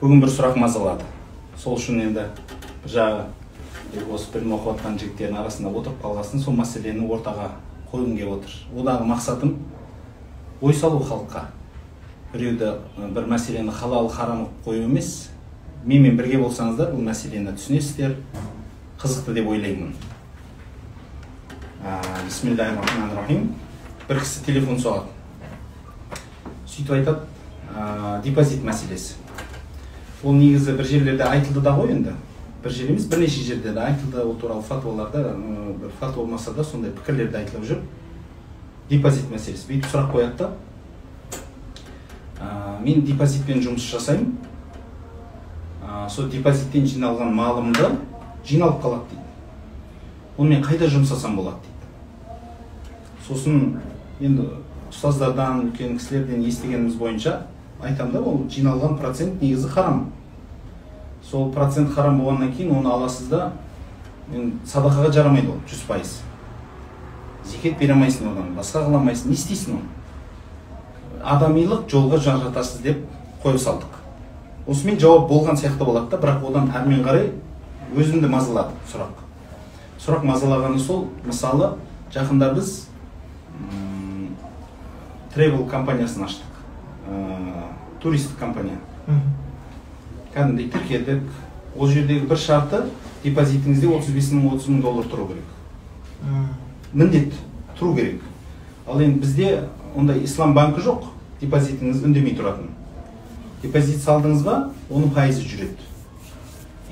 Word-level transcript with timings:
бүгін 0.00 0.20
бір 0.20 0.28
сұрақ 0.28 0.58
мазалады. 0.60 1.04
Сол 1.56 1.78
үшін 1.78 2.02
енді 2.04 2.26
жағы 2.84 3.24
осы 4.12 4.28
білім 4.34 4.52
оқып 4.58 4.76
жатқан 4.76 4.98
жігіттердің 5.00 5.38
арасында 5.40 5.70
отырып 5.72 6.02
қалғасын 6.02 6.42
сол 6.44 6.56
мәселені 6.58 7.06
ортаға 7.08 7.46
қойғым 7.88 8.12
келіп 8.18 8.34
отыр. 8.34 8.52
Одағы 8.76 9.06
мақсатым 9.08 9.56
ой 10.60 10.74
салу 10.76 11.00
халыққа. 11.00 11.46
Біреуді 12.34 12.74
бір 13.16 13.24
мәселені 13.32 13.72
халал 13.72 14.10
харам 14.12 14.44
қылып 14.44 14.66
қою 14.66 14.84
емес. 14.84 15.30
Менімен 15.84 16.16
бірге 16.20 16.42
болсаңыздар 16.44 16.92
бұл 16.92 17.00
мәселені 17.08 17.56
түсінесіздер. 17.56 18.18
Қызықты 19.00 19.32
деп 19.32 19.48
ойлаймын. 19.48 19.94
Рахим 23.16 23.54
бір 24.08 24.20
кісі 24.20 24.44
телефон 24.44 24.76
соғады. 24.76 25.08
Сөйтіп 26.66 26.98
айтады 26.98 28.22
депозит 28.24 28.64
мәселесі. 28.66 29.14
Ол 30.24 30.32
негізі 30.32 30.72
бір 30.72 30.86
жерлерде 30.86 31.24
айтылды 31.24 31.60
да 31.60 31.74
ғой 31.76 31.92
енді. 31.92 32.14
Бір 32.62 32.72
жер 32.72 32.90
емес 32.90 33.04
бірнеше 33.06 33.42
жерде 33.44 33.72
де 33.72 33.80
айтылды. 33.80 34.22
Ол 34.24 34.34
туралы 34.34 34.62
фатуаларда 34.62 35.34
бір 35.80 35.90
фатуа 36.00 36.24
болмаса 36.24 36.52
да 36.52 36.64
сондай 36.64 36.90
пікірлерде 36.90 37.38
айтылып 37.38 37.64
жүр. 37.68 37.82
Депозит 38.90 39.30
мәселесі. 39.30 39.68
Бүйтіп 39.68 39.90
сұрақ 39.92 40.12
қояды 40.14 40.36
да. 40.38 40.50
Ә, 42.40 42.80
мен 42.82 43.04
депозитпен 43.04 43.62
жұмыс 43.62 43.86
жасаймын. 43.90 44.36
Ә, 45.82 46.08
сол 46.10 46.28
депозиттен 46.30 46.86
жиналған 46.86 47.34
малымды 47.34 47.90
жиналып 48.46 48.82
қалады 48.82 49.10
дейді. 49.10 49.22
Оны 50.38 50.54
мен 50.54 50.64
қайда 50.64 50.88
жұмсасам 50.90 51.36
болады 51.36 51.58
дейді. 51.64 51.76
Сосын 53.26 53.80
енді 54.20 54.48
ұстаздардан 54.90 55.66
үлкен 55.66 55.98
кісілерден 55.98 56.44
естігеніміз 56.46 56.94
бойынша 56.94 57.40
айтамын 57.82 58.12
да 58.12 58.20
ол 58.20 58.44
жиналған 58.50 58.96
процент 58.98 59.42
негізі 59.42 59.68
харам. 59.68 60.12
Сол 61.22 61.50
процент 61.52 61.92
харам 61.94 62.20
болғаннан 62.20 62.52
кейін 62.52 62.78
оны 62.78 62.92
аласыз 62.92 63.28
да 63.28 63.52
садақаға 64.66 65.12
жарамайды 65.12 65.50
ол 65.50 65.60
жүз 65.68 65.84
пайыз. 65.88 66.20
Зекет 67.44 67.78
бере 67.78 67.92
алмайсың 67.94 68.32
одан 68.32 68.54
басқа 68.56 68.84
қыла 68.86 69.00
алмайсың 69.00 69.30
не 69.30 69.36
істейсің 69.38 69.76
оны? 69.76 69.88
Адамилық 71.22 71.86
жолға 71.90 72.18
жаратасыз 72.22 72.80
деп 72.82 73.04
қоя 73.42 73.58
салдық. 73.58 74.00
Осымен 74.66 74.98
жауап 74.98 75.28
болған 75.30 75.58
сияқты 75.58 75.84
болады 75.84 76.10
да 76.10 76.18
бірақ 76.18 76.48
одан 76.48 76.72
әрмен 76.74 77.04
қарай 77.06 77.30
өзімді 77.94 78.30
мазалады 78.30 78.74
сұрақ. 78.90 79.22
Сұрақ 80.02 80.26
мазалағаны 80.26 80.78
сол 80.82 81.06
мысалы 81.24 81.76
жақында 82.14 82.52
біз 82.54 82.88
тревел 85.34 85.66
компаниясын 85.70 86.24
аштық. 86.26 86.50
Ә, 87.06 87.65
туристік 88.06 88.38
компания. 88.38 88.78
Кәдімгідей 90.34 90.68
тіркедік 90.70 91.22
ол 91.74 91.88
жердегі 91.90 92.28
бір 92.30 92.38
шарты 92.38 92.84
депозитіңізде 93.24 93.88
отыз 93.90 94.14
бес 94.14 94.28
мың 94.30 94.52
отыз 94.54 94.68
мың 94.70 94.84
доллар 94.84 95.08
тұру 95.10 95.26
керек. 95.32 95.48
Міндетті 96.92 97.40
тұру 97.74 97.96
керек. 97.96 98.22
Ал 98.86 99.02
енді 99.02 99.24
бізде 99.24 99.66
ондай 99.98 100.22
ислам 100.22 100.54
банкі 100.54 100.84
жоқ 100.86 101.08
депозитіңіз 101.40 102.04
үндемей 102.06 102.36
тұратын. 102.38 102.70
Депозит 103.64 103.98
салдыңыз 104.04 104.46
ба 104.46 104.56
оның 104.86 105.10
пайызы 105.16 105.42
жүреді. 105.42 105.90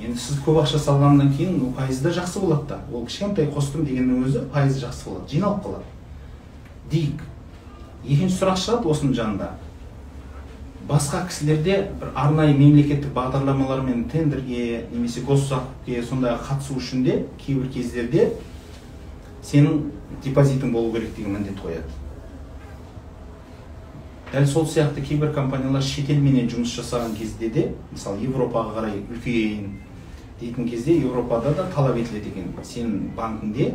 Енді 0.03 0.19
сіз 0.19 0.41
көп 0.43 0.65
ақша 0.65 0.81
салғаннан 0.83 1.31
кейін 1.37 1.61
ол 1.63 1.71
пайызы 1.77 2.09
да 2.09 2.11
жақсы 2.17 2.43
болады 2.43 2.73
да. 2.73 2.81
Ол 2.91 3.05
кішкентай 3.07 3.47
қостым 3.47 3.87
дегеннің 3.87 4.25
өзі 4.27 4.43
пайызы 4.51 4.83
жақсы 4.83 5.07
болады 5.07 5.31
жиналып 5.31 5.63
қалады. 5.63 5.87
Дейік 6.91 7.23
екінші 8.03 8.41
сұрақ 8.41 8.59
шығады 8.59 8.91
осының 8.91 9.15
жанында. 9.15 9.53
Басқа 10.87 11.25
кісілерде 11.25 11.77
бір 11.99 12.11
арнайы 12.13 12.53
мемлекеттік 12.53 13.13
бағдарламалар 13.13 13.81
мен 13.81 14.03
тендерге 14.09 14.85
немесе 14.91 15.21
госзакупке 15.25 16.03
сондай 16.05 16.37
қатысу 16.37 16.77
үшін 16.77 17.03
де 17.03 17.15
кейбір 17.41 17.71
кездерде 17.73 18.27
сенің 19.41 19.81
депозитің 20.23 20.71
болу 20.71 20.91
керек 20.93 21.15
деген 21.17 21.33
міндет 21.39 21.57
қояды. 21.57 21.89
Дәл 24.31 24.45
сол 24.45 24.67
сияқты 24.69 25.01
кейбір 25.01 25.33
компаниялар 25.33 25.81
шетелменен 25.81 26.49
жұмыс 26.53 26.77
жасаған 26.77 27.17
кезде 27.17 27.49
де 27.49 27.67
мысалы 27.91 28.21
европаға 28.25 28.77
қарай 28.77 29.01
үлкейейін 29.09 29.71
дейтін 30.39 30.69
кезде 30.69 30.99
европада 30.99 31.53
да 31.55 31.69
талап 31.73 31.97
етіледі 31.97 32.29
екен 32.29 32.51
сенің 32.61 33.15
банкіңде 33.17 33.71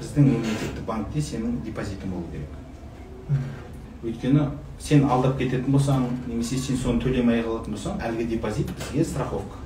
біздің 0.00 0.30
мемлекеттік 0.30 0.86
банкте 0.86 1.20
сенің 1.20 1.60
депозитің 1.66 2.12
болу 2.12 2.24
керек. 2.32 3.40
Өйткені 4.04 4.48
сен 4.78 5.06
алдап 5.08 5.38
кететін 5.38 5.72
болсаң 5.72 6.04
немесе 6.26 6.58
сен 6.60 6.76
соны 6.76 7.00
төлемей 7.02 7.42
қалатын 7.44 7.76
болсаң 7.76 8.02
әлгі 8.02 8.28
депозит 8.34 8.70
бізге 8.76 9.04
страховка. 9.04 9.58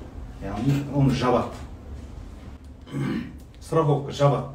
Яғни 0.43 0.79
оны 0.95 1.15
жабады. 1.15 1.51
Страховка 3.61 4.13
жабады. 4.13 4.55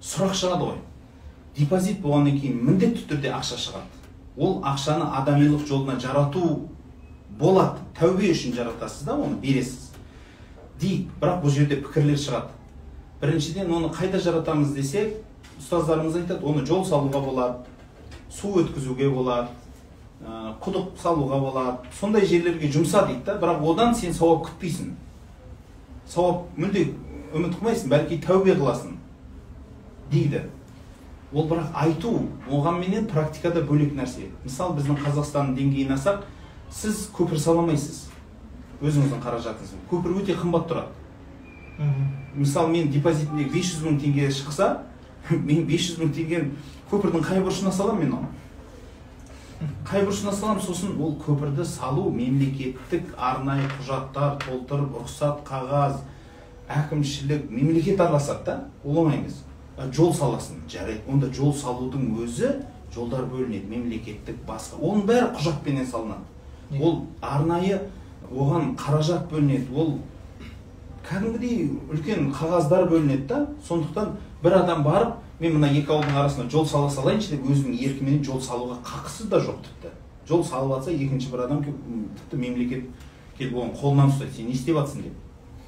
Сұрақ 0.00 0.34
шығады 0.34 0.70
ғой. 0.70 0.78
Депозит 1.56 2.00
болғаннан 2.00 2.38
кейін 2.40 2.62
міндетті 2.64 3.06
түрде 3.10 3.32
ақша 3.36 3.58
шығады. 3.60 4.00
Ол 4.36 4.60
ақшаны 4.64 5.10
адамилық 5.20 5.66
жолына 5.68 5.98
жарату 6.00 6.68
болады. 7.38 7.82
Тәубе 7.98 8.32
үшін 8.32 8.54
жаратасыз 8.56 9.04
да 9.06 9.18
оны 9.18 9.36
бересіз. 9.42 9.90
Дейік 10.80 11.10
бірақ 11.20 11.42
бұл 11.44 11.52
жерде 11.52 11.76
пікірлер 11.82 12.18
шығады. 12.18 12.54
Біріншіден 13.20 13.72
оны 13.76 13.90
қайда 13.92 14.20
жаратамыз 14.24 14.72
десек 14.72 15.18
ұстаздарымыз 15.60 16.16
айтады 16.22 16.46
оны 16.46 16.64
жол 16.66 16.86
салуға 16.88 17.20
болады. 17.20 17.58
Су 18.30 18.54
өткізуге 18.62 19.10
болады 19.10 19.48
ә, 20.22 20.54
құдық 20.62 20.94
салуға 21.00 21.40
болады 21.40 21.92
сондай 21.98 22.26
жерлерге 22.26 22.70
жұмса 22.70 23.06
дейді 23.08 23.24
да. 23.26 23.38
Бірақ 23.40 23.64
одан 23.72 23.94
сен 23.94 24.14
сауап 24.14 24.46
күтпейсің. 24.48 24.92
Сауап 26.06 26.46
мүлде 26.56 26.90
үміт 27.34 27.56
қылмайсың 27.58 27.90
бәлки 27.90 28.20
тәубе 28.22 28.54
қыласың 28.58 28.96
дейді. 30.12 30.44
Ол 31.32 31.46
бірақ 31.50 31.74
айту 31.74 32.14
оғанменен 32.50 33.06
практикада 33.10 33.62
бөлек 33.62 33.94
нәрсе. 33.94 34.30
Мысалы 34.44 34.78
біздің 34.78 35.02
қазақстанның 35.04 35.56
деңгейін 35.58 35.94
алсақ 35.94 36.24
сіз 36.70 37.08
көпір 37.14 37.38
сала 37.38 37.62
алмайсыз 37.64 38.08
өзіңіздің 38.80 39.20
қаражатыңызбен 39.22 39.86
көпір 39.90 40.16
өте 40.22 40.36
қымбат 40.38 40.68
тұрады. 40.70 40.90
Мысалы 42.34 42.70
мен 42.72 42.90
депозитімде 42.92 43.46
500 43.52 43.84
мың 43.86 43.98
теңге 44.00 44.30
шықса 44.34 44.70
мен 45.30 45.66
500 45.68 46.00
мың 46.00 46.12
теңгені 46.16 46.50
көпірдің 46.90 47.22
қай 47.24 47.42
бұрышына 47.44 47.72
саламын 47.72 48.04
мен 48.04 48.14
оны. 48.18 48.30
Қай 49.86 50.02
бұрышына 50.06 50.32
саламын 50.34 50.62
сосын 50.64 50.96
ол 51.00 51.14
көпірді 51.20 51.64
салу 51.64 52.08
мемлекеттік 52.10 53.14
арнайы 53.18 53.68
құжаттар 53.76 54.38
толтырып 54.42 54.96
рұқсат 55.02 55.44
қағаз 55.46 56.00
әкімшілік 56.70 57.50
мемлекет 57.50 58.00
араласады 58.00 58.44
да 58.46 58.58
ол 58.84 59.04
оңай 59.04 59.20
емес 59.20 59.42
жол 59.94 60.12
саласың 60.14 60.64
жарайды. 60.68 61.02
Онда 61.08 61.30
жол 61.32 61.54
салудың 61.54 62.10
өзі 62.24 62.52
жолдар 62.94 63.24
бөлінеді 63.30 63.70
мемлекеттік 63.70 64.42
басқа. 64.48 64.80
Оның 64.80 65.06
бәрі 65.08 65.30
құжатпенен 65.38 65.86
салынады. 65.86 66.26
Ол 66.80 67.06
арнайы 67.22 67.78
оған 68.30 68.74
қаражат 68.76 69.30
бөлінеді. 69.30 69.72
Ол 69.74 69.98
кәдімгідей 71.08 71.70
үлкен 71.90 72.32
қағаздар 72.34 72.88
бөлінеді 72.90 73.26
да. 73.26 73.46
Сондықтан 73.68 74.16
бір 74.42 74.60
адам 74.60 74.84
барып 74.84 75.16
мен 75.40 75.56
мына 75.56 75.70
екі 75.72 75.88
ауылдың 75.88 76.16
арасына 76.20 76.50
жол 76.52 76.66
сала 76.68 76.90
салайыншы 76.92 77.34
деп 77.34 77.46
өзінің 77.48 77.78
еркіменен 77.80 78.24
жол 78.24 78.40
салуға 78.44 78.76
қақысы 78.84 79.28
да 79.32 79.40
жоқ 79.40 79.62
тіпті. 79.64 79.92
Жол 80.28 80.44
салып 80.44 80.76
жатса 80.76 80.92
екінші 80.92 81.30
бір 81.32 81.46
адам 81.46 81.62
тіпті 81.64 82.36
мемлекет 82.36 82.84
келіп 83.38 83.56
оған 83.56 83.72
қолынан 83.80 84.12
ұстайды. 84.12 84.36
Сен 84.36 84.50
не 84.50 84.52
істеп 84.52 84.76
жатрсың 84.76 85.06
деп. 85.06 85.14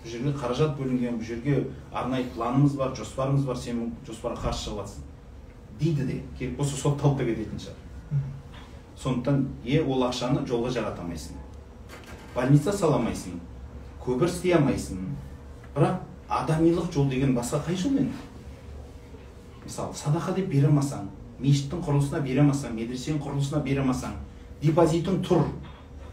Бұл 0.02 0.10
жерге 0.12 0.34
қаражат 0.36 0.76
бөлінген 0.76 1.16
бұл 1.16 1.24
жерге 1.24 1.66
арнайы 1.92 2.26
планымыз 2.34 2.76
бар 2.76 2.92
жоспарымыз 2.98 3.46
бар 3.48 3.56
сен 3.56 3.92
жоспарға 4.06 4.48
қарсы 4.48 4.66
шығып 4.66 4.82
жатрсың 4.82 5.08
дейді 5.80 6.06
де 6.06 6.20
келіп 6.38 6.58
болса 6.58 6.76
сотталып 6.76 7.18
та 7.18 7.24
кететін 7.24 7.62
шығар. 7.62 7.78
Сондықтан 8.98 9.46
е 9.64 9.80
ол 9.82 10.04
ақшаны 10.04 10.44
жолға 10.46 10.70
жарата 10.74 11.02
алмайсың 11.02 11.38
больница 12.34 12.72
сала 12.72 12.96
алмайсың 12.96 13.40
көпір 14.04 14.28
істей 14.28 14.54
алмайсың. 14.56 14.98
Бірақ 15.74 16.00
адамилық 16.28 16.92
жол 16.92 17.08
деген 17.08 17.34
басқа 17.36 17.62
қай 17.66 17.76
жол 17.76 17.96
енді? 18.00 18.12
Мысалы 19.64 19.94
садақа 19.94 20.34
деп 20.36 20.48
бере 20.50 20.68
алмасаң 20.68 21.08
мешіттің 21.42 21.84
құрылысына 21.86 22.20
бере 22.24 22.42
алмасаң 22.42 22.74
медресенің 22.76 23.22
құрылысына 23.22 23.62
бере 23.62 23.82
алмасаң 23.82 24.18
депозитің 24.62 25.22
тұр 25.26 25.46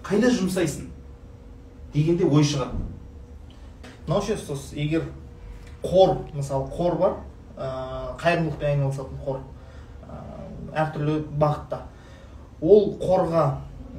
қайда 0.03 0.31
жұмсайсың? 0.33 0.89
дегенде 1.93 2.25
ой 2.25 2.43
шығады. 2.45 2.77
Мынау 4.07 4.21
ше 4.25 4.35
ұстаз 4.37 4.71
егер 4.77 5.07
қор 5.83 6.17
мысалы 6.33 6.69
қор 6.73 6.97
бар 6.99 7.15
ә, 7.57 8.17
қайырымдылықпен 8.21 8.69
айналысатын 8.73 9.21
қор 9.25 9.39
ә, 10.05 10.19
әртүрлі 10.83 11.19
бағытта. 11.39 11.81
Ол 12.61 12.93
қорға 13.01 13.45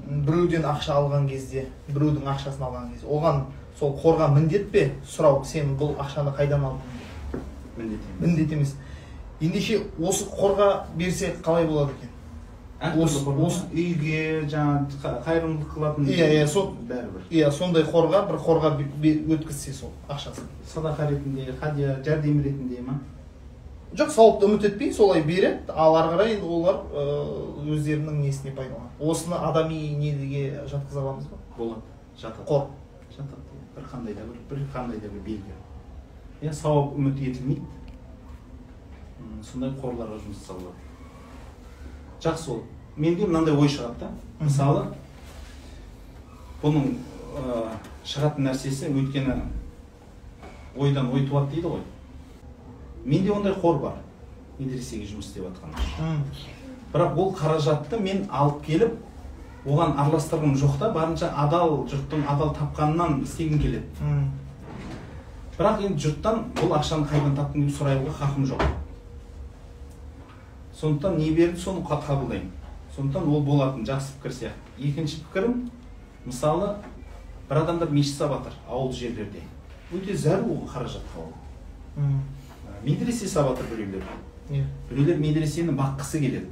біреуден 0.06 0.66
ақша 0.66 0.98
алған 0.98 1.28
кезде 1.30 1.66
біреудің 1.88 2.28
ақшасын 2.34 2.66
алған 2.68 2.90
кезде 2.92 3.06
оған 3.06 3.44
сол 3.78 3.96
қорға 3.98 4.30
міндет 4.34 4.70
пе? 4.70 4.90
Сұрау 5.06 5.44
сен 5.44 5.76
бұл 5.78 5.96
ақшаны 5.98 6.34
қайдан 6.36 6.66
алдың? 6.70 7.42
Міндет 7.76 8.00
емес. 8.00 8.20
Міндет 8.20 8.52
емес. 8.52 8.74
Ендеше 9.40 9.82
осы 10.00 10.24
қорға 10.24 10.84
берсе 10.96 11.34
қалай 11.42 11.66
болады 11.66 11.92
екен? 11.92 12.08
Осы- 12.80 13.20
осы- 13.44 13.66
үйге 13.74 14.46
жаңағы 14.48 14.86
қа- 15.02 15.22
қайырымдылық 15.24 15.74
қылатын 15.74 16.06
Иә, 16.08 16.28
иә, 16.32 16.46
сол- 16.46 16.72
бәрібір. 16.88 17.26
Иә 17.30 17.50
сондай 17.52 17.82
қорға 17.84 18.26
бір 18.28 18.38
қорға 18.40 18.70
өткізсе 19.36 19.72
сол 19.72 19.90
ақшасын. 20.08 20.44
Садақа 20.66 21.10
ретінде 21.10 21.52
хадия 21.60 21.98
жәрдем 22.04 22.42
ретінде 22.42 22.80
ма? 22.80 23.00
Жоқ 23.94 24.08
сауапты 24.10 24.46
үміт 24.46 24.64
етпей 24.64 24.92
солай 24.94 25.20
береді. 25.22 25.58
Ал 25.68 25.94
ары 25.96 26.14
қарай 26.16 26.40
олар 26.42 26.76
ыыы, 26.94 27.74
өздерінің 27.74 28.20
несіне 28.22 28.52
пайдаланады. 28.52 28.96
Осыны 29.00 29.34
адами 29.34 29.74
неге 29.98 30.62
жатқыза 30.70 31.00
аламыз 31.00 31.24
ба? 31.26 31.36
Болады. 31.58 31.80
Жатады. 32.16 32.46
Қор. 32.46 32.66
Жатады. 33.10 33.42
Бір 33.76 33.84
қандай 33.92 34.14
да 34.14 34.20
бір 34.22 34.38
бір 34.48 34.66
қандай 34.72 35.00
да 35.00 35.08
бір 35.08 35.20
белгі. 35.26 35.52
Иә 36.40 36.52
сауап 36.52 36.94
үміт 36.96 37.18
етілмейді. 37.20 37.62
Сондай 39.42 39.70
қорларға 39.80 40.20
жұмыс 40.20 40.46
болады 40.48 40.90
жақсы 42.20 42.50
ол. 42.50 42.62
Менде 42.96 43.26
мынандай 43.26 43.54
ой 43.56 43.68
шығады 43.68 44.00
да. 44.00 44.10
Мысалы 44.40 44.84
бұның 46.60 46.90
ә, 47.38 47.70
шығатын 48.04 48.50
нәрсесі 48.50 48.90
өйткені 48.92 49.38
ойдан 50.76 51.08
ой 51.14 51.24
туады 51.26 51.54
дейді 51.54 51.72
ғой. 51.72 51.84
Менде 53.04 53.32
ондай 53.32 53.54
қор 53.56 53.80
бар. 53.80 53.94
Медресеге 54.58 55.06
жұмыс 55.08 55.30
істеп 55.30 55.46
жатқан 55.48 56.24
бірақ 56.90 57.16
ол 57.16 57.32
қаражатты 57.38 58.00
мен 58.02 58.24
алып 58.28 58.64
келіп 58.66 58.96
оған 59.64 59.94
араластырғым 59.94 60.56
жоқ 60.58 60.78
та. 60.80 60.90
Барынша 60.92 61.30
адал 61.36 61.86
жұрттың 61.88 62.26
адал 62.28 62.52
тапқанынан 62.56 63.22
істегім 63.22 63.60
келеді. 63.62 63.86
Бірақ 65.56 65.84
енді 65.86 66.02
жұрттан 66.08 66.44
бұл 66.58 66.74
ақшаны 66.76 67.06
қайдан 67.08 67.36
таптың? 67.38 67.68
деп 67.68 67.76
сұрауға 67.78 68.16
хақым 68.18 68.48
жоқ. 68.50 68.64
Сондықтан 70.80 71.18
не 71.18 71.30
берді 71.30 71.58
соны 71.60 71.80
қа- 71.84 72.00
қабылдаймын 72.06 72.50
сондықтан 72.96 73.28
ол 73.28 73.42
болатын 73.42 73.84
жақсы 73.84 74.14
пікір 74.20 74.32
сияқты. 74.32 74.70
Екінші 74.78 75.16
пікірім 75.28 75.70
мысалы 76.26 76.76
бір 77.48 77.58
адамдар 77.62 77.90
мешіт 77.90 78.16
салып 78.16 78.38
жатыр 78.44 78.52
ауыл 78.68 78.92
жерлерде. 78.92 79.42
Өте 79.92 80.14
зәру 80.16 80.50
ол 80.50 80.68
қаражатқа 80.68 81.18
ол 81.18 81.32
медресе 82.84 83.28
салып 83.28 83.58
жатыр 83.58 83.76
біреулер. 83.76 84.02
Иә. 84.50 84.64
Біреулер 84.90 85.18
медресені 85.18 85.72
баққысы 85.76 86.18
келеді. 86.20 86.46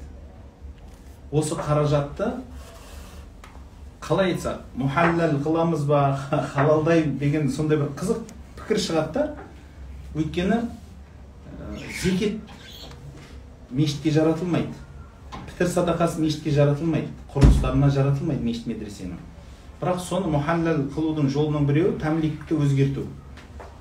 Осы 1.32 1.54
қаражатты 1.54 2.32
қалай 4.00 4.32
айтсақ 4.32 4.60
мұхаллал 4.76 5.38
қыламыз 5.44 5.84
ба 5.86 6.16
ха- 6.30 6.42
халалдаймын 6.54 7.18
деген 7.18 7.50
сондай 7.50 7.78
бір 7.78 7.90
қызық 7.98 8.22
пікір 8.56 8.78
шығады 8.78 9.12
да 9.12 9.34
өйткені 10.14 10.60
зекет 12.02 12.38
мешітке 13.70 14.10
жаратылмайды. 14.10 14.72
Пітір 15.46 15.68
садақасы 15.68 16.20
мешітке 16.20 16.50
жаратылмайды. 16.50 17.08
Құрылыстарына 17.34 17.90
жаратылмайды 17.92 18.44
мешіт 18.44 18.66
медресенің. 18.66 19.18
Бірақ 19.80 20.00
соны 20.02 20.30
мұхаллал 20.32 20.86
қылудың 20.94 21.28
жолының 21.32 21.66
біреуі 21.68 21.98
тәмликті 22.00 22.56
өзгерту. 22.58 23.04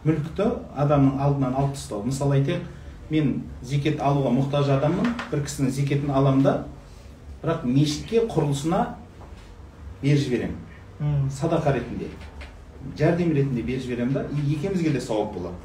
Мүлікті 0.03 0.49
адамның 0.75 1.21
алдынан 1.23 1.55
алып 1.55 1.77
тастау. 1.77 2.03
Мысалы 2.03 2.41
айтайық 2.41 2.67
мен 3.09 3.43
зекет 3.63 4.01
алуға 4.03 4.33
мұқтаж 4.35 4.71
адаммын 4.77 5.13
бір 5.31 5.43
кісінің 5.45 5.71
зекетін 5.71 6.11
аламын 6.11 6.43
да 6.43 6.53
бірақ 7.41 7.63
мешітке 7.63 8.25
құрылысына 8.27 8.81
беріп 10.01 10.19
жіберемін 10.25 11.29
садақа 11.31 11.73
ретінде 11.77 12.09
жәрдем 12.99 13.31
ретінде 13.37 13.63
беріп 13.63 13.85
жіберемін 13.85 14.13
да 14.13 14.25
екеумізге 14.27 14.91
де 14.91 15.01
сауап 15.01 15.33
болады. 15.33 15.55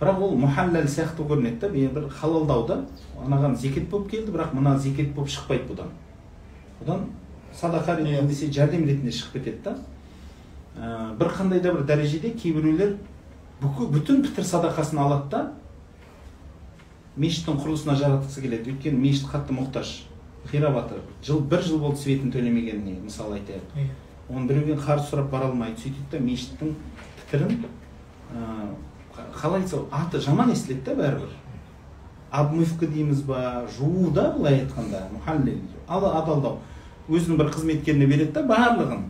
Бірақ 0.00 0.20
ол 0.24 0.36
мұхаллал 0.40 0.86
сияқты 0.88 1.26
көрінеді 1.28 1.60
да 1.60 1.68
мен 1.68 1.92
бір 1.94 2.08
халалдау 2.08 2.66
да 2.66 2.78
анаған 3.20 3.56
зекет 3.56 3.90
болып 3.90 4.10
келді 4.10 4.32
бірақ 4.32 4.54
мына 4.56 4.78
зекет 4.78 5.12
болып 5.14 5.28
шықпайды 5.28 5.68
бұдан. 5.68 5.90
Бұдан 6.80 7.06
садақа 7.52 7.96
ретінде 7.98 8.20
Иә. 8.22 8.26
десе 8.26 8.46
жәрдем 8.50 8.86
ретінде 8.86 9.12
шығып 9.12 9.32
кетеді 9.32 9.62
да. 9.64 9.76
Ә, 10.78 11.16
бір 11.18 11.28
қандай 11.36 11.60
да 11.60 11.72
бір 11.74 11.84
дәрежеде 11.84 12.30
кейбіреулер 12.30 12.96
бүкіл 13.60 13.90
бүтін 13.92 14.22
пітір 14.24 14.44
садақасын 14.44 14.98
алады 14.98 15.28
да 15.30 15.52
мешіттің 17.16 17.60
құрылысына 17.60 17.96
жаратқысы 18.00 18.40
келеді. 18.40 18.72
Өйткені 18.72 18.96
мешіт 18.96 19.28
қатты 19.28 19.52
мұқтаж. 19.52 20.06
Қирап 20.50 20.78
жатыр 20.78 21.02
жыл 21.26 21.40
бір 21.40 21.60
жыл 21.60 21.78
болды 21.82 22.00
светін 22.00 22.32
төлемегеніне 22.32 23.02
мысалы 23.02 23.36
айтайық. 23.36 23.74
Иә. 23.76 23.90
Оны 24.30 24.46
біреуден 24.48 24.78
қарыз 24.80 25.10
сұрап 25.10 25.28
бара 25.28 25.50
алмайды 25.50 25.82
сөйтеді 25.82 26.06
да 26.14 26.18
мешіттің 26.24 26.72
пітірін 27.18 27.66
ә, 28.32 28.70
қалай 29.34 29.62
айтса 29.62 29.84
аты 29.90 30.20
жаман 30.20 30.52
естіледі 30.52 30.84
да 30.84 30.94
бәрібір. 30.94 31.30
Обмывка 32.30 32.86
дейміз 32.86 33.22
ба 33.22 33.66
жуу 33.76 34.10
да 34.10 34.30
былай 34.36 34.60
айтқанда 34.60 35.08
мұхаллил 35.14 35.58
ал 35.88 36.04
адалдау 36.06 36.58
өзінің 37.08 37.40
бір 37.40 37.50
қызметкеріне 37.54 38.06
береді 38.06 38.32
да 38.32 38.44
барлығын. 38.46 39.08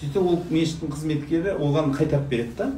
Сөйтсе 0.00 0.20
ол 0.20 0.38
мешіттің 0.50 0.92
қызметкері 0.92 1.56
оған 1.60 1.92
қайтарып 1.96 2.28
береді 2.28 2.56
да. 2.58 2.70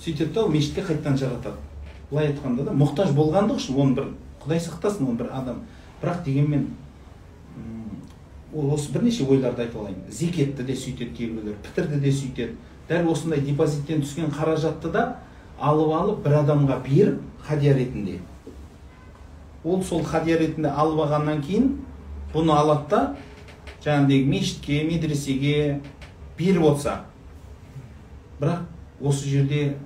Сөйтеді 0.00 0.32
да 0.32 0.44
ол 0.44 0.48
мешітке 0.52 0.82
қайтадан 0.82 1.16
жаратады. 1.16 1.56
Былай 2.10 2.32
айтқанда 2.32 2.64
да 2.64 2.72
мұқтаж 2.76 3.12
болғандық 3.16 3.60
үшін 3.60 3.80
оны 3.80 3.94
бір 3.98 4.08
құдай 4.44 4.60
сақтасын 4.64 5.08
оны 5.08 5.18
бір 5.20 5.30
адам. 5.32 5.62
Бірақ 6.02 6.24
дегенмен 6.24 6.70
ол 8.54 8.74
осы 8.74 8.92
бірнеше 8.92 9.24
ойларды 9.24 9.64
айтып 9.64 9.80
алайын. 9.80 10.02
Зекетті 10.10 10.62
де 10.62 10.76
сөйтеді 10.76 11.16
кейбіреулер 11.16 11.56
пітірді 11.64 12.00
де 12.00 12.12
сөйтеді. 12.12 12.56
Дәл 12.88 13.08
осындай 13.10 13.40
депозиттен 13.40 14.04
түскен 14.04 14.30
қаражатты 14.32 14.92
да 14.92 15.04
алып 15.60 15.92
алып 15.94 16.22
бір 16.24 16.38
адамға 16.42 16.80
беріп 16.84 17.20
хадия 17.46 17.74
ретінде. 17.74 18.20
Ол 19.64 19.82
сол 19.82 20.02
хадия 20.04 20.38
ретінде 20.38 20.68
алып 20.68 21.04
алғаннан 21.06 21.42
кейін 21.42 21.70
бұны 22.34 22.52
алады 22.52 22.88
да 22.90 23.16
жаңағыдей 23.84 24.24
мешітке 24.26 24.82
медресеге 24.88 25.80
беріп 26.38 26.62
отырса 26.70 27.00
бірақ 28.40 28.64
осы 29.00 29.28
жерде 29.28 29.76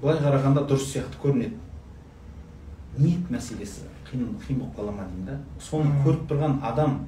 былай 0.00 0.18
қарағанда 0.18 0.66
дұрыс 0.66 0.92
сияқты 0.92 1.20
көрінеді. 1.22 1.58
Ниет 2.98 3.30
мәселесі 3.30 3.88
қиын 4.10 4.36
қиын 4.42 4.58
болып 4.60 4.76
қала 4.76 4.92
ма 4.92 5.06
деймін 5.08 5.26
да. 5.26 5.38
Соны 5.60 5.92
көріп 6.04 6.26
тұрған 6.28 6.58
адам 6.62 6.98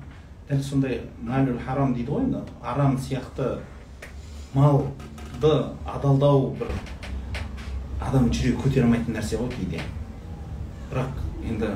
дәл 0.49 0.62
сондай 0.62 1.00
мәлул 1.25 1.58
харам 1.64 1.94
дейді 1.94 2.12
ғой 2.12 2.25
енді 2.25 2.43
арам 2.62 2.96
сияқты 2.99 3.58
малды 4.55 5.52
адалдау 5.84 6.55
бір 6.61 6.70
адам 8.09 8.31
жүрегі 8.31 8.59
көтере 8.62 8.85
алмайтын 8.85 9.17
нәрсе 9.17 9.39
ғой 9.41 9.49
кейде. 9.55 9.81
бірақ 10.91 11.23
енді 11.45 11.71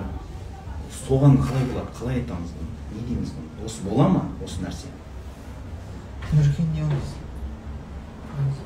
соған 0.94 1.38
қалай 1.40 1.64
болады 1.70 1.94
қалай 1.98 2.20
айтамыз 2.20 2.52
бұны 2.56 2.68
не 2.94 3.06
дейміз 3.08 3.32
бұны 3.36 3.64
осы 3.66 3.82
бола 3.82 4.08
ма 4.08 4.22
осы 4.44 4.60
нәрсе? 4.62 4.92
Нұркен 6.32 6.68
не 6.74 6.84
ойлайсыз? 6.84 7.16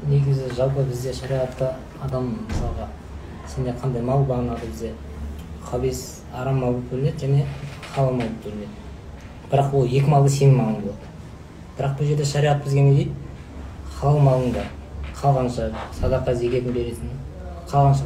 Негізі 0.09 0.51
жалпы 0.57 0.85
бізде 0.91 1.15
шариғатта 1.15 1.77
адам 2.03 2.29
мысалға 2.51 2.89
сенде 3.55 3.75
қандай 3.83 4.03
мал 4.03 4.27
бағанағы 4.27 4.67
бізде? 4.67 4.93
Хабис 5.65 6.23
арам 6.35 6.61
мал 6.61 6.73
болып 6.73 6.91
бөлінеді 6.91 7.27
және 7.27 7.47
халал 7.95 8.13
мал 8.13 8.27
болып 8.27 8.45
бөлінеді. 8.45 8.71
Бірақ 9.51 9.75
ол 9.75 9.87
екі 9.87 10.11
малды 10.11 10.35
сенің 10.35 10.57
малың 10.59 10.81
болады. 10.83 11.11
Бірақ 11.79 11.99
бұл 11.99 12.11
жерде 12.11 12.25
шариғат 12.25 12.65
бізге 12.65 12.83
не 12.83 12.95
дейді? 12.97 13.15
Халал 13.99 14.19
малыңды 14.19 14.65
қалғанша 15.23 15.71
садақа 16.01 16.35
зекетін 16.35 16.75
бересің 16.75 17.22
қалғанша 17.73 18.05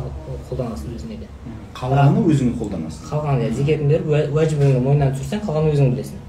қолданасың 0.50 0.94
өзіңе 0.96 1.16
де. 1.20 1.28
Қалғаны 1.74 2.22
өзің 2.30 2.52
қолданасың. 2.58 3.08
қалған 3.10 3.40
иә 3.42 3.50
зекетін 3.54 3.88
беріп 3.90 4.06
уә- 4.12 4.28
уәжібіңді 4.32 4.80
мойнынан 4.84 5.14
түсірсең 5.14 5.40
қалғанын 5.46 5.72
өзің 5.74 5.90
білесің. 5.94 6.20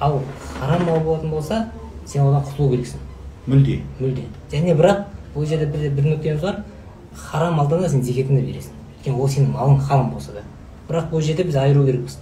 Ал 0.00 0.20
харам 0.58 0.84
мал 0.86 1.00
болатын 1.00 1.30
болса 1.30 1.68
сен 2.06 2.22
одан 2.26 2.42
құтылу 2.42 2.70
керексің. 2.72 2.98
Мүлде. 3.46 3.80
мүлде. 4.00 4.24
және 4.50 4.74
бірақ 4.74 5.04
бұл 5.36 5.46
жерде 5.46 5.66
бір, 5.66 5.90
бір 5.90 6.04
нүктеміз 6.16 6.40
бар 6.42 6.62
харам 7.14 7.54
малдан 7.54 7.82
да 7.82 7.88
сен 7.88 8.02
зекетіңді 8.02 8.42
бересің. 8.42 8.72
өйткені 8.98 9.20
ол 9.20 9.28
сенің 9.28 9.52
малың 9.52 9.78
халал 9.80 10.10
болса 10.10 10.32
да. 10.32 10.42
бірақ 10.88 11.10
бұл 11.12 11.20
жерде 11.20 11.44
біз 11.44 11.56
айыру 11.56 11.84
керекпіз. 11.86 12.18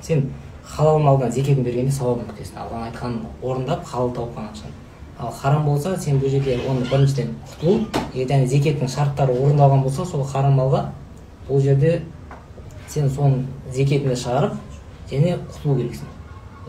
сен 0.00 0.30
халал 0.64 0.98
малдан 0.98 1.30
зекетін 1.30 1.64
бергенде 1.64 1.92
сауабын 1.92 2.24
күтесің 2.30 2.56
алланың 2.56 2.86
айтқанын 2.92 3.20
орындап 3.42 3.84
халал 3.84 4.10
тауып 4.10 4.38
ақшаны 4.38 4.72
ал 5.22 5.30
харам 5.30 5.64
болса 5.64 5.94
сен 6.00 6.18
бұл 6.18 6.32
жерде 6.32 6.56
оны 6.68 6.82
біріншіден 6.90 7.28
құтылу 7.52 7.86
және 8.14 8.46
зекеттің 8.50 8.90
шарттары 8.90 9.36
орындалған 9.38 9.84
болса 9.84 10.04
сол 10.04 10.24
харам 10.26 10.58
малға 10.58 10.88
бұл 11.46 11.62
жерде 11.62 12.02
сен 12.90 13.06
соның 13.10 13.44
зекетіңді 13.72 14.16
шығарып 14.18 14.58
және 15.12 15.36
құтылу 15.52 15.76
керексің. 15.78 16.10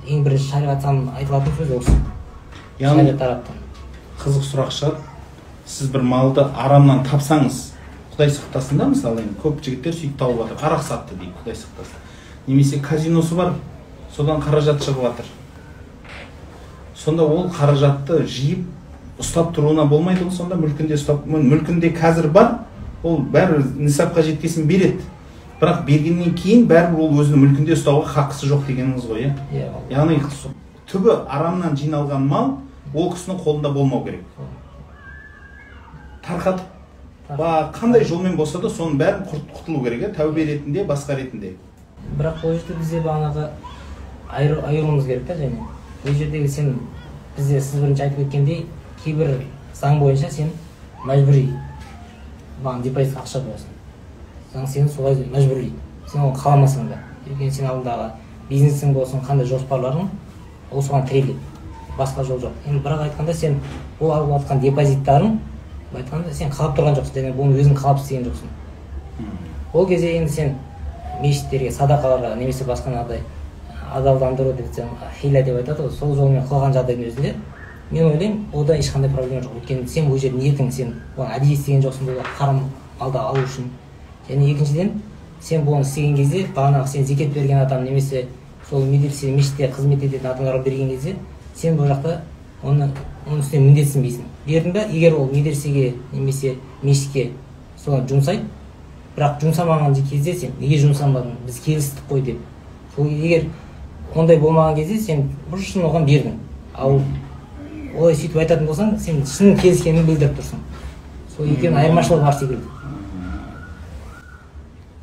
Ең 0.05 0.24
бірінші 0.27 0.50
шариғаттан 0.51 1.01
айтылатын 1.17 1.57
сөз 1.57 1.74
осы. 1.79 1.98
Яғни 2.79 3.17
тараптан. 3.17 3.60
қызық 4.22 4.45
сұрақ 4.51 4.72
шығар 4.77 4.98
сіз 5.65 5.89
бір 5.91 6.03
малды 6.05 6.45
арамнан 6.55 7.03
тапсаңыз 7.07 7.62
құдай 8.13 8.29
сақтасын 8.38 8.77
да 8.77 8.89
мысалы 8.93 9.24
енді. 9.24 9.39
Көп 9.41 9.63
жігіттер 9.65 9.95
сөйтіп 9.98 10.17
тауып 10.19 10.43
жатыр 10.43 10.67
арақ 10.69 10.83
сатты 10.83 11.15
дейік 11.15 11.33
құдай 11.41 11.57
сақтасын. 11.57 12.03
Немесе 12.48 12.79
казиносы 12.79 13.36
бар 13.36 13.53
содан 14.15 14.41
қаражат 14.41 14.83
шығып 14.83 15.07
жатыр. 15.07 15.25
Сонда 17.03 17.24
ол 17.24 17.50
қаражатты 17.50 18.24
жиып 18.25 18.65
ұстап 19.19 19.51
тұруына 19.55 19.86
болмайды 19.89 20.24
ғой 20.25 20.31
сонда. 20.31 20.55
Мүлкінде 20.55 20.95
ұстап 20.98 21.25
мү- 21.27 21.43
мүлкінде 21.51 21.91
қазір 21.98 22.29
бар 22.31 22.60
ол 23.03 23.19
бәрі 23.19 23.60
нисапқа 23.77 24.22
жеткесін 24.24 24.65
береді. 24.67 25.01
Бірақ 25.62 25.83
бергеннен 25.88 26.33
кейін 26.36 26.65
бәрібір 26.67 27.00
ол 27.00 27.19
өзінің 27.22 27.43
мүлкінде 27.45 27.75
ұстауға 27.77 28.07
хақысы 28.15 28.50
жоқ 28.50 28.65
дегеніңіз 28.67 29.05
ғой 29.07 29.27
иә? 29.27 29.33
Иә 29.53 29.69
яғни 29.91 30.17
түбі 30.91 31.13
арамнан 31.29 31.75
жиналған 31.77 32.25
мал 32.27 32.57
ол 32.93 33.12
кісінің 33.13 33.39
қолында 33.43 33.72
болмау 33.74 34.03
керек. 34.03 34.24
Тарқатып. 36.24 36.65
Ба 37.38 37.72
қандай 37.74 38.03
жолмен 38.05 38.36
болса 38.38 38.60
да 38.62 38.67
соның 38.69 38.98
бәрін 39.00 39.24
құтылу 39.53 39.83
керек 39.83 40.01
иә? 40.03 40.10
Тәубе 40.15 40.45
ретінде 40.45 40.83
басқа 40.86 41.15
ретінде. 41.17 41.53
Бірақ 42.19 42.41
бұл 42.43 42.57
жерде 42.57 42.75
бізде 42.79 43.00
бағанағы 43.01 43.48
айыру- 44.29 44.63
айыруымыз 44.67 45.05
керек 45.05 45.25
та 45.27 45.33
және 45.33 45.55
бұл 46.03 46.17
жердегі 46.19 46.48
сен 46.51 46.74
бізде 47.38 47.62
сіз 47.62 47.79
бірінші 47.79 48.03
айтып 48.03 48.17
кеткендей 48.24 48.65
кейбір 49.03 49.38
заң 49.79 50.00
бойынша 50.01 50.29
сен 50.31 50.50
мәжбүри. 51.07 51.48
Маған 52.63 52.83
депозитқа 52.83 53.24
ақша 53.24 53.39
қоясың 53.45 53.72
заң 54.53 54.67
сені 54.67 54.91
солай 54.91 55.15
мәжбүрлейді 55.31 56.12
сен 56.12 56.22
оны 56.25 56.36
қаламасаң 56.38 56.89
да. 56.91 57.00
Өйткені 57.27 57.51
сен 57.51 57.69
алдыңдағы 57.72 58.10
бизнесің 58.50 58.93
болсын 58.93 59.24
қандай 59.24 59.48
жоспарларың 59.48 60.10
ол 60.72 60.83
соған 60.83 61.07
тіреледі. 61.07 61.39
Басқа 61.98 62.24
жол 62.27 62.39
жоқ. 62.41 62.53
Енді 62.67 62.83
бірақ 62.83 63.07
айтқанда 63.07 63.33
сен 63.33 63.60
ол 64.00 64.12
алып 64.12 64.33
жатқан 64.33 64.60
депозиттарың 64.60 65.38
былай 65.91 66.03
айтқанда 66.03 66.33
сен 66.33 66.51
қалап 66.51 66.75
тұрған 66.77 66.98
жоқсың 67.00 67.19
және 67.22 67.33
бұны 67.38 67.60
өзің 67.62 67.77
қалап 67.79 68.01
істеген 68.01 68.27
жоқсың. 68.27 68.50
Ол 69.74 69.88
кезде 69.88 70.17
енді 70.17 70.31
сен 70.31 70.55
мешіттерге 71.22 71.72
садақаларға 71.72 72.36
немесе 72.38 72.65
басқа 72.65 72.89
мынандай 72.89 73.22
адалдандыру 73.94 74.54
деп 74.54 74.68
хиля 75.22 75.44
деп 75.44 75.58
айтады 75.58 75.84
ғой. 75.84 75.92
Сол 75.92 76.16
жолмен 76.16 76.44
қылған 76.48 76.74
жағдайдың 76.74 77.08
өзінде 77.10 77.34
мен 77.92 78.06
ойлаймын 78.06 78.46
ода 78.54 78.78
ешқандай 78.78 79.10
проблема 79.14 79.42
жоқ. 79.42 79.58
Өйткені 79.62 79.88
сен 79.88 80.10
бұл 80.10 80.20
жерде 80.20 80.38
ниетің 80.38 80.72
сен 80.72 80.94
оны 81.18 81.30
әдейі 81.38 81.54
істеген 81.54 81.84
жоқсың 81.84 82.10
бұл 82.10 82.22
харам 82.38 82.64
малды 83.00 83.18
алу 83.18 83.44
үшін. 83.44 83.70
Және 84.30 84.52
екіншіден 84.54 84.92
сен 85.42 85.66
бұны 85.66 85.82
істеген 85.84 86.16
кезде 86.16 86.46
бағанағы 86.56 86.88
сен 86.88 87.06
зекет 87.06 87.34
берген 87.34 87.60
адам 87.62 87.84
немесе 87.84 88.28
сол 88.70 88.86
медресе 88.86 89.32
мешітте 89.32 89.68
қызмет 89.68 90.04
ететін 90.04 90.30
адамдарға 90.32 90.64
берген 90.64 90.90
кезде 90.90 91.16
сен 91.56 91.78
бұл 91.78 91.92
жақта 91.92 92.22
оны 92.64 92.90
оның 93.28 93.40
үстіне 93.44 93.68
міндетсінбейсің. 93.68 94.26
Бердің 94.48 94.74
ба 94.74 94.86
егер 94.90 95.16
ол 95.20 95.30
медресеге 95.32 95.94
немесе 96.12 96.56
мешітке 96.82 97.32
соны 97.78 98.08
жұмсайды 98.08 98.48
бірақ 99.18 99.44
жұмсамаған 99.44 99.96
кезде 100.10 100.34
сен 100.34 100.56
неге 100.60 100.80
жұмсамадың? 100.82 101.36
Біз 101.46 101.60
келістік 101.66 102.08
қой 102.10 102.22
деп. 102.22 102.40
Сол 102.96 103.08
егер 103.08 103.46
ондай 104.15 104.38
болмаған 104.39 104.75
кезде 104.77 104.98
сен 105.00 105.24
бұрышын 105.51 105.84
оған 105.88 106.05
бердің. 106.05 106.36
Ал 106.75 107.00
олай 107.98 108.15
сөйтіп 108.15 108.38
айтатын 108.43 108.67
болсаң 108.67 108.96
сен 109.00 109.24
шын 109.25 109.58
келіскеніңді 109.58 110.05
білдіріп 110.12 110.38
тұрсың. 110.39 110.62
Сол 111.36 111.46
екеуінің 111.50 111.79
айырмашылығы 111.82 112.25
бар 112.25 112.34
секілді. 112.34 112.70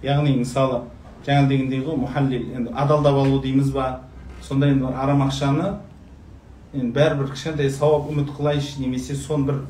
Яғни 0.03 0.37
мысалы 0.41 0.81
жаңа 1.27 1.49
дегендей 1.51 1.83
ғой 1.85 1.99
мұхаллил 2.01 2.47
енді 2.57 2.73
адалдап 2.75 3.19
алу 3.21 3.41
дейміз 3.43 3.71
ба? 3.75 4.01
Сонда 4.43 4.71
енді 4.73 4.89
арам 4.97 5.21
ақшаны 5.27 5.75
енді 6.73 6.93
бәрібір 6.97 7.33
кішкентай 7.35 7.71
сауап 7.71 8.09
үміт 8.11 8.31
қылайыншы 8.39 8.81
немесе 8.81 9.15
соны 9.15 9.47
бір 9.51 9.61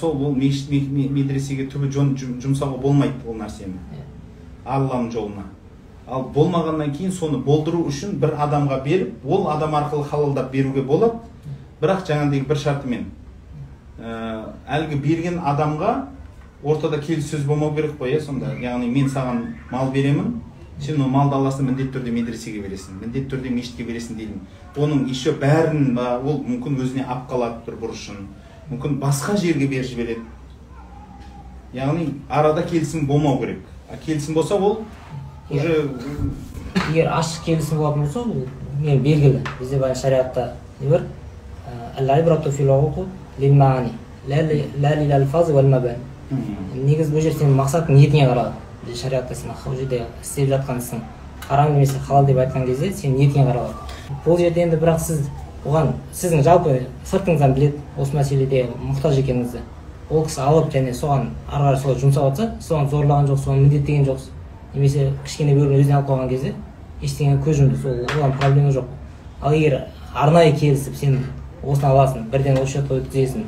сол 0.00 0.16
ол 0.24 0.32
мешіт 0.34 0.70
ме- 0.70 0.88
ме- 0.88 1.10
медресеге 1.10 1.66
түбі 1.70 1.90
жұмсауға 1.92 2.80
болмайды 2.80 3.14
ол 3.28 3.36
нәрсені. 3.38 3.76
Алланың 4.64 5.10
жолына. 5.12 5.44
Ал 6.06 6.28
болмағаннан 6.34 6.92
кейін 6.92 7.12
соны 7.12 7.38
болдыру 7.44 7.84
үшін 7.88 8.18
бір 8.20 8.34
адамға 8.46 8.80
беріп 8.84 9.24
ол 9.24 9.48
адам 9.50 9.74
арқылы 9.74 10.04
халалдап 10.08 10.50
беруге 10.52 10.82
болады. 10.82 11.18
Бірақ 11.80 12.04
жаңағыдей 12.08 12.44
бір 12.48 12.58
шартымен 12.58 13.06
ә, 13.98 14.52
әлгі 14.68 15.00
берген 15.00 15.38
адамға 15.40 15.94
ортада 16.62 16.98
келіссөз 16.98 17.44
болмау 17.46 17.74
керек 17.74 17.98
қой 17.98 18.14
иә 18.14 18.20
сонда. 18.20 18.54
Яғни 18.60 18.88
мен 18.88 19.08
саған 19.08 19.42
мал 19.70 19.90
беремін 19.92 20.40
сен 20.80 21.00
ол 21.02 21.08
малды 21.08 21.36
аласың 21.36 21.68
міндетті 21.68 21.98
түрде 21.98 22.12
медресеге 22.12 22.62
бересің 22.64 23.00
міндетті 23.00 23.30
түрде 23.34 23.50
мешітке 23.54 23.84
бересің 23.86 24.16
деймін 24.18 24.40
оның 24.76 25.04
еще 25.10 25.32
бәрін 25.38 25.94
ба 25.94 26.16
ол 26.18 26.40
мүмкін 26.42 26.80
өзіне 26.82 27.04
алып 27.04 27.28
қалады 27.30 27.62
бір 27.66 27.76
бұрышын 27.82 28.24
мүмкін 28.70 28.98
басқа 28.98 29.36
жерге 29.38 29.68
беріп 29.70 29.86
жібереді. 29.86 30.24
Яғни 31.74 32.08
арада 32.28 32.62
келісім 32.62 33.06
болмау 33.06 33.38
керек. 33.38 33.60
А 33.90 33.96
келісім 33.96 34.34
болса 34.34 34.54
ол 34.54 34.84
уже 35.50 35.90
егер 36.90 37.10
ашық 37.12 37.44
келісім 37.44 37.78
болатын 37.78 38.02
болса 38.04 38.20
ол 38.20 38.46
белгілі. 38.80 39.42
Бізде 39.60 39.78
баяғы 39.78 40.00
шариғатта 40.00 40.52
не 40.80 40.88
бар? 40.88 41.02
Мабани. 45.68 45.96
негізі 46.74 47.12
бұл 47.12 47.20
жерде 47.20 47.38
сенің 47.38 47.58
мақсатың 47.60 47.98
ниетіңе 47.98 48.28
қарады. 48.30 48.52
Бізде 48.84 49.00
шариғатта 49.02 49.34
сен 49.34 49.50
бұл 49.64 49.76
жерде 49.78 50.04
істеп 50.22 50.48
жатқан 50.48 50.80
ісің 50.80 51.02
харам 51.48 51.74
немесе 51.74 51.98
халал 52.06 52.26
деп 52.26 52.38
айтқан 52.38 52.66
кезде 52.66 52.92
сен 52.92 53.16
ниетіңе 53.18 53.44
қаралады 53.50 53.74
бұл 54.24 54.38
жерде 54.38 54.64
енді 54.64 54.76
бірақ 54.80 55.00
сіз 55.00 55.28
оған 55.64 55.92
сіздің 56.12 56.42
жалпы 56.44 56.78
сыртыңыздан 57.10 57.54
біледі 57.56 57.80
осы 57.98 58.16
мәселеде 58.16 58.66
мұқтаж 58.80 59.20
екеніңізді. 59.22 59.62
Ол 60.10 60.24
кісі 60.26 60.40
алып 60.44 60.72
және 60.72 60.92
соған 60.92 61.30
ары 61.48 61.70
қарай 61.70 61.80
солай 61.80 62.00
жұмсап 62.02 62.30
жатса 62.30 62.50
соған 62.60 62.90
зорлаған 62.92 63.30
жоқсыз 63.30 63.46
соған 63.46 63.62
міндеттеген 63.64 64.04
жоқсыз. 64.08 64.33
Немесе 64.74 65.12
кішкене 65.24 65.54
бөлігін 65.54 65.80
өзіне 65.80 65.96
алып 65.98 66.08
қойған 66.10 66.28
кезде 66.28 66.54
ештеңеге 67.02 67.42
көз 67.44 67.60
жұмды 67.60 67.76
сол 67.82 68.04
оған 68.18 68.36
проблема 68.38 68.70
жоқ. 68.74 68.84
Ал 69.40 69.52
егер 69.52 69.80
арнайы 70.14 70.52
келісіп 70.56 70.96
сен 70.96 71.18
осыны 71.62 71.90
аласың 71.90 72.28
бірден 72.32 72.58
осы 72.62 72.78
счетқа 72.78 73.00
өткізесің 73.00 73.44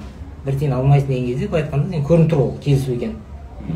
бір 0.47 0.59
тиын 0.59 0.73
алмайсың 0.77 1.09
деген 1.09 1.27
кезде 1.27 1.49
былай 1.49 1.63
айтқанда 1.65 1.95
енді 1.95 2.07
көрініп 2.07 2.31
тұр 2.33 2.43
ол 2.43 2.53
келісу 2.63 2.93
екен 2.95 3.17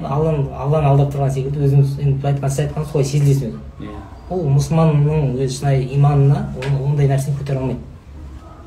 алланы 0.05 0.47
алланы 0.55 0.87
алдап 0.87 1.13
тұрған 1.15 1.31
секілді 1.35 1.65
өзіңіз 1.67 1.99
енді 2.01 2.17
былай 2.21 2.35
айтқанда 2.35 2.51
сіз 2.55 2.65
айтқандай 2.65 2.91
солай 2.93 3.07
сезілесің. 3.11 3.55
Өзің 3.81 3.95
ол 4.31 4.45
мұсылманның 4.55 5.33
өзі 5.35 5.57
шынайы 5.57 5.89
иманына 5.97 6.45
ондай 6.85 7.09
нәрсені 7.11 7.35
көтере 7.41 7.59
алмайды. 7.59 7.81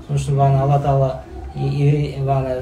Сол 0.08 0.18
үшін 0.18 0.36
бағана 0.36 0.66
алла 0.66 0.80
тағала 0.84 1.24
бағана 1.56 2.58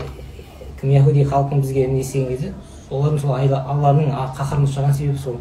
кім 0.82 0.92
яхуди 0.92 1.24
халқын 1.26 1.62
бізге 1.62 1.88
не 1.88 2.02
істеген 2.02 2.28
кезде 2.30 2.54
олардың 2.92 3.20
сол 3.20 3.34
алланың 3.34 4.14
қаһарына 4.38 4.70
ұшыраған 4.70 4.94
себебі 4.94 5.18
сол. 5.18 5.40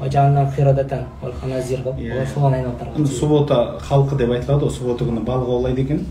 «Ваджална 0.00 0.44
қирадатан 0.56 1.04
уәл 1.22 1.32
ханазир» 1.40 1.78
қылып, 1.80 1.98
Иә. 1.98 2.12
олар 2.14 2.26
соған 2.26 2.54
айналып 2.54 2.80
тараған 2.80 3.06
суббота 3.06 3.78
халқы 3.80 4.16
деп 4.16 4.30
айтылады 4.30 4.66
ғой 4.66 4.70
суббота 4.70 5.04
күні 5.04 5.24
балық 5.24 5.48
аулайды 5.48 5.80
екен. 5.82 6.06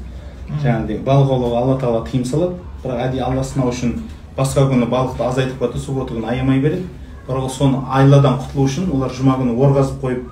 Жаңағыдай 0.63 1.03
балық 1.05 1.29
аулауға 1.29 1.57
алла 1.61 1.75
тағала 1.77 2.05
тыйым 2.05 2.25
салады. 2.25 2.55
Бірақ 2.83 3.03
әдейі 3.05 3.21
алла 3.21 3.43
сынау 3.43 3.69
үшін 3.69 3.93
басқа 4.37 4.65
күні 4.71 4.89
балықты 4.89 5.21
азайтып 5.21 5.61
қояды 5.61 5.73
да 5.73 5.79
суббота 5.79 6.13
күні 6.13 6.25
аямай 6.25 6.59
береді. 6.59 6.87
Бірақ 7.27 7.43
ол 7.43 7.49
соны 7.49 7.83
айладан 7.91 8.39
құтылу 8.39 8.65
үшін 8.65 8.91
олар 8.91 9.11
жұма 9.11 9.37
күні 9.37 9.55
ор 9.55 9.75
қазып 9.77 10.01
қойып 10.01 10.23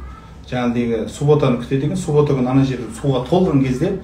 жаңағыдегі 0.49 1.07
субботаны 1.09 1.57
күтеді 1.61 1.85
екен. 1.85 1.95
Суббота 1.97 2.33
күні 2.33 2.47
ана 2.49 2.63
жер 2.65 2.79
суға 3.01 3.21
толған 3.29 3.61
кезде 3.63 3.99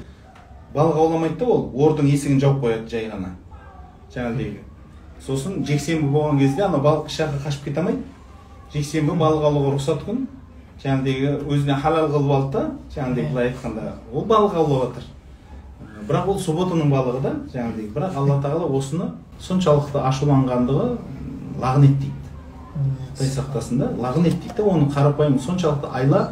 балық 0.76 0.96
ауламайды 0.98 1.40
да 1.40 1.46
ол 1.46 1.72
ордың 1.74 2.06
есігін 2.06 2.40
жауып 2.40 2.64
қояды 2.64 2.90
жай 2.90 3.10
ғана. 3.10 3.34
Жаңағыдегі. 4.14 4.60
Сосын 5.26 5.64
жексенбі 5.66 6.12
болған 6.12 6.38
кезде 6.38 6.62
ана 6.66 6.78
балық 6.78 7.08
еш 7.08 7.18
жаққа 7.22 7.48
қашып 7.48 7.64
кете 7.66 7.80
алмайды. 7.80 8.04
Жексенбі 8.74 9.18
балық 9.20 9.48
аулауға 9.48 9.76
рұқсат 9.78 10.06
күн 10.08 10.24
жаңағыдегі 10.84 11.34
өзіне 11.48 11.76
халал 11.82 12.08
қылып 12.12 12.32
алды 12.38 12.52
да 12.58 12.64
жаңағыдай 12.96 13.28
былай 13.32 13.52
айтқанда 13.52 13.92
ол 14.12 14.26
балық 14.26 14.56
аулап 14.58 14.96
жатыр 14.98 16.08
бірақ 16.08 16.30
ол 16.34 16.40
субботаның 16.40 16.90
балығы 16.92 17.22
да 17.24 17.34
жаңағыдай 17.54 17.92
бірақ 17.94 18.18
алла 18.18 18.40
тағала 18.44 18.70
осыны 18.78 19.12
соншалықты 19.40 20.02
ашуланғандығы 20.04 20.88
лағнет 21.62 22.00
дейді. 22.00 22.14
Құдай 23.14 23.30
сақтасын 23.30 23.80
да 23.80 23.92
лағнет 24.00 24.40
дейді 24.42 24.58
да 24.58 24.64
оның 24.64 24.90
қарапайым 24.94 25.38
соншалықты 25.40 25.92
айла 25.94 26.24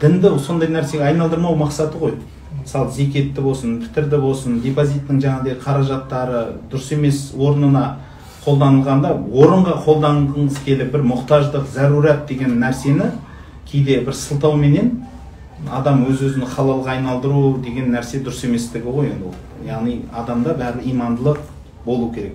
дінді 0.00 0.32
сондай 0.38 0.70
нәрсеге 0.70 1.04
айналдырмау 1.08 1.56
мақсаты 1.58 1.98
ғой. 1.98 2.14
Мысалы 2.62 2.90
зекетті 2.94 3.42
болсын 3.42 3.80
пітірді 3.82 4.20
болсын 4.22 4.60
депозиттің 4.62 5.20
жаңағыдай 5.22 5.58
қаражаттары 5.64 6.42
дұрыс 6.70 6.92
емес 6.94 7.32
орнына 7.36 7.98
қолданылғанда 8.42 9.12
орынға 9.30 9.76
қолданғыңыз 9.84 10.58
келіп 10.66 10.92
бір 10.96 11.04
мұқтаждық 11.12 11.68
зәрурат 11.74 12.26
деген 12.26 12.58
нәрсені 12.58 13.12
кейде 13.68 14.00
бір 14.02 14.16
сылтауменен 14.18 14.90
адам 15.70 16.02
өз 16.10 16.24
өзін 16.26 16.46
халалға 16.50 16.96
айналдыру 16.96 17.58
деген 17.62 17.92
нәрсе 17.94 18.18
дұрыс 18.24 18.42
еместігі 18.48 18.90
ғой 18.90 19.12
енді 19.12 19.28
ол. 19.30 19.36
Яғни 19.66 20.00
адамда 20.10 20.56
бәрібір 20.58 20.88
имандылық 20.90 21.38
болу 21.84 22.10
керек. 22.14 22.34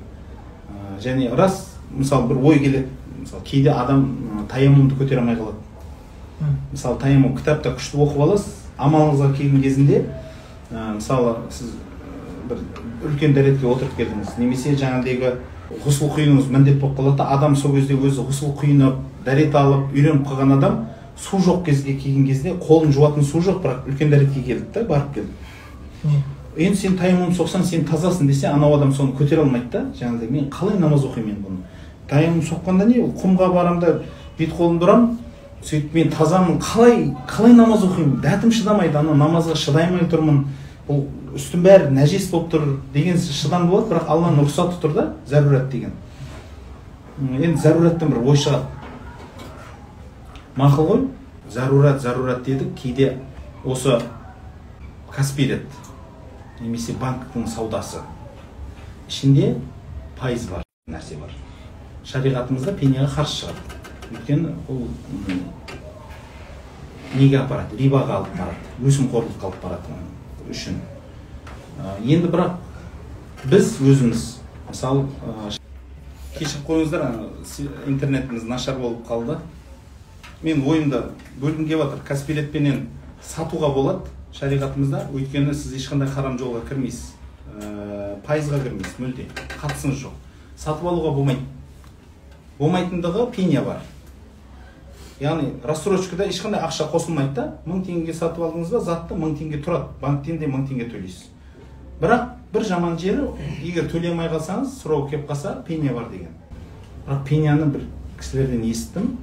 Ә, 0.71 1.01
және 1.03 1.33
рас 1.35 1.65
мысалы 1.91 2.29
бір 2.29 2.39
ой 2.39 2.59
келеді. 2.59 2.87
Мысалы 3.19 3.43
кейде 3.43 3.71
адам 3.71 4.47
таяммумды 4.49 4.95
көтере 4.95 5.19
алмай 5.19 5.35
қалады. 5.35 5.59
Мысалы 6.71 6.99
таяммум 7.01 7.35
кітапта 7.35 7.75
күшті 7.75 7.99
оқып 8.05 8.23
аласыз 8.23 8.55
амалыңызға 8.77 9.33
келген 9.35 9.61
кезінде 9.61 10.05
ә, 10.71 10.93
мысалы 10.95 11.35
сіз 11.51 11.75
бір 12.47 12.63
үлкен 13.03 13.35
дәретке 13.35 13.67
отырып 13.67 13.97
келдіңіз. 13.97 14.37
Немесе 14.39 14.75
жаңағыдегі 14.77 15.35
ғұсыл 15.85 16.11
құюыңыз 16.15 16.47
міндет 16.51 16.79
болып 16.79 16.99
қалады. 16.99 17.17
Да 17.17 17.29
адам 17.35 17.55
сол 17.55 17.73
кезде 17.75 17.93
өзі 17.93 18.23
ғұсыл 18.27 18.53
құйынып 18.59 19.01
дәрет 19.25 19.55
алып 19.55 19.93
үйреніп 19.93 20.27
қалған 20.27 20.57
адам 20.57 20.79
су 21.17 21.37
жоқ 21.37 21.65
кезге 21.65 21.97
келген 21.97 22.25
кезде 22.27 22.53
қолын 22.55 22.91
жуатын 22.93 23.23
су 23.23 23.41
жоқ 23.41 23.61
бірақ 23.63 23.87
үлкен 23.89 24.11
дәретке 24.11 24.43
келді 24.45 24.65
да 24.73 24.83
барып 24.87 25.13
келді. 25.15 25.29
Енді 26.57 26.77
сен 26.77 26.97
таймум 26.97 27.33
соқсаң 27.33 27.63
сен 27.65 27.85
тазасың 27.85 28.27
десе 28.27 28.47
анау 28.47 28.75
адам 28.77 28.93
соны 28.93 29.11
көтере 29.17 29.43
алмайды 29.43 29.69
да. 29.71 29.85
Жаңағыдай 29.99 30.31
мен 30.31 30.49
қалай 30.49 30.79
намаз 30.79 31.03
оқимын 31.05 31.35
енді 31.35 31.43
бұны? 31.45 31.57
Таймум 32.09 32.41
соққанда 32.41 32.87
не? 32.87 33.01
Ол 33.01 33.11
құмға 33.13 33.51
барамын 33.53 33.79
да 33.81 33.99
бет 34.39 34.53
қолымды 34.57 34.87
ұрамын 34.87 35.17
сөйтіп 35.61 35.93
мен 35.93 36.09
тазамын. 36.09 36.57
Қалай 36.61 37.11
қалай 37.29 37.53
намаз 37.53 37.83
оқимын? 37.85 38.21
Дәтім 38.23 38.53
шыдамайды 38.53 38.97
ана 38.97 39.13
намазға 39.17 39.57
шыдай 39.57 39.85
алмай 39.89 40.07
тұрмын. 40.09 40.45
Бұл 40.87 41.03
үстім 41.35 41.63
бәрі 41.65 41.91
нәжес 41.91 42.29
болып 42.31 42.51
тұр 42.53 42.65
деген 42.93 43.17
шыдам 43.19 43.67
болады 43.71 43.93
бірақ 43.93 44.11
алланың 44.13 44.45
рұқсаты 44.45 44.79
тұр 44.81 44.93
да 44.95 45.05
зәрурат 45.27 45.69
деген 45.71 45.93
енді 47.19 47.61
зәрураттан 47.61 48.13
бір 48.13 48.21
ой 48.23 48.37
шығады 48.37 48.65
мақұл 50.57 50.87
ғой 50.91 51.03
зәрурат 51.51 52.01
зәрурат 52.01 52.43
дедік 52.45 52.73
кейде 52.79 53.17
осы 53.65 53.99
каспирет 55.11 55.65
немесе 56.59 56.95
банктің 57.01 57.47
саудасы 57.49 58.01
ішінде 59.09 59.55
пайыз 60.19 60.47
бар 60.51 60.63
нәрсе 60.89 61.19
бар 61.21 61.33
шариғатымызда 62.07 62.73
пенияға 62.79 63.09
қарсы 63.19 63.41
шығады 63.41 63.61
өйткені 64.15 64.53
ол 64.69 64.85
неге 67.15 67.41
апарады 67.41 67.79
рибаға 67.79 68.21
алып 68.21 68.37
барады 68.37 68.87
өсімқорлыққа 68.89 69.49
алып 69.49 69.63
барады 69.63 69.99
үшін 70.51 70.79
енді 72.03 72.31
бірақ 72.33 72.57
біз 73.45 73.75
өзіміз 73.81 74.25
мысалы 74.69 75.05
кешіріп 76.37 76.67
қойыңыздар 76.67 77.05
интернетіміз 77.87 78.43
нашар 78.43 78.77
болып 78.77 79.07
қалды. 79.07 79.37
Мен 80.43 80.61
ойымды 80.67 81.01
бөлгім 81.41 81.65
келіп 81.65 81.83
жатыр 81.83 82.03
каспиретпенен 82.05 82.87
сатуға 83.25 83.71
болады 83.73 84.11
шариғатымызда. 84.37 85.07
Өйткені 85.13 85.53
сіз 85.57 85.73
ешқандай 85.79 86.09
харам 86.13 86.37
жолға 86.37 86.61
кірмейсіз. 86.69 87.15
Ә, 87.57 88.17
пайызға 88.27 88.61
кірмейсіз 88.61 88.99
мүлде. 89.01 89.25
Қатысыңыз 89.57 90.03
жоқ. 90.03 90.13
Сатып 90.57 90.85
алуға 90.85 91.15
болмайды. 91.15 91.41
Болмайтындығы 92.59 93.31
пеня 93.33 93.63
бар. 93.65 93.81
Яғни 95.19 95.55
рассрочкада 95.65 96.27
ешқандай 96.29 96.61
ақша 96.61 96.91
қосылмайды 96.91 97.33
да 97.33 97.47
мың 97.65 97.81
теңгеге 97.87 98.13
сатып 98.13 98.45
алдыңыз 98.45 98.75
ба 98.75 98.83
затты 98.85 99.17
мың 99.17 99.33
теңге 99.39 99.63
тұрады. 99.65 99.89
Банктен 100.01 100.37
де 100.37 100.45
мың 100.45 100.67
теңге 100.69 100.91
төлейсіз. 100.91 101.31
Бірақ 102.01 102.29
бір 102.53 102.63
жаман 102.63 102.97
жері 102.99 103.29
егер 103.63 103.87
төлей 103.91 104.11
алмай 104.11 104.29
қалсаңыз 104.31 104.77
сұрау 104.81 105.07
келіп 105.09 105.27
қалса 105.29 105.55
пеня 105.67 105.93
бар 105.93 106.09
деген. 106.11 106.33
Бірақ 107.07 107.23
пеняны 107.27 107.65
бір 107.73 107.85
кісілерден 108.19 108.63
естідім. 108.69 109.17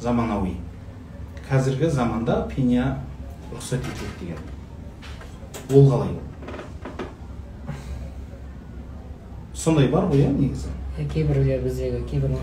Заманауи. 0.00 0.56
Қазіргі 1.48 1.90
заманда 1.90 2.42
пеня 2.54 2.98
рұқсат 3.52 3.84
етіледі 3.84 4.14
деген. 4.20 4.38
Ол 5.70 5.90
қалай? 5.90 6.14
Сондай 9.54 9.88
бар 9.88 10.08
ғой 10.10 10.24
иә 10.24 10.32
негізі. 10.34 10.72
Иә, 10.98 11.60
біздегі 11.62 12.04
кейбір 12.10 12.36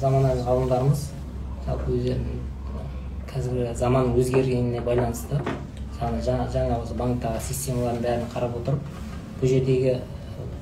заманауи 0.00 0.42
ғалымдарымыз 0.46 1.08
жалпы 1.66 1.92
өздерінің 1.94 2.40
қазіргі 3.30 3.74
заман 3.78 4.14
өзгергеніне 4.18 4.80
байланысты 4.84 5.38
жаңа 6.02 6.20
жаңа, 6.26 6.48
жаңа 6.50 6.78
осы 6.82 6.94
банктағы 6.98 7.40
системалардың 7.46 8.02
бәрін 8.02 8.28
қарап 8.34 8.56
отырып 8.58 8.80
бұл 9.40 9.48
жердегі 9.48 9.94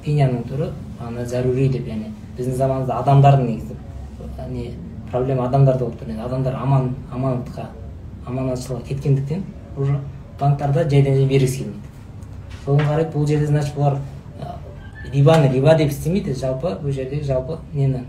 пеняның 0.05 0.43
түрі 0.51 0.71
ана 1.01 1.25
зәрури 1.25 1.69
деп 1.73 1.89
яғни 1.89 2.11
біздің 2.37 2.57
заманымызда 2.61 2.99
адамдардың 3.01 3.47
негізі. 3.47 3.77
Не 4.51 4.71
проблема 5.11 5.47
адамдарда 5.49 5.85
болып 5.85 6.01
тұр 6.03 6.11
енді 6.13 6.23
адамдар 6.27 6.55
аман 6.61 6.95
аманатқа 7.13 7.67
аманатшылыққа 8.27 8.87
кеткендіктен 8.89 9.45
уже 9.77 9.99
банктарда 10.41 10.85
жайдан 10.89 11.17
жай 11.17 11.27
бергісі 11.27 11.65
келмейді. 11.65 11.81
Соған 12.65 12.87
қарай 12.89 13.07
бұл 13.13 13.27
жерде 13.27 13.47
значит 13.47 13.75
бұлар 13.77 13.99
рибаны 15.13 15.49
риба 15.53 15.75
деп 15.77 15.91
істемейді 15.91 16.35
жалпы 16.35 16.77
бұл 16.83 16.93
жерде 16.93 17.23
жалпы 17.25 17.59
нені? 17.75 18.05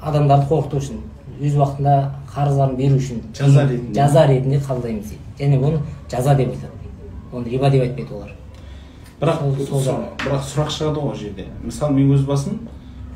Адамдарды 0.00 0.46
қорқыту 0.50 0.78
үшін 0.78 1.00
өз 1.40 1.56
уақытында 1.58 1.94
қарыздарын 2.34 2.76
беру 2.76 2.96
үшін 2.98 3.22
Жаза 3.34 3.64
ретінде. 3.66 3.94
жаза 3.94 4.26
ретінде 4.26 4.58
қабылдаймыз 4.58 5.08
дейді. 5.10 5.22
Және 5.38 5.58
оны 5.58 5.80
жаза 6.10 6.34
деп 6.34 6.50
айтады 6.50 6.72
оны 7.32 7.48
риба 7.48 7.70
деп 7.70 7.82
айтпайды 7.82 8.14
олар. 8.14 8.34
Бірақ 9.20 9.40
Сол- 9.66 9.82
жағынан. 9.82 10.16
бірақ 10.18 10.42
сұрақ 10.46 10.70
шығады 10.70 11.00
ғой 11.00 11.10
ол 11.10 11.14
жерде. 11.14 11.46
Мысалы 11.62 11.94
мен 11.94 12.12
өз 12.14 12.24
басым 12.26 12.68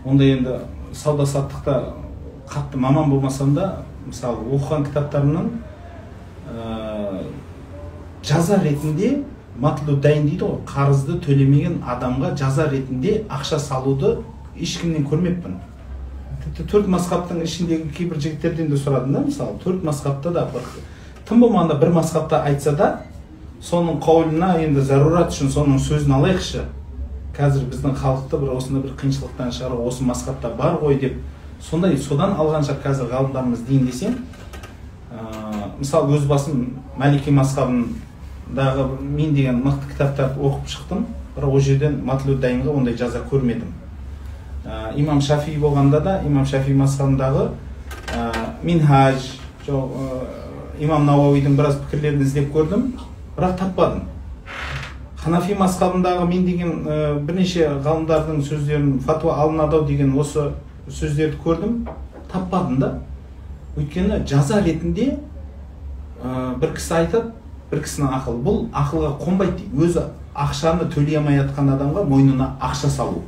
онда 0.05 0.25
енді 0.25 0.59
сауда 0.92 1.27
саттықта 1.27 1.94
қатты 2.49 2.77
маман 2.77 3.11
болмасам 3.11 3.55
да 3.55 3.85
мысалы 4.07 4.37
оқыған 4.51 4.85
кітаптарымнан 4.88 5.51
ә, 6.51 7.23
жаза 8.23 8.59
ретінде 8.62 9.23
матлу 9.57 9.97
дайын 9.97 10.27
дейді 10.27 10.44
ғой 10.44 10.59
қарызды 10.66 11.20
төлемеген 11.23 11.83
адамға 11.87 12.35
жаза 12.37 12.68
ретінде 12.68 13.23
ақша 13.29 13.59
салуды 13.59 14.18
ешкімнен 14.57 15.07
көрмеппін. 15.07 15.61
Тіпті 16.42 16.64
төрт 16.68 16.88
масхабтың 16.88 17.42
ішіндегі 17.44 17.92
кейбір 17.97 18.18
жігіттерден 18.18 18.68
де 18.68 18.77
сұрадым 18.77 19.12
да 19.12 19.20
мысалы 19.20 19.59
төрт 19.62 19.85
масхабта 19.85 20.31
да 20.31 20.49
бір 20.53 20.62
тым 21.33 21.40
болмағанда 21.40 21.79
бір 21.81 21.95
масхабта 21.97 22.42
айтса 22.45 22.75
да 22.77 22.88
соның 23.64 24.03
қаулына 24.05 24.59
енді 24.61 24.83
зарурат 24.85 25.33
үшін 25.33 25.49
соның 25.49 25.79
сөзін 25.81 26.12
алайықшы. 26.18 26.66
Қазір 27.33 27.64
біздің 27.73 27.95
халықты 27.97 28.40
бір 28.42 28.51
осындай 28.59 28.83
бір 28.85 28.92
қиыншылықтан 29.01 29.53
шығару 29.57 29.87
осы 29.88 30.05
масхабта 30.05 30.51
бар 30.59 30.77
ғой 30.83 30.99
деп 31.01 31.14
сондай 31.62 31.97
содан 31.97 32.35
алған 32.37 32.66
шығар 32.66 32.83
қазір 32.85 33.09
ғалымдарымыз 33.14 33.62
дейін 33.64 33.87
десем. 33.87 34.18
Ә, 35.09 35.71
мысалы 35.79 36.18
өз 36.18 36.27
басым 36.29 36.83
мәлики 37.01 37.33
масхабындағы 37.33 38.87
мен 39.01 39.33
деген 39.33 39.62
мықты 39.64 39.95
кітаптарды 39.95 40.37
оқып 40.37 40.68
шықтым. 40.68 41.07
Бірақ 41.37 41.49
ол 41.49 41.61
жерден 41.61 42.03
матлу 42.05 42.37
дайынға 42.37 42.77
ондай 42.77 42.99
жаза 42.99 43.25
көрмедім. 43.31 43.73
Ә, 44.66 44.92
имам 45.01 45.23
шафи 45.23 45.57
болғанда 45.57 46.01
да 46.01 46.21
имам 46.27 46.45
шафи 46.45 46.75
масхабындағы 46.77 47.49
ә, 48.12 48.29
минхаж 48.62 49.38
жоқ 49.64 50.41
имам 50.83 51.07
науауидің 51.07 51.55
біраз 51.57 51.77
пікірлерін 51.85 52.25
іздеп 52.25 52.51
көрдім 52.55 52.88
бірақ 53.37 53.55
таппадым. 53.61 54.07
Ханафи 55.23 55.55
масхабындағы 55.55 56.27
мен 56.27 56.47
деген 56.47 56.73
ә, 56.83 56.97
бірнеше 57.23 57.68
ғалымдардың 57.85 58.40
сөздерін 58.42 58.97
фатуа 59.07 59.37
алынады 59.45 59.79
ау 59.79 59.87
деген 59.87 60.16
осы 60.18 60.49
сөздерді 60.88 61.38
көрдім 61.45 61.77
таппадым 62.33 62.81
да. 62.83 62.90
Өйткені 63.77 64.25
жаза 64.27 64.59
ретінде 64.64 65.12
ә, 66.23 66.59
бір 66.59 66.75
кісі 66.75 66.97
айтады 66.99 67.31
бір 67.71 67.85
кісінің 67.87 68.18
ақылы. 68.18 68.42
Бұл 68.42 68.59
ақылға 68.75 69.14
қонбайды 69.23 69.62
дейді. 69.62 69.87
Өзі 69.87 70.09
ақшаны 70.35 70.90
төлей 70.90 71.21
алмай 71.21 71.38
жатқан 71.38 71.71
адамға 71.77 72.03
мойнына 72.11 72.57
ақша 72.61 72.90
салу. 72.90 73.23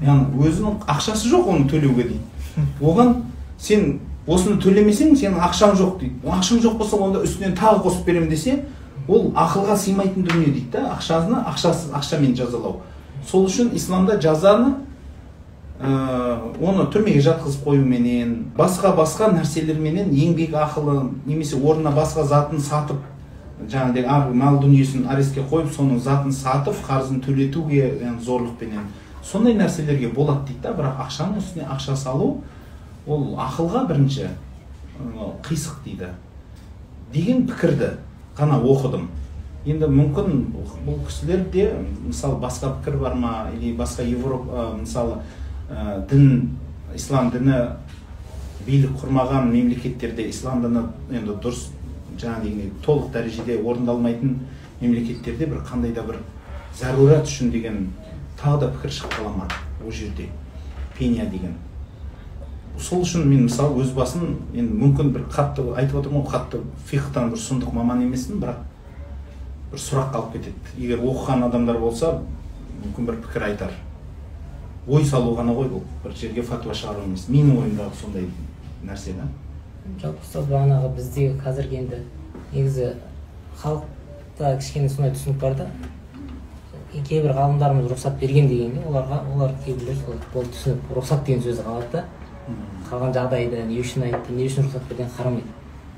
Яғни 0.00 0.40
өзінің 0.48 0.80
ақшасы 0.88 1.28
жоқ 1.28 1.52
оны 1.52 1.68
төлеуге 1.68 2.08
дейді. 2.08 2.24
Оған 2.80 3.14
сен 3.58 3.98
осыны 4.26 4.56
төлемесең 4.62 5.14
сенің 5.18 5.42
ақшаң 5.48 5.74
жоқ 5.76 5.98
дейді. 6.00 6.16
Ақшаң 6.24 6.62
жоқ 6.64 6.78
болса 6.80 6.96
онда 6.96 7.20
үстінен 7.24 7.56
тағы 7.58 7.82
қосып 7.84 8.06
беремін 8.08 8.30
десе 8.30 8.64
ол 9.08 9.30
ақылға 9.36 9.76
сыймайтын 9.76 10.24
дүние 10.24 10.52
дейді 10.52 10.70
да. 10.72 10.94
Ақшаны 10.96 11.42
ақшасыз 11.52 11.92
ақшамен 11.92 12.34
жазалау. 12.36 12.80
Сол 13.28 13.46
үшін 13.48 13.74
исламда 13.76 14.16
жазаны 14.20 14.74
ә, 15.80 16.38
оны 16.60 16.86
түрмеге 16.92 17.20
жатқызып 17.24 17.66
қоюменен 17.66 18.34
басқа 18.56 18.94
басқа 18.96 19.30
нәрселерменен 19.34 20.12
еңбек 20.12 20.56
ақылы 20.56 21.10
немесе 21.26 21.56
орнына 21.56 21.92
басқа 21.92 22.24
затын 22.24 22.60
сатып 22.60 23.02
жаңағыдай 23.68 24.34
мал 24.34 24.58
дүниесін 24.62 25.06
арестке 25.08 25.44
қойып 25.50 25.70
соның 25.76 26.00
затын 26.00 26.32
сатып 26.32 26.80
қарызын 26.88 27.20
төлетуге 27.24 27.92
зорлықпенен. 28.24 28.88
Сондай 29.22 29.54
нәрселерге 29.56 30.12
болады 30.12 30.48
дейді 30.48 30.62
да. 30.62 30.72
Бірақ 30.76 31.00
ақшаның 31.06 31.38
үстіне 31.40 31.68
ақша 31.70 31.96
салу 31.96 32.42
ол 33.06 33.34
ақылға 33.40 33.84
бірінші 33.88 34.28
қисық 35.44 35.82
дейді. 35.84 36.08
Деген 37.12 37.46
пікірді 37.46 37.94
ғана 38.38 38.58
оқыдым. 38.62 39.08
Енді 39.64 39.88
мүмкін 39.88 40.42
бұл 40.84 40.98
кісілерде 41.06 41.70
мысалы 42.04 42.38
басқа 42.40 42.74
пікір 42.80 42.98
бар 43.00 43.14
ма 43.16 43.32
или 43.54 43.72
басқа 43.76 44.04
европа 44.04 44.74
мысалы 44.76 45.22
ы, 45.70 46.04
дін 46.10 46.58
ислам 46.94 47.30
діні 47.32 47.60
билік 48.66 48.98
құрмаған 49.00 49.48
мемлекеттерде 49.52 50.28
ислам 50.28 50.62
діні 50.64 50.84
енді 51.16 51.38
дұрыс 51.40 51.70
жаңағыдей 52.20 52.72
толық 52.84 53.10
дәрежеде 53.14 53.56
орындалмайтын 53.62 54.38
мемлекеттерде 54.80 55.46
бір 55.46 55.64
қандай 55.64 55.94
да 55.96 56.04
бір 56.04 56.20
зарурат 56.76 57.28
үшін 57.28 57.50
деген 57.54 57.86
тағы 58.40 58.66
да 58.66 58.72
пікір 58.76 58.96
шығып 58.98 59.16
қала 59.18 59.36
ма 59.38 59.48
ол 59.84 59.92
жерде? 59.92 60.28
Пеня 60.98 61.24
деген. 61.26 61.56
Сол 62.80 63.04
үшін 63.04 63.26
мен 63.28 63.44
мысалы 63.46 63.82
өз 63.82 63.92
басым 63.94 64.38
енді 64.52 64.74
мүмкін 64.80 65.12
бір 65.14 65.26
қатты 65.30 65.64
айтып 65.78 66.00
отырмын 66.00 66.24
ғой 66.24 66.32
қатты 66.32 66.62
фихтан 66.88 67.30
бір 67.30 67.38
сұмдық 67.38 67.74
маман 67.74 68.02
емеспін 68.02 68.40
бірақ 68.42 68.64
бір 69.70 69.82
сұраққа 69.82 70.20
алып 70.20 70.32
кетеді. 70.36 70.74
Егер 70.78 71.02
оқыған 71.02 71.46
адамдар 71.48 71.78
болса 71.78 72.18
мүмкін 72.82 73.06
бір 73.06 73.20
пікір 73.26 73.46
айтар. 73.50 73.72
Ой 74.86 75.04
салу 75.04 75.36
ғана 75.38 75.54
ғой 75.56 75.70
бұл. 75.72 75.82
Бір 76.04 76.14
жерге 76.18 76.42
фатуа 76.42 76.74
шығару 76.74 77.06
емес. 77.06 77.28
Менің 77.28 77.62
ойымдағы 77.62 78.00
сондай 78.00 78.28
нәрсе 78.84 79.14
да. 79.16 79.28
Жалпы 80.02 80.26
ұстаз 80.26 80.50
бағанағы 80.50 80.90
біздегі 80.96 81.38
қазіргі 81.44 81.80
енді 81.80 82.02
негізі 82.52 82.90
халықта 83.62 84.56
кішкене 84.58 84.88
сондай 84.88 85.14
түсінік 85.14 85.40
бар 85.40 85.56
да. 85.58 85.68
Кейбір 86.94 87.34
ғалымдарымыз 87.34 87.88
рұқсат 87.90 88.20
берген 88.20 88.46
дегенде 88.48 88.84
оларға 88.86 89.22
олар 89.34 89.54
кейбіреулер 89.64 89.98
сол 90.04 90.20
бұл 90.34 90.46
түсінік 90.52 90.92
рұқсат 90.98 91.24
деген 91.26 91.42
сөзді 91.42 91.64
қалады 91.66 91.90
да. 91.92 92.04
Қалған 92.90 93.14
жағдайда 93.16 93.64
не 93.68 93.78
үшін 93.80 94.04
айтты 94.08 94.32
не 94.36 94.46
үшін 94.48 94.66
рұқсат 94.68 94.88
бергенін 94.88 95.12
қарамайды. 95.16 95.52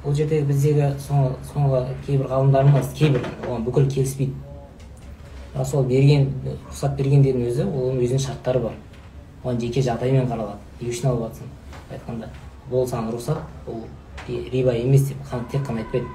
Ол 0.05 0.15
жерде 0.15 0.41
біздегі 0.47 0.93
соңғы 1.03 1.81
кейбір 2.07 2.29
ғалымдарымыз 2.31 2.93
кейбір 2.95 3.25
оған 3.49 3.65
бүкіл 3.67 3.89
келіспейді. 3.91 4.35
Бірақ 5.55 5.67
сол 5.67 5.85
берген 5.89 6.29
рұқсат 6.69 6.95
бергендердің 6.99 7.49
өзі 7.51 7.67
оның 7.67 8.03
өзінің 8.05 8.23
шарттары 8.27 8.61
бар. 8.63 8.77
Оған 9.43 9.59
жеке 9.61 9.83
жағдаймен 9.83 10.29
қаралады 10.31 10.59
не 10.81 10.91
үшін 10.93 11.11
алып 11.11 11.33
былай 11.35 11.99
айтқанда 11.99 12.29
бұл 12.71 12.87
саған 12.87 13.11
рұқсат 13.15 13.43
бұл 13.67 13.83
ри- 14.29 14.51
риба 14.53 14.75
емес 14.75 15.09
деп 15.09 15.27
қан- 15.31 15.49
тек 15.51 15.67
қана 15.67 15.83
айтпайды 15.83 16.07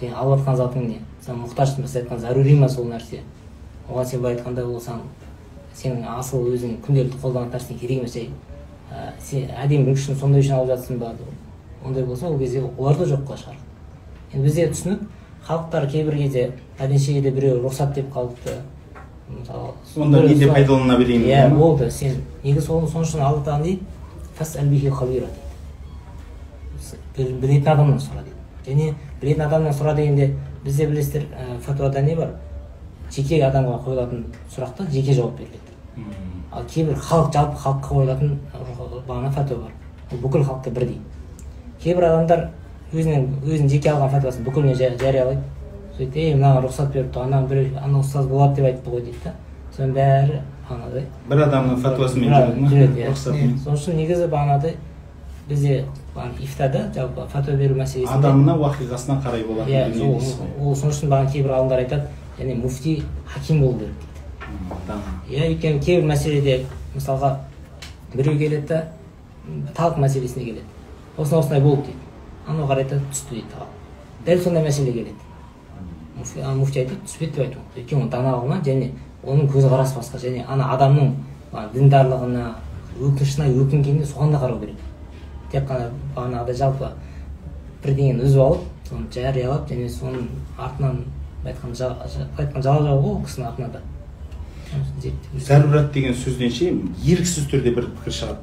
сен 0.00 0.12
алып 0.14 0.40
жатқан 0.40 0.56
затың 0.56 0.86
не? 0.88 1.00
Сен 1.20 1.40
мұқтажсың 1.40 1.82
біз 1.82 1.96
айтқан 1.96 2.18
зарури 2.18 2.54
ма 2.58 2.68
сол 2.68 2.84
нәрсе? 2.88 3.20
Оған 3.88 4.04
сен 4.04 4.20
былай 4.20 4.36
айтқанда 4.36 4.64
ол 4.66 4.80
саған 4.80 5.02
сенің 5.74 6.06
асыл 6.18 6.48
өзің 6.52 6.80
күнделікті 6.84 7.20
қолданатын 7.22 7.58
нәрсең 7.58 7.78
керек 7.78 7.98
емес 7.98 8.14
жай 8.14 8.28
ә, 8.90 9.12
сен 9.22 9.48
әдемілік 9.64 9.96
үшін 9.96 10.16
сондай 10.18 10.40
үшін 10.42 10.58
алып 10.58 10.72
жатсың 10.74 10.98
ба? 10.98 11.12
Ондай 11.84 12.04
болса 12.04 12.26
ол 12.28 12.38
кезде 12.38 12.62
олар 12.78 12.96
да 12.98 13.04
жоққа 13.04 13.36
шығарады 13.40 14.34
енді 14.34 14.44
бізде 14.46 14.66
түсінік 14.68 15.00
халықтар 15.46 15.86
кейбір 15.90 16.16
кезде 16.16 16.50
пәленше 16.78 17.20
біреу 17.30 17.62
рұқсат 17.64 17.94
деп 17.94 18.12
қалыпты. 18.14 18.58
Мысалы 19.30 19.72
онда 19.96 20.20
не 20.22 20.34
деп 20.34 20.48
сол- 20.48 20.54
пайдалана 20.54 20.98
берейін 20.98 21.22
иә 21.22 21.48
болды. 21.54 21.90
Сен 21.90 22.20
неге 22.44 22.60
сол 22.60 22.86
сол 22.88 23.02
үшін 23.02 23.20
алла 23.20 23.42
тағала 23.44 23.62
дейді 23.62 24.90
хабира 24.90 25.26
дейді. 25.26 25.38
Біл- 27.16 27.40
білетін 27.40 27.68
адамнан 27.72 27.98
сұра 27.98 28.22
дейді. 28.24 28.36
Және 28.66 28.94
білетін 29.20 29.42
адамнан 29.46 29.72
сұра 29.72 29.94
дегенде 29.96 30.34
бізде 30.64 30.86
білесіздер 30.86 31.22
ә, 31.22 31.58
фатуада 31.60 32.02
не 32.02 32.14
бар? 32.16 32.34
Жеке 33.10 33.40
адамға 33.42 33.80
қойылатын 33.84 34.24
сұрақта 34.54 34.90
жеке 34.90 35.14
жауап 35.14 35.36
беріледі. 35.38 35.69
Ал 36.52 36.64
кейбір 36.70 36.94
халық 36.98 37.32
жалпы 37.32 37.56
халыққа 37.62 37.88
қойылатын 37.88 38.38
бағана 39.08 39.30
фәтуа 39.30 39.58
бар. 39.64 39.72
Ол 40.12 40.18
бүкіл 40.18 40.44
халықта 40.44 40.70
бірдей. 40.70 40.98
Кейбір 41.82 42.04
адамдар 42.10 42.48
өзінің 42.92 43.26
өзінің 43.44 43.68
жеке 43.70 43.90
алған 43.92 44.10
фәтуасын 44.16 44.44
бүкіліне 44.44 44.74
жа- 44.74 44.96
жариялайды. 44.98 45.40
Сөйтіп 45.98 46.16
ей 46.16 46.34
мынаған 46.34 46.64
рұқсат 46.66 46.92
беріпті 46.92 47.20
ана 47.22 47.42
біреу 47.46 47.78
ана 47.82 47.98
ұстаз 48.00 48.26
болады 48.26 48.54
деп 48.56 48.64
айтты 48.70 48.90
ғой 48.90 49.02
дейді 49.06 49.18
да. 49.24 49.32
Соның 49.76 49.92
бәрі 49.94 50.40
бағанағыдай. 50.68 51.04
Бір 51.28 51.42
адамның 51.46 51.76
фатуасымен 51.82 52.30
Бір- 52.30 52.70
жүреді 52.70 53.00
иә. 53.04 53.10
рұқсатымен. 53.12 53.58
Сол 53.64 53.74
үшін 53.74 53.96
негізі 54.00 54.28
бағанағыдай 54.32 54.74
бізде 55.48 55.84
ифтада 56.40 56.90
жалпы 56.94 57.26
фәтуа 57.32 57.56
беру 57.56 57.74
мәселесінде 57.74 58.18
адамына 58.18 58.54
уақиғасына 58.58 59.16
қарай 59.22 59.44
болатын 59.46 59.72
иә 59.72 60.60
ол 60.60 60.74
сол 60.76 60.90
үшін 60.90 61.08
бағана 61.10 61.30
кейбір 61.32 61.50
ғалымдар 61.50 61.78
айтады 61.84 62.02
және 62.38 62.54
муфти 62.62 63.02
хаким 63.26 63.60
болу 63.60 63.78
керек. 63.78 63.94
Иә 65.30 65.48
өйткені 65.50 65.80
кейбір 65.84 66.08
мәселеде 66.10 66.64
мысалға 66.94 67.36
біреу 68.14 68.38
келеді 68.38 68.66
да 68.66 68.80
талқ 69.76 69.98
мәселесіне 70.02 70.44
келеді. 70.44 70.66
Осындай 71.16 71.40
осындай 71.40 71.60
болды 71.60 71.90
дейді. 71.90 71.98
Анау 72.46 72.66
қарайды 72.68 73.00
түсті 73.10 73.36
дейді 73.36 73.52
талақ 73.54 73.76
дәл 74.26 74.42
сондай 74.44 74.64
мәселе 74.64 74.92
келеді. 74.92 75.14
Муфти, 76.16 76.80
айтады 76.80 77.00
түспеді 77.06 77.32
деп 77.32 77.44
айту. 77.46 77.58
Өйткені 77.76 78.02
ол 78.04 78.10
дана 78.10 78.34
ғалым 78.36 78.64
және 78.64 78.90
оның 79.24 79.48
көзқарасы 79.52 79.96
басқа 79.96 80.20
және 80.20 80.44
ана 80.48 80.66
адамның 80.74 81.14
діндарлығына 81.74 82.50
өкінішіне 83.00 83.48
өкінгеніне 83.62 84.04
соған 84.06 84.34
да 84.34 84.42
қарау 84.42 84.60
керек. 84.60 84.76
Тек 85.52 85.64
қана 85.68 85.88
бағанағыдай 86.16 86.58
жалпы 86.60 86.90
бірдеңені 87.84 88.26
үзіп 88.26 88.42
алып 88.44 88.66
соны 88.88 89.08
жариялап 89.14 89.70
және 89.70 89.88
соның 89.88 90.28
артынан 90.58 91.04
былай 91.42 91.54
айтқанда 91.54 91.88
былай 91.88 92.28
айтқанда 92.38 92.62
жала 92.62 92.82
жабу 92.84 93.02
ғой 93.06 93.14
ол 93.14 93.24
кісінің 93.24 93.48
артына 93.48 93.68
да. 93.72 93.80
Зарурат 95.38 95.92
деген 95.92 96.14
сөзден 96.14 96.50
ше 96.52 96.70
еріксіз 97.04 97.48
түрде 97.50 97.72
бір 97.74 97.88
пікір 97.96 98.14
шығады. 98.14 98.38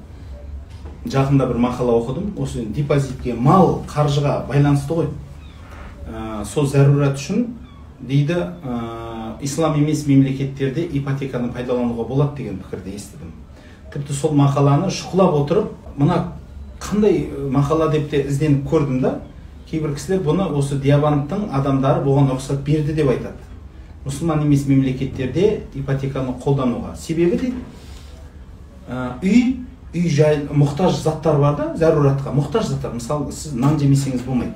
Жақында 1.07 1.47
бір 1.47 1.59
мақала 1.63 1.95
оқыдым 2.01 2.33
осы 2.41 2.65
депозитке 2.75 3.33
мал 3.33 3.83
қаржыға 3.87 4.41
байланысты 4.49 4.93
ғой. 4.93 5.07
Ә, 6.07 6.43
сол 6.45 6.67
зарурат 6.67 7.17
үшін 7.19 7.45
дейді 8.01 8.33
ә, 8.33 9.37
ислам 9.41 9.79
емес 9.79 10.05
мемлекеттерде 10.07 10.87
ипотеканы 10.99 11.51
пайдалануға 11.53 12.07
болады 12.07 12.37
деген 12.41 12.59
пікірді 12.59 12.95
естідім. 12.95 13.31
Тіпті 13.93 14.13
сол 14.13 14.35
мақаланы 14.35 14.91
шұқылап 14.91 15.41
отырып 15.43 15.71
мына 15.95 16.33
қандай 16.79 17.23
ә, 17.29 17.47
мақала 17.51 17.91
деп 17.91 18.09
те 18.11 18.25
ізденіп 18.27 18.67
көрдім 18.67 19.01
да 19.01 19.19
кейбір 19.69 19.95
кісілер 19.95 20.23
бұны 20.27 20.51
осы 20.55 20.75
диабанктың 20.79 21.49
адамдары 21.55 22.03
бұған 22.03 22.33
рұқсат 22.33 22.63
берді 22.67 22.93
деп 22.95 23.09
айтады. 23.15 23.46
Мұсылман 24.07 24.43
емес 24.47 24.65
мемлекеттерде 24.67 25.63
ипотеканы 25.75 26.33
қолдануға 26.43 26.95
себебі 26.97 27.37
дейді 27.43 27.63
үй 29.21 29.67
үй 29.97 30.09
жай 30.11 30.41
мұқтаж 30.51 31.01
заттар 31.01 31.39
бар 31.39 31.55
да 31.57 31.67
заруратқа 31.77 32.31
мұқтаж 32.35 32.67
заттар. 32.71 32.93
Мысалы 32.93 33.31
сіз 33.31 33.53
нан 33.55 33.77
жемесеңіз 33.79 34.23
болмайды. 34.25 34.53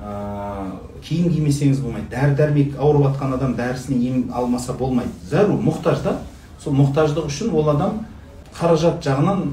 Ә, 0.00 0.72
киім 1.02 1.30
кимесеңіз 1.32 1.80
болмайды. 1.82 2.08
Дәрі 2.12 2.36
дәрмек 2.38 2.76
ауырып 2.78 3.08
жатқан 3.10 3.34
адам 3.36 3.56
дәрісіне 3.58 3.98
ем 4.08 4.30
алмаса 4.32 4.74
болмайды. 4.78 5.10
Зару 5.28 5.58
мұқтаж 5.58 6.02
да. 6.04 6.18
Сол 6.62 6.76
мұқтаждық 6.78 7.26
үшін 7.28 7.52
ол 7.52 7.70
адам 7.74 8.04
қаражат 8.56 9.02
жағынан 9.04 9.50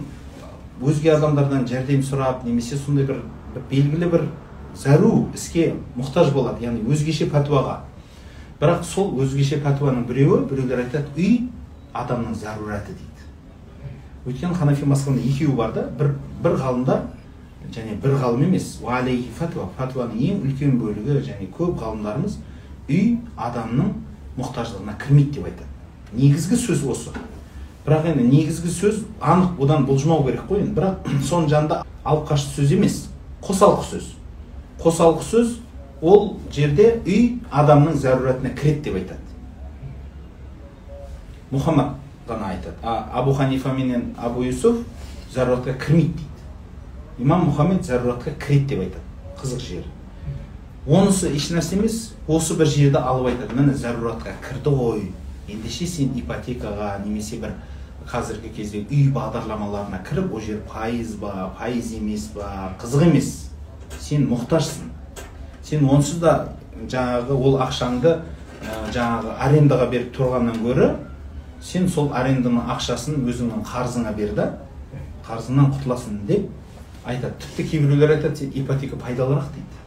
өзге 0.82 1.16
адамдардан 1.18 1.68
жәрдем 1.68 2.04
сұрап 2.06 2.46
немесе 2.46 2.78
сондай 2.78 3.06
бір, 3.06 3.20
белгілі 3.70 4.10
бір 4.12 4.28
зару 4.76 5.28
іске 5.34 5.74
мұқтаж 5.98 6.32
болады. 6.34 6.64
Яғни 6.64 6.86
өзгеше 6.88 7.28
пәтуаға. 7.34 7.82
Бірақ 8.64 8.86
сол 8.88 9.10
өзгеше 9.20 9.58
пәтуаның 9.60 10.06
біреуі 10.08 10.46
біреулер 10.48 10.86
айтады 10.86 11.12
үй 11.20 11.32
адамның 12.00 12.36
зарураты 12.40 12.94
дейді. 12.96 13.26
Өйткені 14.24 14.56
ханафи 14.56 14.86
мазхабында 14.88 15.26
екеуі 15.28 15.56
бар 15.58 15.74
да 15.76 15.84
бір, 16.00 16.14
бір 16.40 16.56
ғалымдар 16.62 17.02
және 17.76 17.98
бір 18.00 18.16
ғалым 18.22 18.46
емес 18.48 18.78
уалейхи 18.80 19.34
фатуа 19.36 19.68
фатуаның 19.76 20.22
ең 20.30 20.46
үлкен 20.48 20.78
бөлігі 20.80 21.20
және 21.28 21.50
көп 21.58 21.76
ғалымдарымыз 21.82 22.38
үй 22.88 23.18
адамның 23.36 23.92
мұқтаждығына 24.40 24.96
кірмейді 25.02 25.42
деп 25.42 25.50
айтады. 25.52 25.68
Негізгі 26.16 26.62
сөз 26.64 26.86
осы. 26.88 27.12
Бірақ 27.84 28.08
енді 28.14 28.30
негізгі 28.30 28.72
сөз 28.72 29.04
анық 29.20 29.60
одан 29.60 29.84
бұлжымау 29.90 30.24
керек 30.24 30.48
қой 30.48 30.64
енді. 30.64 30.78
Бірақ 30.80 31.12
соның 31.30 31.52
жанында 31.52 31.84
алып 32.06 32.32
қашты 32.32 32.62
сөз 32.62 32.74
емес 32.78 33.00
қосалқы 33.44 33.90
сөз. 33.92 34.10
Қосалқы 34.80 35.28
сөз 35.28 35.58
ол 36.04 36.36
жерде 36.52 37.00
үй 37.08 37.40
адамның 37.52 37.96
заруратына 37.96 38.52
кіреді 38.58 38.90
деп 38.90 39.00
айтады. 39.00 39.20
Мұхаммад 41.54 41.96
ғана 42.28 42.52
айтады. 42.52 42.76
А 42.84 43.08
абу 43.20 43.34
ханифа 43.34 43.72
менен 43.74 44.12
абу 44.18 44.44
юсуф 44.44 44.84
заруратқа 45.34 45.78
кірмейді 45.80 46.14
дейді. 46.20 47.24
Имам 47.24 47.48
мұхаммед 47.50 47.88
заруратқа 47.88 48.36
кіреді 48.36 48.76
деп 48.76 48.86
айтады. 48.86 49.04
Қызық 49.40 49.64
жері. 49.64 49.86
Онысы 50.88 51.32
ешнәрсе 51.32 51.78
емес 51.78 52.00
осы 52.28 52.58
бір 52.60 52.68
жерді 52.68 53.00
алып 53.00 53.32
айтады. 53.32 53.56
Міне 53.56 53.78
заруратқа 53.80 54.36
кірді 54.44 54.76
ғой. 54.76 55.06
Ендеше 55.48 55.88
сен 55.88 56.12
ипотекаға 56.20 56.98
немесе 57.06 57.40
бір 57.40 57.56
қазіргі 58.12 58.52
кезде 58.56 58.84
үй 58.90 59.08
бағдарламаларына 59.16 60.02
кіріп 60.08 60.34
ол 60.34 60.44
жер 60.44 60.60
пайыз 60.68 61.16
ба 61.20 61.54
пайыз 61.60 61.94
емес 61.96 62.28
па? 62.36 62.74
Қызық 62.82 63.08
емес. 63.08 63.32
Сен 64.00 64.28
мұқтажсың. 64.28 64.93
Сен 65.74 65.90
онсыз 65.90 66.20
да 66.22 66.34
жаңағы 66.90 67.34
ол 67.34 67.58
ақшаңды 67.64 68.18
жаңағы 68.94 69.34
арендаға 69.42 69.88
беріп 69.90 70.12
тұрғаннан 70.16 70.60
гөрі 70.62 70.90
сен 71.64 71.88
сол 71.90 72.12
аренданың 72.14 72.68
ақшасын 72.76 73.24
өзіңнің 73.26 73.64
қарызыңа 73.66 74.14
бер 74.18 74.36
да 74.38 74.50
қарызыңнан 75.26 75.72
құтыласың 75.74 76.20
деп 76.28 76.50
айтады 77.06 77.34
тіпті 77.42 77.66
кейбіреулер 77.72 78.18
айтады 78.18 78.36
сен 78.36 78.52
ипотека 78.54 79.00
пайдалырақ 79.00 79.50
дейді. 79.56 79.82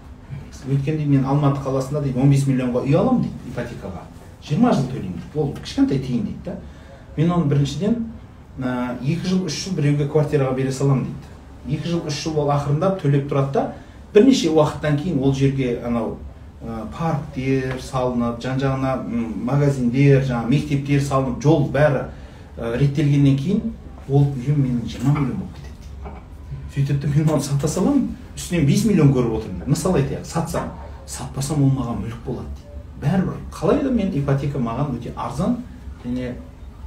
Өйткені 0.67 0.97
дейді, 0.97 1.11
мен 1.11 1.25
алматы 1.25 1.63
қаласында 1.63 2.03
дейді 2.03 2.19
15 2.19 2.47
миллионға 2.49 2.83
үй 2.83 2.97
аламын 2.99 3.23
дейді 3.23 3.53
ипотекаға. 3.53 4.03
20 4.49 4.75
жыл 4.75 4.89
төлеймін 4.91 5.21
дейді. 5.21 5.39
Ол 5.39 5.55
кішкентай 5.63 5.99
тиын 5.99 6.25
дейді 6.27 6.39
да. 6.45 6.57
Мен 7.17 7.33
оны 7.33 7.47
біріншіден 7.53 7.97
екі 9.05 9.29
жыл 9.29 9.47
үш 9.47 9.61
жыл 9.65 9.77
біреуге 9.79 10.09
квартираға 10.09 10.57
бере 10.57 10.73
саламын 10.73 11.07
дейді. 11.07 11.79
Екі 11.79 11.93
жыл 11.93 12.09
үш 12.09 12.23
жыл 12.25 12.41
ол 12.43 12.51
ақырындап 12.57 12.99
төлеп 13.03 13.29
тұрады 13.31 13.53
да 13.53 13.67
бірнеше 14.15 14.51
уақыттан 14.51 14.99
кейін 15.03 15.19
ол 15.23 15.35
жерге 15.35 15.81
анау 15.85 16.17
парктер 16.97 17.81
салынып 17.83 18.41
жан 18.43 18.61
жағына 18.61 18.95
магазиндер 19.51 20.25
жаңағы 20.25 20.51
мектептер 20.51 21.03
салынып 21.03 21.43
жол 21.43 21.69
бәрі 21.75 22.07
реттелгеннен 22.57 23.37
кейін 23.37 23.63
ол 24.09 24.25
үйім 24.33 24.63
менің 24.63 24.89
жиырма 24.89 25.19
миллион 25.19 25.43
болып 25.43 25.59
кетеді 25.59 25.77
сөйтеді 26.75 27.07
де 27.07 27.13
мен 27.19 27.35
оны 27.37 27.45
сата 27.45 27.69
саламын 27.69 28.09
үстінен 28.37 28.67
5 28.67 28.89
миллион 28.91 29.13
көріп 29.15 29.39
отырмын 29.41 29.71
мысалы 29.75 30.03
айтайық 30.03 30.25
сатсам 30.25 30.73
сатпасам 31.07 31.63
ол 31.63 31.71
маған 31.71 32.01
мүлік 32.03 32.23
болады 32.27 32.49
дейді. 32.57 32.67
Бәрібір 33.03 33.39
қалай 33.55 33.83
да 33.85 33.91
мен 33.95 34.11
ипотека 34.19 34.59
маған 34.59 34.97
өте 34.99 35.13
арзан 35.15 35.61
және 36.05 36.35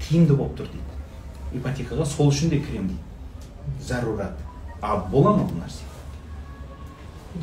тиімді 0.04 0.36
болып 0.36 0.58
тұр 0.60 0.68
дейді. 0.74 1.60
Ипотекаға 1.60 2.06
сол 2.06 2.32
үшін 2.34 2.52
де 2.52 2.60
кіремін 2.60 2.92
дейді. 2.92 3.86
Зарурат. 3.88 4.38
А 4.82 4.98
бола 5.12 5.38
ма 5.38 5.48
бұл 5.48 5.62
нәрсе? 5.64 5.88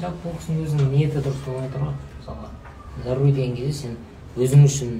Жалпы 0.01 0.29
ол 0.29 0.37
кісінің 0.41 0.65
өзінің 0.67 0.91
ниеті 0.93 1.23
дұрыс 1.25 1.43
болмай 1.47 1.69
тұр 1.73 1.87
ғой 1.87 1.95
мысалға 2.21 2.49
зарури 3.05 3.33
деген 3.33 3.55
кезде 3.57 3.73
сен 3.73 3.97
өзің 4.37 4.65
үшін 4.69 4.91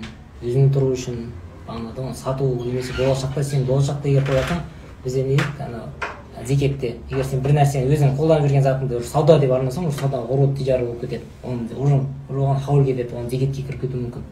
өзің 0.43 0.71
тұру 0.75 0.93
үшін 0.97 1.19
бағанағыдай 1.67 2.07
оны 2.07 2.15
сату 2.15 2.49
немесе 2.65 2.93
болашақта 2.97 3.43
сен 3.45 3.65
болашақта 3.69 4.09
егер 4.09 4.25
қоятын 4.29 4.63
бізде 5.05 5.23
не 5.25 5.37
дейді? 5.37 5.45
Ана 5.61 6.45
зекетте. 6.47 6.95
Егер 7.11 7.25
сен 7.25 7.41
бір 7.41 7.55
нәрсені 7.57 7.93
өзің 7.93 8.17
қолданып 8.17 8.47
жүрген 8.49 8.65
затыңды 8.65 8.99
уже 8.99 9.09
сауда 9.09 9.39
деп 9.41 9.53
арнасаң 9.57 9.87
уже 9.89 9.99
саудаға 10.01 10.29
ғұрут 10.31 10.57
тижара 10.59 10.85
болып 10.85 11.01
кетеді. 11.01 11.25
Оның 11.43 12.03
уже 12.29 12.41
оған 12.41 12.61
хаул 12.65 12.85
кетеді 12.85 13.15
оған 13.15 13.31
зекетке 13.31 13.63
кіріп 13.63 13.81
кетуі 13.81 14.03
мүмкін. 14.03 14.27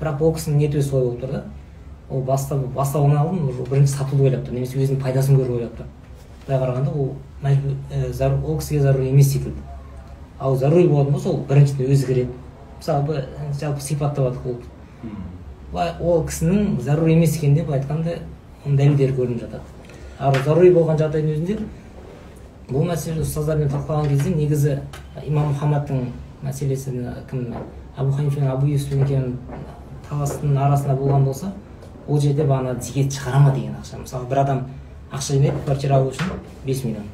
Бірақ 0.00 0.20
ол 0.22 0.34
кісінің 0.36 0.58
ниеті 0.60 0.78
өзі 0.80 0.88
солай 0.90 1.06
болып 1.06 1.22
тұр 1.24 1.32
да. 1.32 1.44
Ол 2.10 2.22
бастап 2.22 2.66
бастауынан 2.76 3.16
алдын 3.22 3.48
уже 3.48 3.64
бірінші 3.70 3.94
сатуды 3.96 4.28
ойлап 4.28 4.44
тұр 4.46 4.52
немесе 4.58 4.78
өзінің 4.78 5.00
пайдасын 5.00 5.38
көріп 5.40 5.56
ойлап 5.56 5.78
тұр. 5.80 5.88
Былай 6.46 6.60
қарағанда 6.60 6.92
ол 6.92 7.14
мәжбүр 7.42 8.12
зару- 8.12 8.44
ол 8.44 8.58
кісіге 8.60 8.80
зарури 8.82 9.08
емес 9.08 9.32
секілді. 9.32 9.56
Ал 10.38 10.56
зарури 10.56 10.88
болатын 10.88 11.12
болса 11.12 11.30
ол 11.30 11.44
біріншіден 11.48 11.92
өзі 11.92 12.06
кіреді 12.06 12.30
мысалы 12.78 13.24
жалпы 13.60 13.80
сипаттап 13.80 14.30
жатық 14.30 14.46
ол 14.50 14.58
былай 15.72 15.94
ол 16.00 16.24
кісінің 16.26 16.80
зарури 16.82 17.14
емес 17.14 17.36
екеніне 17.36 17.64
былай 17.64 17.80
айтқанда 17.80 18.18
оның 18.66 18.76
дәлелдері 18.76 19.16
көрініп 19.16 19.40
жатады. 19.40 19.62
Ал 20.18 20.34
зарури 20.44 20.72
болған 20.74 20.98
жағдайдың 21.00 21.34
өзінде 21.36 21.58
бұл 22.70 22.86
мәселе 22.88 23.22
ұстаздармен 23.22 23.70
талқылаған 23.70 24.08
кезде 24.10 24.32
негізі 24.34 24.78
имам 25.26 25.52
мұхаммадтың 25.52 26.08
мәселесі 26.42 26.94
кім 27.30 27.54
абу 27.96 28.12
ханифа 28.12 28.40
мен 28.40 28.50
абу 28.50 28.66
юсуф 28.66 28.96
екеуінің 28.96 29.36
таластың 30.08 30.56
арасында 30.58 30.96
болған 30.98 31.24
болса 31.24 31.52
ол 32.08 32.20
жерде 32.20 32.44
бағана 32.44 32.74
зекет 32.80 33.12
шығара 33.12 33.40
ма 33.44 33.54
деген 33.54 33.76
ақша. 33.80 34.00
Мысалы 34.02 34.28
бір 34.30 34.42
адам 34.42 34.64
ақша 35.12 35.36
жинайды 35.36 35.62
квартира 35.64 35.96
алу 35.96 36.10
үшін 36.10 36.32
бес 36.64 36.84
миллион. 36.84 37.06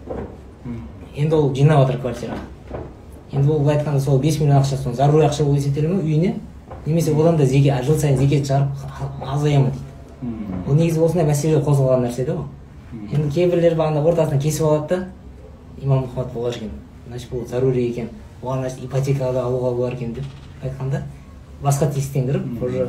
Енді 1.17 1.35
ол 1.37 1.55
жинап 1.55 1.87
жатыр 1.87 2.01
квартираға. 2.01 2.41
Енді 3.33 3.51
ол 3.51 3.59
былай 3.59 3.77
айтқанда 3.77 4.01
сол 4.01 4.19
бес 4.19 4.39
миллион 4.41 4.63
ақша 4.63 4.77
соны 4.77 4.95
зарури 4.95 5.27
ақша 5.27 5.45
болып 5.45 5.61
есептеле 5.61 5.89
ма 5.89 6.01
үйіне? 6.01 6.35
Немесе 6.87 7.15
одан 7.15 7.37
да 7.37 7.47
зеке 7.47 7.79
жыл 7.83 7.99
сайын 7.99 8.19
зекет 8.19 8.47
шығарып 8.47 9.23
азая 9.27 9.61
ма 9.61 9.71
дейді? 9.71 10.63
Ол 10.69 10.75
негізі 10.75 11.01
осындай 11.01 11.27
мәселе 11.27 11.63
қозғалған 11.63 12.07
нәрсе 12.07 12.27
да 12.27 12.37
ол. 12.37 12.45
Енді 12.93 13.31
кейбіреулер 13.33 13.77
бағана 13.77 14.03
ортасынан 14.05 14.41
кесіп 14.41 14.67
алады 14.67 14.89
да 14.89 15.09
имам 15.83 16.05
мұхаммад 16.05 16.33
болар 16.35 16.57
екен. 16.57 16.71
Значит 17.09 17.33
бұл 17.33 17.47
зарури 17.49 17.89
екен 17.89 18.11
оған 18.43 18.65
значит 18.65 18.85
ипотекаға 18.85 19.33
да 19.33 19.45
алуға 19.47 19.75
болар 19.77 19.95
екен 19.95 20.15
деп 20.15 20.25
айтқанда 20.63 21.03
басқа 21.63 21.89
тесіктен 21.95 22.27
кіріп 22.27 22.63
уже 22.63 22.89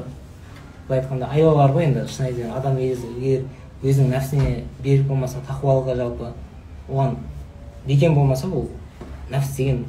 былай 0.88 1.02
айтқанда 1.02 1.30
айла 1.30 1.54
бар 1.56 1.76
ғой 1.76 1.86
енді 1.90 2.08
шын 2.10 2.26
айтайын 2.26 2.56
адам 2.58 2.80
егер 2.82 3.46
өзінің 3.84 4.16
нәпсіне 4.16 4.54
берік 4.82 5.06
болмаса 5.08 5.44
тақуалығы 5.48 5.96
жалпы 6.00 6.32
оған 6.90 7.18
бекем 7.86 8.16
болмаса 8.16 8.48
ол 8.48 8.68
нәпс 9.30 9.56
деген 9.58 9.86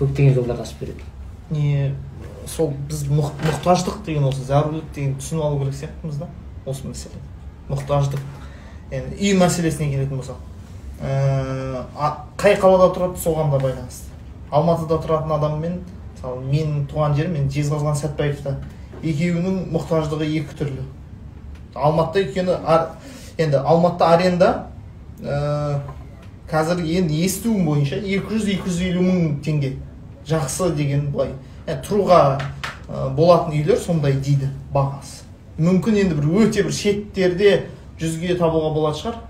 көптеген 0.00 0.34
жолдарды 0.34 0.62
ашып 0.62 0.80
береді. 0.80 1.02
Не 1.50 1.94
сол 2.46 2.72
біз 2.88 3.04
мұқ- 3.08 3.38
мұқтаждық 3.42 4.04
деген 4.06 4.24
осы 4.24 4.44
зәрулік 4.46 4.92
деген 4.94 5.14
түсініп 5.20 5.42
алу 5.44 5.58
керек 5.60 5.74
сияқтымыз 5.74 6.18
да 6.18 6.28
осы 6.66 6.86
мәселе. 6.86 7.20
Мұқтаждық. 7.68 8.20
Енді 8.90 9.16
үй 9.18 9.34
мәселесіне 9.38 9.90
келетін 9.90 10.20
болсақ. 10.20 10.36
Қай 12.38 12.56
қалада 12.60 12.92
тұрады 12.94 13.18
соған 13.20 13.50
да 13.50 13.58
байланысты. 13.58 14.12
Алматыда 14.50 15.00
тұратын 15.02 15.34
адаммен 15.36 15.80
мысалы 16.14 16.42
менің 16.46 16.86
туған 16.90 17.16
жерім 17.16 17.32
мен 17.32 17.48
жезқазған 17.50 17.96
сәтбаевта 17.98 18.56
екеуінің 19.02 19.66
мұқтаждығы 19.74 20.28
екі 20.38 20.56
түрлі. 20.58 20.84
Алматыда 21.74 22.22
өйткені 22.24 22.54
енді 23.38 23.60
алматыда 23.60 24.06
аренда 24.14 24.50
ә, 25.20 25.80
қазір 26.50 26.80
енді 26.86 27.18
естуім 27.26 27.66
бойынша 27.66 27.98
200-250 28.00 29.02
мың 29.02 29.42
теңге. 29.44 29.74
Жақсы 30.28 30.70
деген 30.74 31.10
былай. 31.12 31.32
Ә, 31.66 31.80
тұруға 31.82 32.38
ә, 32.88 33.08
болатын 33.14 33.52
үйлер 33.56 33.78
сондай 33.80 34.12
дейді 34.12 34.50
бағасы. 34.74 35.24
Мүмкін 35.58 35.96
енді 36.02 36.14
бір 36.18 36.26
өте 36.46 36.62
бір 36.66 36.72
шеттерде 36.76 37.52
жүзге 38.00 38.36
табуға 38.38 38.72
болатын 38.74 39.00
шығар. 39.00 39.20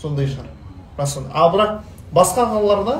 Сондай 0.00 0.26
шығар. 0.26 0.46
Рас 0.98 1.14
сондай. 1.14 1.32
а 1.34 1.48
бірақ 1.52 1.80
басқа 2.12 2.46
қалаларда 2.48 2.94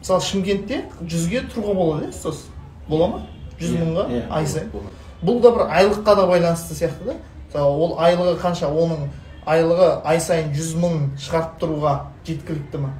мысалы 0.00 0.20
шымкентте 0.20 0.84
жүзге 1.02 1.44
тұруға 1.52 1.74
болады 1.74 2.06
иә 2.06 2.10
ұстаз. 2.14 2.44
Бола 2.88 3.06
ма? 3.08 3.20
Жүз 3.60 3.76
мыңға 3.76 4.06
Иә, 4.10 4.22
ай 4.30 4.46
сайын. 4.46 4.70
болады. 4.70 4.94
бұл 5.22 5.40
да 5.40 5.50
бір 5.52 5.66
айлыққа 5.68 6.16
да 6.16 6.26
байланысты 6.26 6.74
сияқты 6.74 7.04
да. 7.04 7.14
Мысалы 7.46 7.78
ол 7.78 7.98
айлығы 7.98 8.38
қанша 8.40 8.66
оның 8.66 9.08
айлығы 9.46 10.00
ай 10.04 10.20
сайын 10.20 10.52
жүз 10.54 10.74
мың 10.80 10.98
шығарып 11.18 11.58
тұруға 11.60 11.94
жеткілікті 12.26 12.78
ма? 12.78 12.90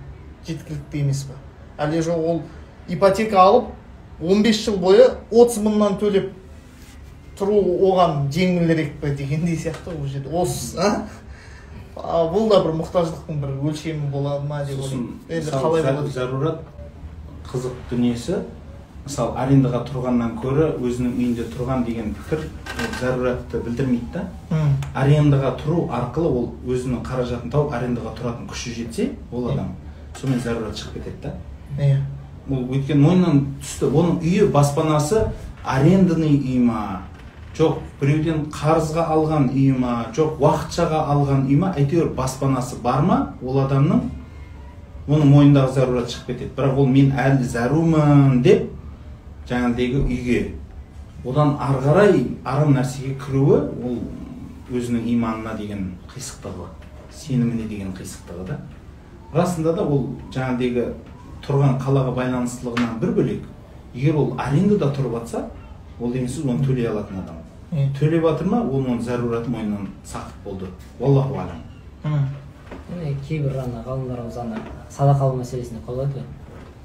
Жеткілікті 0.46 1.00
емес 1.00 1.24
па 1.24 1.84
әлде 1.84 2.02
жоқ 2.02 2.16
ол 2.28 2.42
ипотека 2.88 3.40
алып 3.40 3.72
15 4.20 4.64
жыл 4.64 4.76
бойы 4.80 5.08
30 5.30 5.64
мыңнан 5.64 5.98
төлеп 6.00 6.30
тұру 7.40 7.56
оған 7.88 8.28
жеңілірек 8.32 8.98
пе 9.00 9.14
дегендей 9.16 9.56
сияқты 9.56 9.94
ол 9.94 10.06
жерде. 10.06 10.28
Осы 10.28 10.78
а? 10.78 11.06
А, 11.96 12.24
бұл 12.28 12.48
да 12.50 12.60
бір 12.64 12.76
мұқтаждықтың 12.80 13.40
бір 13.40 13.56
өлшемі 13.70 14.10
болады 14.12 14.46
ма 14.46 14.62
деп 14.64 14.80
ойлаймын. 14.80 15.20
Енді 15.28 15.50
қалай 15.50 15.82
болады? 15.82 16.12
зарурат 16.14 16.60
қызық 17.50 17.76
дүниесі. 17.90 18.42
Мысалы 19.06 19.32
арендаға 19.40 19.80
тұрғаннан 19.88 20.34
көрі 20.42 20.66
өзінің 20.76 21.14
үйінде 21.16 21.46
тұрған 21.54 21.86
деген 21.86 22.12
пікір 22.18 22.44
ол 22.44 22.90
заруратты 23.00 23.60
білдірмейді 23.64 24.12
да. 24.12 24.26
Арендаға 24.94 25.54
тұру 25.62 25.86
арқылы 25.88 26.28
ол 26.28 26.48
өзінің 26.68 27.00
қаражатын 27.08 27.50
тауып 27.50 27.72
арендаға 27.78 28.12
тұратын 28.18 28.46
күші 28.50 28.74
жетсе 28.76 29.08
ол 29.32 29.48
адам 29.54 29.72
сонымен 30.20 30.44
зарурат 30.44 30.76
шығып 30.76 31.00
кетеді 31.00 31.22
да. 31.24 31.34
Иә. 31.78 31.96
Ол 32.48 32.64
өйткені 32.70 33.02
мойнынан 33.02 33.40
түсті. 33.60 33.90
Оның 33.90 34.20
үйі 34.22 34.48
баспанасы 34.54 35.26
арендный 35.64 36.38
үй 36.38 36.58
ма? 36.64 37.02
Жоқ 37.58 37.82
біреуден 38.00 38.46
қарызға 38.54 39.08
алған 39.12 39.50
үй 39.52 39.74
ма? 39.76 40.06
Жоқ 40.16 40.40
уақытшаға 40.40 41.02
алған 41.12 41.44
үй 41.50 41.58
ма? 41.60 41.74
Әйтеуір 41.76 42.14
баспанасы 42.16 42.78
бар 42.82 43.02
ма? 43.04 43.18
Ол 43.42 43.60
адамның 43.64 44.06
оның 45.10 45.30
мойнындағы 45.34 45.74
зарурат 45.74 46.12
шығып 46.14 46.32
кетеді. 46.32 46.54
Бірақ 46.56 46.78
ол 46.78 46.88
мен 46.88 47.12
әлі 47.18 47.44
зәрумын 47.50 48.40
деп 48.46 48.70
жаңағыдегі 49.50 50.04
үйге 50.06 50.40
одан 51.26 51.56
ары 51.60 51.80
қарай 51.84 52.20
арам 52.44 52.76
нәрсеге 52.76 53.16
кіруі 53.20 53.58
ол 53.84 53.98
өзінің 54.70 55.08
иманына 55.16 55.56
деген 55.58 55.88
қисықтығы 56.12 56.68
сеніміне 57.10 57.66
деген 57.68 57.90
қисықтығы 57.96 58.46
да. 58.46 58.60
Расында 59.34 59.74
да 59.74 59.82
ол 59.82 60.06
жаңағыдегі 60.32 60.86
тұрған 61.46 61.78
қалаға 61.82 62.14
байланыстылығынан 62.16 62.98
бір 63.00 63.12
бөлек 63.16 63.44
егер 63.94 64.16
ол 64.16 64.34
арендада 64.38 64.90
тұрып 64.96 65.16
жатса 65.18 65.44
ол 66.00 66.12
деген 66.12 66.28
сөз 66.28 66.44
оны 66.48 66.64
төлей 66.66 66.88
алатын 66.90 67.18
адам. 67.22 67.36
Төлеп 67.98 68.22
жатыр 68.26 68.46
ма 68.50 68.60
ол 68.62 68.80
оның 68.84 69.00
зарураты 69.02 69.50
мойнынан 69.50 69.88
сақып 70.04 70.44
болды. 70.44 70.66
Уаллаху 70.98 71.34
алам 71.34 71.60
М, 72.04 72.28
міне 72.90 73.14
кейбір 73.28 73.58
ана 73.60 73.82
ғалымдарымыз 73.86 74.38
ана 74.40 74.56
садақа 74.90 75.26
алу 75.28 75.36
мәселесіне 75.42 75.80
қойылады 75.86 76.14
ғой 76.14 76.24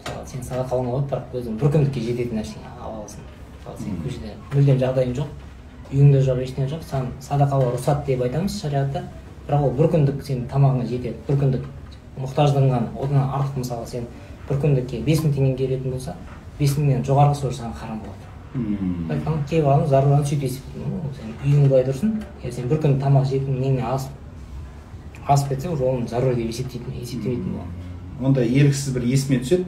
мысалы 0.03 0.27
сен 0.27 0.43
садақа 0.43 0.75
алуыңа 0.75 0.91
болады 0.91 1.07
бірақ 1.13 1.37
өзің 1.39 1.59
бір 1.61 1.71
күндікке 1.75 2.01
жететін 2.09 2.37
нәрсені 2.39 2.67
ала 2.81 2.99
аласың. 2.99 3.21
Мысалы 3.65 3.77
сен 3.79 3.95
көшеде 4.03 4.33
мүлдем 4.53 4.81
жағдайың 4.83 5.15
жоқ 5.15 5.93
үйіңде 5.93 6.21
жоқ 6.27 6.41
ештеңе 6.43 6.67
жоқ 6.73 6.83
саған 6.89 7.07
садақа 7.21 7.55
алуға 7.55 7.77
рұқсат 7.77 8.05
деп 8.05 8.21
айтамыз 8.27 8.59
шариғатта. 8.61 9.03
Бірақ 9.47 9.63
ол 9.63 9.73
бір 9.79 9.89
күндік 9.95 10.21
сенің 10.25 10.45
тамағыңа 10.51 10.85
жетеді 10.89 11.15
бір 11.27 11.35
күндік 11.41 11.65
мұқтаждығың 12.19 12.69
ғана. 12.73 12.87
Одан 12.99 13.29
артық 13.39 13.57
мысалы 13.61 13.87
сен 13.87 14.05
бір 14.49 14.62
күндікке 14.63 15.01
бес 15.05 15.23
мың 15.23 15.34
теңге 15.36 15.55
келетін 15.63 15.95
болса 15.95 16.15
бес 16.60 16.77
мыңнан 16.77 17.05
жоғарғысы 17.05 17.47
уже 17.47 17.62
саған 17.62 17.73
харам 17.79 17.99
болады. 18.05 18.25
Айтқанда 18.55 19.47
кейбір 19.49 19.71
адам 19.73 19.88
зарураны 19.88 20.25
сөйтіп 20.25 20.45
есептейді 20.47 20.86
«Ну, 20.86 21.10
сен 21.17 21.34
үйің 21.43 21.67
былай 21.67 21.84
тұрсын 21.88 22.13
егер 22.43 22.53
сен 22.55 22.69
бір 22.69 22.79
күн 22.86 22.99
тамақ 23.01 23.25
жейтін 23.27 23.58
неңе 23.60 23.84
асып 23.89 25.27
асып 25.27 25.49
кетсе 25.49 25.69
уже 25.69 25.84
оны 25.84 26.08
зарури 26.08 26.36
деп 26.36 26.53
есептейтін 26.53 27.01
есептемейтін 27.01 27.58
болады. 27.58 27.69
Онда 28.21 28.45
еріксіз 28.45 28.93
бір 28.95 29.10
есіме 29.10 29.41
түседі. 29.43 29.65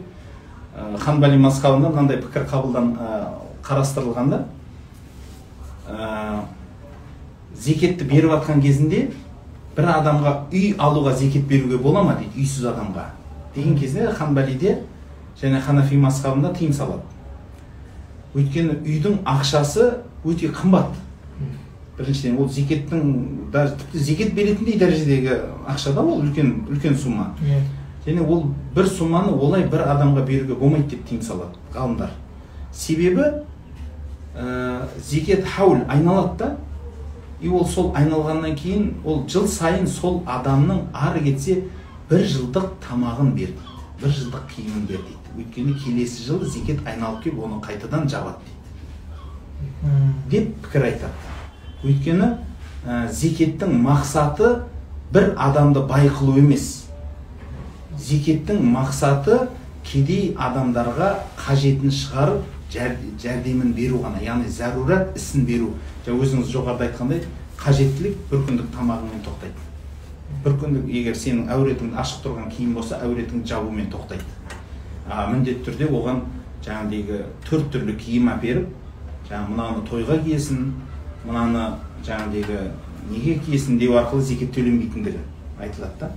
Ә, 0.78 0.98
ханбали 1.02 1.38
мазхабында 1.42 1.90
мынандай 1.90 2.22
пікір 2.22 2.46
қабылдан 2.48 2.94
ә, 2.96 3.22
қарастырылған 3.66 4.30
да 4.30 4.44
ә, 5.90 6.44
зекетті 7.58 8.06
беріп 8.06 8.38
жатқан 8.38 8.62
кезінде 8.62 9.08
бір 9.76 9.90
адамға 9.98 10.36
үй 10.54 10.76
алуға 10.78 11.16
зекет 11.18 11.48
беруге 11.50 11.78
бола 11.82 12.04
ма 12.06 12.20
дейді 12.22 12.44
үйсіз 12.44 12.70
адамға? 12.72 13.08
Деген 13.58 13.78
кезде 13.78 14.12
ханбалиде 14.12 14.78
және 15.42 15.62
ханафи 15.62 15.98
мазхабында 15.98 16.54
тыйым 16.54 16.74
салады. 16.74 17.02
Өйткені 18.36 18.78
үйдің 18.86 19.22
ақшасы 19.26 19.90
өте 20.26 20.52
қымбат. 20.54 20.94
Біріншіден 21.98 22.38
ол 22.38 22.50
зекеттің 22.50 23.50
даже 23.52 23.76
тіпті 23.80 24.00
зекет 24.00 24.34
беретіндей 24.38 24.78
дәрежедегі 24.78 25.40
ақша 25.68 25.94
да 25.94 26.04
ол 26.06 26.22
үлкен 26.22 26.68
үлкен 26.70 26.96
сумма. 26.96 27.32
Иә. 27.42 27.64
Және 28.06 28.22
ол 28.22 28.46
бір 28.76 28.88
сумманы 28.88 29.34
олай 29.34 29.66
бір 29.66 29.88
адамға 29.90 30.26
беруге 30.26 30.56
болмайды 30.56 30.96
деп 30.96 31.08
тыйым 31.10 31.24
салады 31.26 31.58
ғалымдар. 31.74 32.12
Себебі 32.72 33.26
ә, 34.36 34.86
зекет 35.02 35.46
хаул 35.46 35.82
айналады 35.88 36.38
да 36.38 36.56
и 37.42 37.50
ол 37.50 37.66
сол 37.66 37.92
айналғаннан 37.96 38.56
кейін 38.56 38.94
ол 39.06 39.24
жыл 39.30 39.48
сайын 39.48 39.88
сол 39.88 40.22
адамның 40.26 40.88
ары 40.94 41.24
кетсе 41.26 41.64
бір 42.10 42.24
жылдық 42.34 42.68
тамағын 42.86 43.34
бер 43.36 43.52
бір 44.02 44.14
жылдық 44.14 44.48
киімін 44.56 44.86
бер 44.88 45.02
дейді. 45.02 45.18
Өйткені 45.38 45.74
келесі 45.84 46.24
жылы 46.24 46.50
зекет 46.50 46.80
айналып 46.88 47.24
келіп 47.24 47.44
оны 47.46 47.60
қайтадан 47.62 48.08
жабады 48.10 48.38
дейді. 48.46 49.94
Деп 50.32 50.56
пікір 50.66 50.86
айтады. 50.92 51.14
Өйткені 51.84 52.30
ә, 52.86 53.10
зекеттің 53.12 53.74
мақсаты 53.84 54.64
бір 55.14 55.34
адамды 55.38 55.82
бай 55.90 56.08
қылу 56.10 56.38
емес. 56.40 56.88
Зекеттің 57.98 58.62
мақсаты 58.74 59.48
кедей 59.84 60.36
адамдарға 60.38 61.14
қажетін 61.38 61.92
шығарып 61.92 62.44
жәр- 62.74 62.98
жәрдемін 63.22 63.74
беру 63.74 64.02
ғана 64.04 64.22
яғни 64.22 64.50
зарурат 64.50 65.16
ісін 65.18 65.46
беру. 65.46 65.74
Жаңа 66.06 66.24
өзіңіз 66.24 66.52
жоғарыда 66.54 66.90
айтқандай 66.90 67.24
қажеттілік 67.58 68.18
бір 68.32 68.46
күндік 68.50 68.70
тамағыңмен 68.76 69.24
тоқтайды. 69.26 69.58
Бір 70.44 70.58
күндік 70.62 70.90
егер 70.92 71.16
сенің 71.18 71.52
әуретіңді 71.54 71.98
ашық 72.02 72.26
тұрған 72.26 72.50
киім 72.52 72.74
болса 72.78 73.00
әуретіңді 73.04 73.48
жабумен 73.48 73.88
тоқтайды. 73.92 74.24
А, 75.08 75.28
міндетті 75.32 75.64
түрде 75.70 75.88
оған 75.88 76.22
жаңағыдегі 76.66 77.22
төрт 77.48 77.72
түрлі 77.74 77.96
киім 78.00 78.30
әперіп 78.34 78.68
жаңағы 79.30 79.54
мынаны 79.54 79.84
тойға 79.88 80.20
киесің 80.26 80.68
мынаны 81.28 81.66
жаңағыдегі 82.08 82.60
неге 83.12 83.38
киесің 83.46 83.80
деу 83.80 83.96
арқылы 84.00 84.22
зекет 84.22 84.54
төленбейтіндігі 84.56 85.24
айтылады 85.60 86.00
да. 86.00 86.12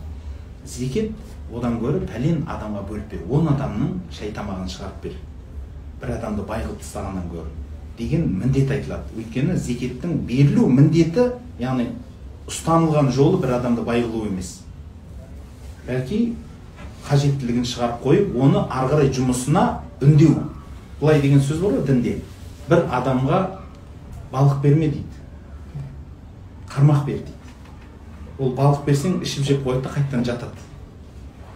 Зекет 0.67 1.13
одан 1.55 1.79
гөрі 1.81 2.05
пәлен 2.07 2.45
адамға 2.51 2.85
бөліп 2.91 3.15
бер. 3.15 3.25
Он 3.31 3.49
адамның 3.55 3.97
шай 4.13 4.35
тамағын 4.35 4.69
шығарып 4.71 5.03
бер. 5.07 5.17
Бір 6.03 6.15
адамды 6.19 6.45
бай 6.47 6.65
қылып 6.67 6.83
тастағаннан 6.83 7.31
гөрі 7.31 7.51
деген 7.99 8.27
міндет 8.41 8.71
айтылады. 8.71 9.11
Өйткені 9.17 9.57
зекеттің 9.57 10.21
берілу 10.29 10.69
міндеті 10.69 11.27
яғни 11.61 11.91
ұстанылған 12.49 13.11
жолы 13.13 13.41
бір 13.43 13.57
адамды 13.59 13.83
бай 13.83 14.03
қылу 14.03 14.27
емес. 14.29 14.61
Бәлки 15.87 16.35
қажеттілігін 17.09 17.67
шығарып 17.67 18.03
қойып 18.05 18.37
оны 18.37 18.65
ары 18.71 18.93
қарай 18.95 19.13
жұмысына 19.15 19.65
үндеу. 20.01 20.47
Былай 21.01 21.21
деген 21.21 21.41
сөз 21.41 21.61
бар 21.63 21.79
ғой 21.79 21.87
дінде. 21.87 22.17
Бір 22.69 22.87
адамға 22.91 23.41
балық 24.33 24.61
берме 24.63 24.89
дейді. 24.89 25.21
Қармақ 26.71 27.05
бер 27.07 27.23
дейді. 27.23 27.37
Ол 28.39 28.55
балық 28.57 28.85
берсең 28.87 29.21
ішіп 29.25 29.47
жеп 29.47 29.65
қояды 29.67 29.83
да 29.85 29.95
қайтадан 29.97 30.25
жатады. 30.25 30.67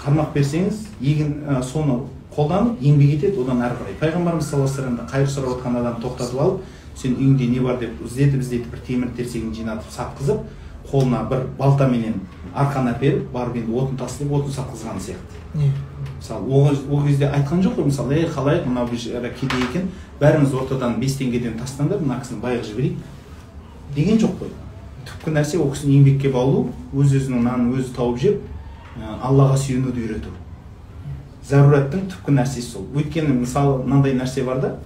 Қармақ 0.02 0.32
берсеңіз 0.34 0.86
егін 1.00 1.44
ә, 1.48 1.62
соны 1.62 2.02
қолданып 2.34 2.80
еңбек 2.82 3.18
етеді 3.18 3.40
одан 3.44 3.62
әрі 3.62 3.78
қарай. 3.78 3.98
Пайғамбарымыз 4.00 4.48
саллаллаху 4.48 4.82
алейхи 4.82 4.96
вассалам 4.96 5.08
қайыр 5.12 5.30
сұрап 5.30 5.54
отқан 5.54 5.78
адамды 5.80 6.02
тоқтатып 6.04 6.40
алып 6.40 6.64
сен 6.96 7.14
үйіңде 7.16 7.48
не 7.50 7.60
бар 7.60 7.78
деп 7.78 8.02
іздетіп 8.04 8.42
іздетіп 8.42 8.74
бір 8.74 8.82
темір 8.86 9.14
терсегін 9.16 9.54
жинатып 9.54 9.90
сатқызып 9.94 10.42
қолына 10.90 11.24
бір 11.30 11.46
балтаменен 11.58 12.20
арқан 12.54 12.90
әперіп 12.92 13.30
барып 13.32 13.56
енді 13.62 13.72
отын 13.80 13.96
тас 13.98 14.18
деп 14.18 14.32
отын 14.32 14.52
сатқызған 14.54 15.00
сияқты. 15.00 15.40
Мысалы 16.18 16.50
ол, 16.50 16.76
ол 16.90 17.02
кезде 17.06 17.26
айтқан 17.26 17.62
жоқ 17.62 17.76
қой 17.78 17.88
мысалы 17.90 18.14
ей 18.14 18.26
халайық 18.26 18.66
мынау 18.66 18.86
бейшара 18.86 19.30
кедей 19.30 19.64
екен 19.68 19.88
бәріңіз 20.20 20.54
ортадан 20.54 20.98
бес 21.00 21.16
теңгеден 21.18 21.58
тастаңдар 21.58 22.00
мына 22.02 22.20
кісіні 22.20 22.40
байға 22.42 22.62
жіберейік 22.68 22.98
деген 23.94 24.18
жоқ 24.18 24.38
қой. 24.40 24.52
Түпкі 25.04 25.34
нәрсе 25.34 25.58
ол 25.62 25.70
кісіні 25.72 25.98
еңбекке 26.00 26.32
баулу 26.32 26.70
өз 26.94 27.14
өзінің 27.18 27.44
нанын 27.44 27.74
өзі 27.78 27.94
тауып 27.94 28.18
жеп 28.18 28.40
ә, 28.98 29.18
аллаға 29.22 29.58
сүйенуді 29.60 30.00
үйрету. 30.00 30.32
Зарураттың 31.44 32.06
түпкі 32.10 32.34
нәрсесі 32.38 32.70
сол. 32.70 32.86
Өйткені 32.96 33.34
мысалы 33.42 33.82
мынандай 33.84 34.14
нәрсе 34.16 34.44
бар 34.46 34.60
да 34.62 34.76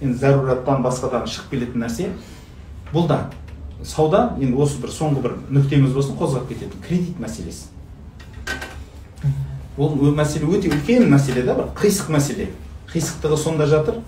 енді 0.00 0.18
зарураттан 0.18 0.82
басқадан 0.84 1.26
шығып 1.26 1.54
келетін 1.54 1.86
нәрсе 1.86 2.10
бұл 2.92 3.08
да. 3.08 3.30
Сауда 3.84 4.36
енді 4.40 4.56
осы 4.62 4.80
бір 4.82 4.92
соңғы 4.94 5.22
бір 5.24 5.36
нүктеміз 5.50 5.92
болсын 5.96 6.16
қозғап 6.20 6.48
кететін 6.48 6.82
кредит 6.84 7.18
мәселесі. 7.22 7.68
Ол 9.78 9.96
мәселе 10.14 10.48
өте 10.52 10.70
үлкен 10.70 11.08
мәселе 11.10 11.44
да 11.46 11.56
бір 11.58 11.70
қисық 11.78 12.12
мәселе. 12.12 12.50
Қисықтығы 12.92 13.36
сонда 13.40 13.66
жатыр. 13.66 14.02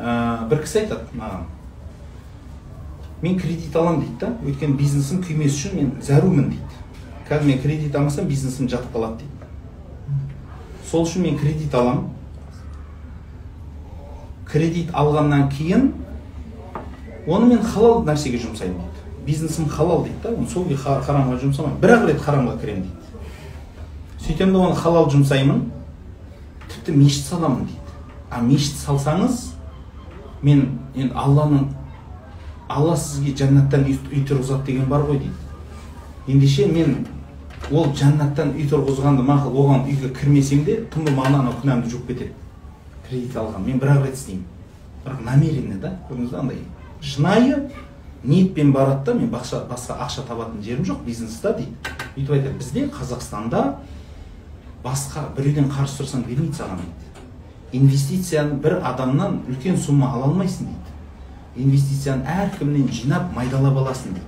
Ә, 0.00 0.48
бір 0.48 0.62
кісі 0.64 0.84
айтады 0.84 1.04
маған 1.12 1.48
мен 3.22 3.38
кредит 3.38 3.74
аламын 3.76 4.00
дейді 4.00 4.16
да 4.20 4.30
өйткені 4.46 4.76
бизнесім 4.78 5.20
күймес 5.24 5.52
үшін 5.58 5.76
мен 5.76 5.90
зәрумін 6.00 6.48
дейді. 6.54 6.78
Қазір 7.28 7.46
мен 7.50 7.60
кредит 7.60 7.96
алмасам 7.96 8.28
бизнесім 8.28 8.68
жатып 8.68 8.94
қалады 8.94 9.20
дейді. 9.20 9.50
Сол 10.88 11.04
үшін 11.04 11.26
мен 11.26 11.36
кредит 11.38 11.74
аламын 11.74 12.08
кредит 14.48 14.88
алғаннан 14.96 15.50
кейін 15.52 15.92
оны 17.26 17.46
мен 17.46 17.62
халал 17.62 18.04
нәрсеге 18.04 18.40
жұмсаймын 18.40 18.80
дейді. 18.80 19.24
Бизнесім 19.26 19.68
халал 19.68 20.04
дейді 20.04 20.22
да 20.22 20.32
оны 20.34 20.48
сол 20.48 20.64
харамға 20.64 21.40
жұмсамаймын. 21.42 21.80
Бір 21.80 21.94
ақ 21.96 22.06
рет 22.08 22.22
харамға 22.22 22.56
кіремін 22.60 22.86
дейді. 22.86 22.96
Сөйтемін 24.26 24.52
да 24.52 24.58
оны 24.68 24.76
халал 24.76 25.10
жұмсаймын. 25.10 25.62
Тіпті 26.70 26.92
мешіт 26.96 27.26
саламын 27.26 27.66
дейді. 27.66 27.78
А 28.30 28.40
мешіт 28.40 28.78
салсаңыз 28.80 29.52
мен 30.42 30.78
енді 30.94 31.14
алланың 31.14 31.68
алла 32.70 32.96
сізге 32.96 33.34
жәннаттан 33.36 33.84
үй 33.84 34.24
тұрғызады 34.24 34.64
деген 34.66 34.88
бар 34.88 35.04
ғой 35.08 35.18
дейді. 35.18 35.34
Ендеше 36.28 36.66
мен 36.70 37.06
ол 37.70 37.90
жәннаттан 37.92 38.54
үй 38.54 38.68
тұрғызғанды 38.70 39.26
мақұл 39.26 39.58
оған 39.64 39.88
үйге 39.90 40.12
кірмесем 40.14 40.64
де 40.64 40.80
тым 40.92 41.04
болмағанда 41.08 41.42
анау 41.42 41.58
күнәмді 41.60 41.90
жуып 41.90 42.06
кетеді. 42.08 42.32
Кредит 43.08 43.36
алған. 43.36 43.66
Мен 43.66 43.78
бір 43.78 43.96
ақ 43.96 44.04
рет 44.06 44.14
істеймін. 44.14 44.44
Бірақ 45.04 45.24
намеренно 45.26 45.80
да 45.80 45.96
көрдіңіз 46.08 46.30
ба 46.30 46.40
андай? 46.44 46.62
Шынайы 47.00 47.70
ниетпен 48.22 48.72
барады 48.72 49.12
да 49.12 49.14
мен 49.14 49.30
басқа, 49.30 49.66
басқа 49.68 49.98
ақша 50.06 50.26
табатын 50.28 50.62
жерім 50.62 50.84
жоқ 50.84 51.04
бизнеста 51.04 51.54
дейді. 51.56 51.76
Өйтіп 52.16 52.32
айтады 52.32 52.56
бізде 52.58 52.88
қазақстанда 52.88 53.76
басқа 54.84 55.28
біреуден 55.36 55.70
қарыз 55.70 55.96
сұрасаң 55.98 56.26
бермейді 56.26 56.56
саған 56.56 56.82
дейді 56.84 57.10
инвестицияны 57.72 58.58
бір 58.62 58.80
адамнан 58.82 59.40
үлкен 59.48 59.78
сумма 59.78 60.10
ала 60.10 60.26
алмайсың 60.26 60.66
дейді. 60.66 60.94
Инвестицияны 61.64 62.26
әркімнен 62.26 62.88
жинап 62.92 63.30
майдалап 63.34 63.78
аласың 63.78 64.16
дейді. 64.16 64.26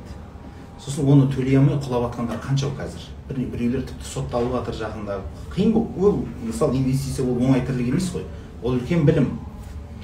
Сосын 0.82 1.08
оны 1.10 1.28
төлей 1.30 1.58
алмай 1.58 1.78
құлап 1.82 2.08
жатқандар 2.08 2.38
қанша 2.42 2.70
қазір? 2.78 3.08
Бір 3.28 3.40
біреулер 3.54 3.84
тіпті 3.86 4.06
сотталып 4.06 4.54
жатыр 4.56 4.78
жақында 4.82 5.18
қиын 5.54 5.74
ол 5.76 6.24
мысалы 6.42 6.78
инвестиция 6.78 7.26
ол 7.26 7.38
оңай 7.38 7.64
тірлік 7.66 7.92
емес 7.94 8.10
қой. 8.14 8.26
Ол 8.62 8.78
үлкен 8.78 9.04
білім. 9.06 9.28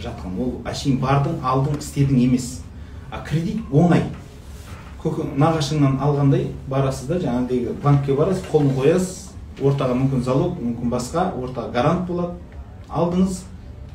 Жатқан 0.02 0.38
ол 0.38 0.52
әшейін 0.68 0.98
бардың 1.02 1.38
алдың 1.42 1.78
істедің 1.78 2.22
емес. 2.24 2.60
А 3.10 3.22
кредит 3.24 3.60
оңай. 3.72 4.04
Нағашыңнан 5.04 6.00
алғандай 6.02 6.48
барасыз 6.68 7.08
да 7.08 7.20
жаңағыдегі 7.22 7.78
банкке 7.82 8.14
барасыз 8.18 8.44
қолын 8.50 8.74
қоясыз 8.76 9.28
ортаға 9.62 9.94
мүмкін 9.96 10.24
залог 10.26 10.58
мүмкін 10.60 10.90
басқа 10.92 11.30
ортаға 11.38 11.72
гарант 11.72 12.06
болады. 12.10 12.34
Алдыңыз 12.88 13.42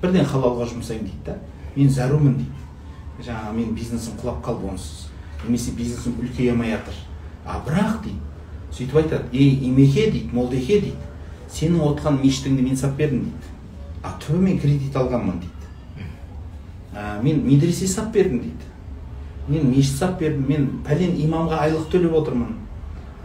бірден 0.02 0.26
халалға 0.26 0.70
жұмсаймын 0.72 1.10
дейді 1.12 1.26
да. 1.28 1.38
Мен 1.76 1.90
зәрумін 1.90 2.38
дейді. 2.40 3.28
Жаңағы 3.28 3.56
менің 3.60 3.74
бизнесім 3.78 4.18
құлап 4.22 4.42
қалды 4.46 4.70
онсыз. 4.72 5.08
Немесе 5.44 5.72
бизнесім 5.78 6.18
үлкейе 6.24 6.52
алмай 6.52 6.72
жатыр. 6.74 6.98
А 7.46 7.60
бірақ 7.68 8.04
дейді 8.04 8.20
сөйтіп 8.74 8.98
айтады 9.04 9.38
ей 9.38 9.60
имеке 9.70 10.10
дейді 10.12 10.34
молдеке 10.34 10.80
дейді. 10.82 10.96
Сенің 11.54 11.84
отқан 11.92 12.22
мешітіңді 12.24 12.64
мен 12.66 12.78
сап 12.78 12.96
бердім 12.98 13.28
дейді. 13.28 13.52
А 14.02 14.16
түбі 14.24 14.48
мен 14.48 14.60
кредит 14.60 14.96
алғанмын 14.96 15.40
дейді. 15.44 15.53
Ә, 16.96 17.22
мен 17.22 17.44
медресе 17.46 17.88
сап 17.88 18.12
бердім 18.14 18.40
дейді. 18.40 18.70
Мен 19.48 19.70
мешіт 19.72 19.98
сап 20.00 20.20
бердім 20.20 20.46
мен 20.48 20.68
пәлен 20.88 21.18
имамға 21.26 21.62
айлық 21.66 21.90
төлеп 21.92 22.14
отырмын. 22.22 22.56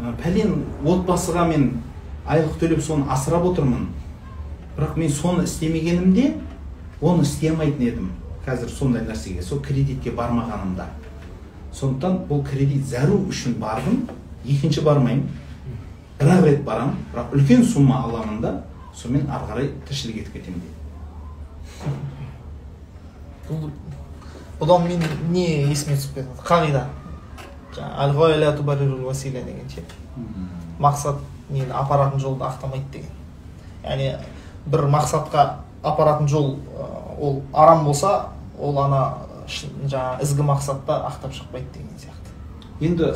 Ә, 0.01 0.15
пәлен 0.23 0.65
отбасыға 0.85 1.47
мен 1.49 1.71
айлық 2.27 2.59
төлеп 2.61 2.83
соны 2.83 3.07
асырап 3.11 3.45
отырмын. 3.53 3.89
Бірақ 4.77 4.97
мен 4.99 5.11
соны 5.11 5.45
істемегенімде 5.45 6.35
оны 7.01 7.23
істей 7.23 7.51
алмайтын 7.51 7.87
едім 7.87 8.11
қазір 8.47 8.71
сондай 8.73 9.05
нәрсеге 9.05 9.43
сол 9.43 9.61
кредитке 9.61 10.11
бармағанымда. 10.11 10.87
Сондықтан 11.75 12.25
бұл 12.29 12.45
кредит 12.47 12.87
зәру 12.87 13.21
үшін 13.29 13.59
бардым 13.61 14.07
екінші 14.45 14.83
бармаймын. 14.87 15.29
Бір 16.19 16.33
ақ 16.35 16.47
рет 16.47 16.63
барамын 16.65 16.97
бірақ 17.13 17.35
үлкен 17.37 17.65
сумма 17.65 18.03
аламын 18.05 18.41
да 18.43 18.55
сонымен 18.95 19.29
ары 19.31 19.51
қарай 19.51 19.69
тіршілік 19.89 20.23
етіп 20.23 20.39
кетемін 20.39 20.63
дейді. 20.65 21.99
Бұл 23.49 23.71
бұдан 24.61 24.87
мен 24.89 25.05
не 25.33 25.47
есіме 25.71 25.97
түсіп 25.97 26.19
кетті 26.19 26.47
қағида 26.49 26.85
жаңағы 27.77 28.03
деген 29.47 29.69
ше 29.71 29.85
мақсат 30.79 31.23
нені 31.51 31.71
апаратын 31.73 32.21
жолды 32.21 32.45
ақтамайды 32.45 32.91
деген 32.93 33.11
яғни 33.85 34.17
бір 34.67 34.89
мақсатқа 34.93 35.47
апаратын 35.83 36.29
жол 36.29 36.59
ол 37.19 37.43
арам 37.53 37.85
болса 37.85 38.31
ол 38.59 38.79
ана 38.79 39.03
жаңағы 39.49 40.23
ізгі 40.27 40.49
мақсатта 40.51 41.01
ақтап 41.09 41.33
шықпайды 41.33 41.73
деген 41.75 41.97
сияқты 41.99 42.85
енді 42.85 43.13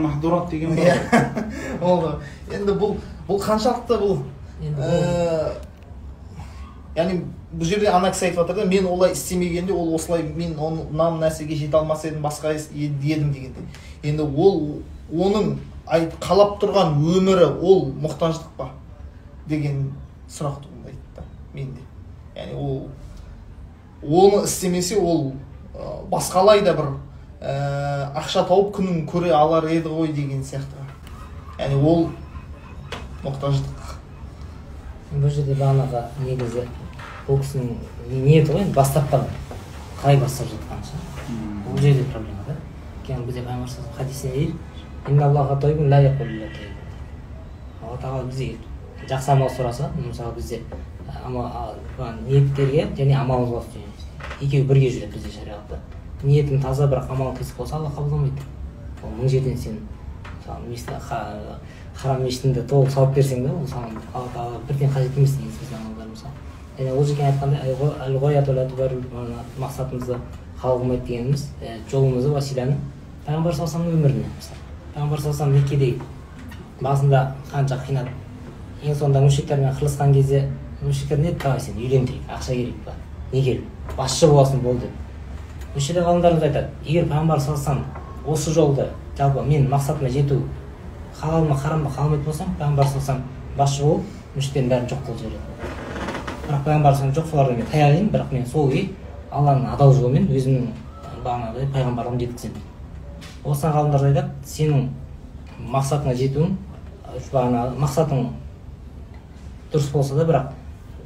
махдурат 0.00 0.48
деген 0.50 0.76
бар 0.76 1.82
ол 1.82 2.08
енді 2.50 2.72
бұл 2.72 2.96
бұл 3.28 3.42
қаншалықты 3.42 3.98
бұл 4.00 4.22
енді 4.62 4.90
яғни 6.96 7.20
бұл 7.54 7.68
жерде 7.68 7.90
ана 7.92 8.10
кісі 8.10 8.28
айтып 8.28 8.40
жатыр 8.42 8.56
да 8.62 8.64
мен 8.66 8.86
олай 8.90 9.12
істемегенде 9.12 9.72
ол 9.72 9.94
осылай 9.94 10.22
мен 10.22 10.56
мына 10.58 11.10
нәрсеге 11.20 11.54
жете 11.54 11.76
алмас 11.76 12.04
едім 12.04 12.22
басқа 12.22 12.54
едім 12.74 13.30
дегенде. 13.32 13.62
Енді 14.02 14.22
ол 14.22 14.82
оның 15.12 15.56
айт, 15.86 16.16
қалап 16.20 16.58
тұрған 16.62 16.96
өмірі 16.98 17.46
ол 17.62 17.86
мұқтаждық 18.02 18.50
па 18.58 18.70
деген 19.46 19.92
сұрақ 20.28 20.62
туындайды 20.64 20.98
да 21.16 21.24
менде. 21.54 21.80
Яғни 22.34 22.54
ол 22.58 22.88
оны 24.02 24.44
істемесе 24.44 24.98
ол 24.98 25.32
ә, 25.74 26.02
басқалай 26.10 26.64
да 26.64 26.74
бір 26.74 26.90
ә, 27.40 28.10
ақша 28.18 28.46
тауып 28.48 28.74
күнін 28.78 29.04
көре 29.06 29.30
алар 29.36 29.68
еді 29.70 29.92
ғой 29.92 30.12
деген 30.12 30.42
сияқты. 30.42 30.80
Яғни 31.58 31.78
ол 31.78 32.08
мұқтаждық. 33.22 33.94
Бұл 35.14 35.30
жерде 35.30 35.54
бағанағы 35.54 36.08
негізі 36.24 36.66
бұл 37.26 37.40
кісінің 37.40 37.68
ниеті 38.10 38.52
ғой 38.52 38.60
енді 38.64 38.74
бастапқыдан 38.76 39.24
қалай 40.00 40.18
бастап 40.20 40.46
жатқаны 40.52 40.84
ше? 40.84 41.00
Бұл 41.64 41.80
жерде 41.80 42.04
проблема 42.12 42.44
да. 42.46 42.56
Өйткені 43.00 43.26
бізде 43.26 43.40
пайғамбар 43.46 43.68
саллаллаху 43.68 43.98
хадисте 43.98 44.28
дейді 44.32 44.54
«Инна 45.08 45.26
аллаха 45.26 45.56
тойбун 45.60 45.88
ла 45.90 46.00
яқулу 46.00 46.30
илля 46.30 46.48
тойбун». 46.52 46.76
алла 47.82 47.96
тағала 48.02 48.24
бізде 48.28 48.56
жақсы 49.08 49.32
амал 49.32 49.48
сұраса 49.48 49.90
мысалы 49.96 50.34
бізде 50.36 50.62
ниеттерге 52.28 52.88
және 52.96 53.16
амалымызға 53.22 53.62
екеуі 54.40 54.64
бірге 54.68 54.90
жүреді 54.90 55.12
бізде 55.16 55.30
шариғатта. 55.38 55.80
Ниетің 56.24 56.62
таза 56.62 56.88
бірақ 56.88 57.10
амалың 57.12 57.36
қисық 57.38 57.56
болса 57.58 57.76
алла 57.76 57.90
қабылдамайды. 57.96 58.42
Ол 59.04 59.10
мың 59.18 59.28
жерден 59.28 59.58
сен 59.58 59.80
мысалы 60.44 61.00
харам 61.94 62.22
мешітінде 62.24 62.64
толық 62.68 62.90
сауап 62.90 63.14
берсең 63.14 63.44
да 63.46 63.52
ол 63.52 63.68
саған 63.68 64.00
алла 64.12 64.28
тағала 64.34 64.58
бірден 64.68 64.90
қажет 64.90 65.16
емес 65.16 65.36
негізі 65.38 65.60
біздің 65.60 65.78
амалдар 65.78 66.08
мысалы 66.10 66.32
және 66.78 66.92
ол 66.92 67.04
жерге 67.04 67.22
айтқандай 67.28 67.76
мақсатымызды 69.58 70.18
хал 70.60 70.80
қылмайды 70.80 71.06
дегеніміз 71.06 71.48
ә, 71.62 71.78
жолымызды 71.90 72.30
василяны 72.30 72.76
пайғамбар 73.26 73.54
саллаллаху 73.54 73.96
өміріне 73.96 74.24
пайғамбар 74.94 75.20
алейhi 75.20 75.52
меккеде 75.52 75.94
басында 76.80 77.34
қанша 77.52 77.78
қинады 77.86 78.10
ең 78.82 78.96
соңында 78.98 79.22
мүшриктермен 79.24 79.76
қырылысқан 79.76 80.12
кезде 80.14 80.48
мүшриктер 80.82 81.18
не 81.22 81.32
давай 81.32 81.60
сені 81.60 81.84
үйлендірейік 81.84 82.28
ақша 82.28 82.56
керек 82.56 82.82
па? 82.84 82.92
Не 83.32 83.42
керек 83.42 83.62
басшы 83.96 84.28
боласың 84.28 84.60
бол 84.62 84.76
деп. 84.78 84.90
Жерде 85.76 86.02
ғалымдарымыз 86.04 86.42
айтады 86.42 86.68
егер 86.84 87.08
пайғамбар 87.08 87.38
вассалам 87.40 87.84
осы 88.26 88.52
жолды 88.52 88.88
жалпы 89.18 89.42
мен 89.46 89.70
мақсатыма 89.70 90.10
жету 90.10 90.42
халал 91.20 91.44
ма 91.44 91.56
харам 91.56 91.84
ба 91.84 91.94
қаламайтын 91.96 92.24
болсам 92.24 92.54
пайғамбар 92.58 92.92
саллаллаху 92.92 93.56
басшы 93.56 93.82
болып 93.82 94.36
мүшриктердің 94.36 94.70
бәрін 94.74 94.92
жоқ 94.92 95.08
қылып 95.08 95.24
жібереді 95.24 95.83
бірақ 96.48 96.64
саллаллаху 96.64 97.12
жоқ 97.14 97.26
солардан 97.30 97.56
мен 97.56 97.66
таяқ 97.66 98.10
бірақ 98.12 98.32
мен 98.32 98.46
сол 98.46 98.70
күйі 98.70 98.88
алланың 99.30 99.72
адал 99.72 99.92
жолымен 99.94 100.28
өзімнің 100.28 100.68
бағанағыдай 101.24 101.70
пайғамбарлығымды 101.72 102.26
жеткіземін. 102.26 102.62
Осыған 103.44 103.74
ғалымдар 103.74 104.04
айтады 104.10 104.30
сенің 104.44 104.88
мақсатыңа 105.72 106.14
жетуің 106.20 106.54
бағанағы 107.32 107.78
мақсатың 107.80 108.28
дұрыс 109.72 109.90
болса 109.92 110.14
да 110.14 110.24
бірақ 110.28 110.52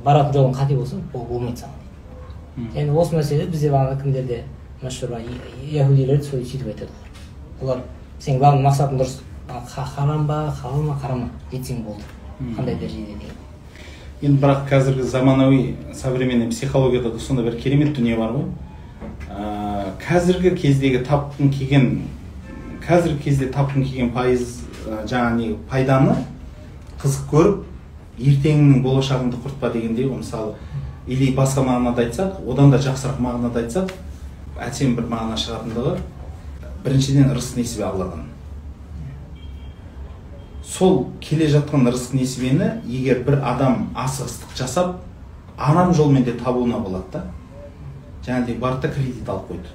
баратын 0.04 0.34
жолың 0.34 0.54
қате 0.58 0.76
болса 0.76 0.96
ол 1.14 1.24
болмайды 1.24 1.62
саған 1.62 2.74
және 2.74 2.92
осы 2.92 3.16
мәселе 3.16 3.46
бізде 3.46 3.70
бағана 3.70 4.00
кімдерде 4.02 4.44
мәшһүр 4.82 5.18
яхудилер 5.70 6.22
солай 6.22 6.44
сөйтіп 6.44 6.66
айтады. 6.66 6.90
Олар 7.62 7.82
сен 8.18 8.38
главный 8.38 8.66
мақсатың 8.66 8.98
дұрыс. 8.98 9.20
Харам 9.94 10.26
ба 10.26 10.52
халал 10.60 10.82
ма 10.82 10.98
харам 10.98 11.20
ма? 11.20 11.28
Жетсең 11.52 11.84
болды. 11.84 12.02
Қандай 12.56 12.74
дәрежеде 12.74 13.14
деген 13.18 13.47
енді 14.20 14.40
бірақ 14.42 14.64
қазіргі 14.66 15.02
заманауи 15.06 15.76
современный 15.94 16.48
психологияда 16.50 17.12
да 17.12 17.18
сондай 17.20 17.44
бір 17.46 17.56
керемет 17.60 17.94
дүние 17.94 18.16
бар 18.18 18.32
ғой. 18.34 18.46
Ә, 19.30 19.92
қазіргі 20.02 20.56
кездегі 20.58 21.04
тапқың 21.06 21.52
келген 21.54 21.86
қазіргі 22.82 23.22
кезде 23.22 23.46
тапқың 23.54 23.84
келген 23.86 24.10
пайыз 24.10 24.64
ә, 24.88 25.04
жаңағы 25.06 25.36
не 25.36 25.54
пайданы 25.70 26.16
қызық 26.98 27.28
көріп 27.30 27.60
ертеңнің 28.18 28.82
болашағыңды 28.82 29.38
құртпа 29.44 29.70
дегендей 29.72 30.08
ғой. 30.08 30.18
Мысалы 30.24 30.54
или 31.06 31.30
басқа 31.36 31.62
мағынада 31.68 32.08
айтсақ 32.08 32.42
одан 32.50 32.72
да 32.74 32.82
жақсырақ 32.82 33.20
мағынада 33.22 33.62
айтсақ 33.62 33.94
әсем 34.66 34.96
бір 34.98 35.06
мағына 35.12 35.38
шығатындығы 35.38 35.94
біріншіден 36.84 37.30
рызық 37.38 37.62
несібе 37.62 37.86
алладан. 37.86 38.27
Сол 40.78 41.08
келе 41.20 41.48
жатқан 41.50 41.88
рызық 41.90 42.14
несібені 42.14 42.68
егер 42.86 43.24
бір 43.26 43.40
адам 43.42 43.88
асығыстық 43.98 44.54
жасап 44.54 45.00
арам 45.58 45.90
жолмен 45.94 46.22
де 46.22 46.32
табуына 46.38 46.78
болады 46.78 47.10
да. 47.12 47.22
Жаңағыдай 48.26 48.58
барды 48.60 48.86
да 48.86 48.94
кредит 48.94 49.28
алып 49.28 49.50
қойды. 49.50 49.72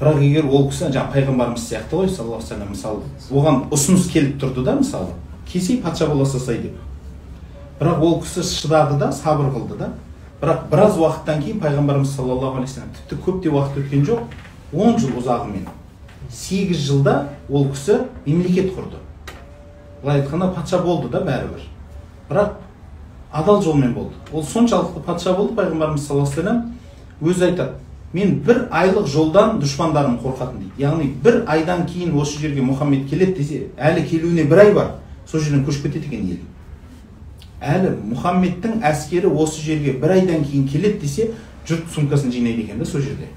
Бірақ 0.00 0.20
егер 0.20 0.48
ол 0.50 0.68
кісі 0.68 0.90
жаңағы 0.90 1.14
пайғамбарымыз 1.14 1.64
сияқты 1.64 1.96
ғой 1.96 2.10
саллаллаху 2.12 2.52
алейхи 2.52 2.70
мысалы 2.74 3.02
оған 3.30 3.60
ұсыныс 3.72 4.08
келіп 4.12 4.40
тұрды 4.42 4.64
да 4.66 4.74
мысалы 4.76 5.14
кесей 5.48 5.80
патша 5.80 6.06
бола 6.10 6.26
салсай 6.26 6.58
деп. 6.58 6.76
Бірақ 7.80 8.02
ол 8.04 8.20
кісі 8.20 8.44
шыдады 8.44 8.98
да 8.98 9.12
сабыр 9.12 9.48
қылды 9.54 9.78
да. 9.78 9.92
Бірақ 10.42 10.66
біраз 10.68 10.98
уақыттан 10.98 11.40
кейін 11.40 11.62
пайғамбарымыз 11.62 12.16
саллаллаху 12.16 12.60
алейхи 12.60 12.74
вассалам 12.74 12.92
тіпті 12.98 13.22
көп 13.24 13.40
те 13.42 13.54
уақыт 13.54 13.78
өткен 13.84 14.04
жоқ 14.04 14.20
он 14.72 14.98
жыл 14.98 15.14
ұзағымен 15.22 15.70
сегіз 16.32 16.82
жылда 16.82 17.28
ол 17.48 17.70
кісі 17.70 18.02
мемлекет 18.26 18.74
құрды. 18.74 19.01
Былай 20.02 20.20
айтқанда 20.20 20.48
патша 20.54 20.78
болды 20.78 21.08
да 21.08 21.20
бәрібір. 21.20 21.62
Бірақ 22.28 22.52
адал 23.32 23.62
жолмен 23.62 23.94
болды. 23.94 24.14
Ол 24.32 24.44
соншалықты 24.44 25.00
патша 25.00 25.34
болды 25.34 25.54
пайғамбарымыз 25.54 26.06
саллаллаху 26.06 26.32
алейхи 26.32 26.46
вассалам 26.46 26.74
өзі 27.20 27.44
айтады 27.50 27.72
мен 28.12 28.40
бір 28.44 28.66
айлық 28.70 29.06
жолдан 29.08 29.60
дұшпандарым 29.62 30.18
қорқатын 30.20 30.58
дейді 30.60 30.82
яғни 30.82 31.06
бір 31.24 31.44
айдан 31.48 31.86
кейін 31.86 32.16
осы 32.20 32.40
жерге 32.40 32.60
мұхаммед 32.60 33.08
келеді 33.08 33.38
десе 33.38 33.60
әлі 33.78 34.04
келуіне 34.08 34.44
бір 34.44 34.66
ай 34.66 34.72
бар 34.74 34.90
сол 35.26 35.40
жерден 35.40 35.64
көшіп 35.64 35.86
кетеді 35.86 36.10
екен 36.10 36.26
ел 36.34 36.42
әлі 37.62 37.94
мұхаммедтің 38.10 38.82
әскері 38.84 39.30
осы 39.32 39.62
жерге 39.64 39.94
бір 40.02 40.16
айдан 40.18 40.44
кейін 40.44 40.68
келеді 40.68 41.00
десе 41.06 41.30
жұрт 41.68 41.88
сумкасын 41.94 42.32
жинайды 42.32 42.66
екен 42.66 42.78
да 42.78 42.84
сол 42.84 43.00
жерде. 43.00 43.28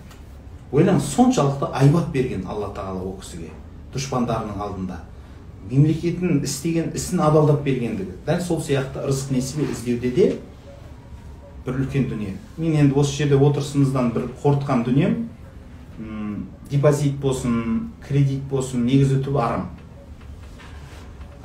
Ойлаңыз 0.72 1.11
соншалықты 1.13 1.70
айбат 1.72 2.09
берген 2.11 2.45
алла 2.49 2.72
тағала 2.76 3.03
ол 3.05 3.20
кісіге 3.22 3.51
дұшпандарының 3.93 4.59
алдында. 4.59 4.97
Мемлекетін 5.70 6.41
істеген 6.43 6.91
ісін 6.95 7.22
адалдап 7.26 7.63
бергендігі. 7.66 8.13
Дәл 8.26 8.41
сол 8.41 8.59
сияқты 8.61 9.01
ырзық 9.05 9.34
несібе 9.34 9.70
іздеуде 9.72 10.11
де 10.11 10.28
бір 11.66 11.80
үлкен 11.82 12.09
дүние. 12.09 12.36
Мен 12.57 12.76
енді 12.78 12.99
осы 12.99 13.16
жерде 13.18 13.39
отырысымыздан 13.39 14.11
бір 14.13 14.30
қорытқан 14.43 14.84
дүнием. 14.86 15.30
Депозит 16.70 17.18
болсын 17.22 17.91
кредит 18.05 18.43
болсын 18.49 18.86
негізі 18.86 19.22
түбі 19.26 19.41
арам. 19.41 19.66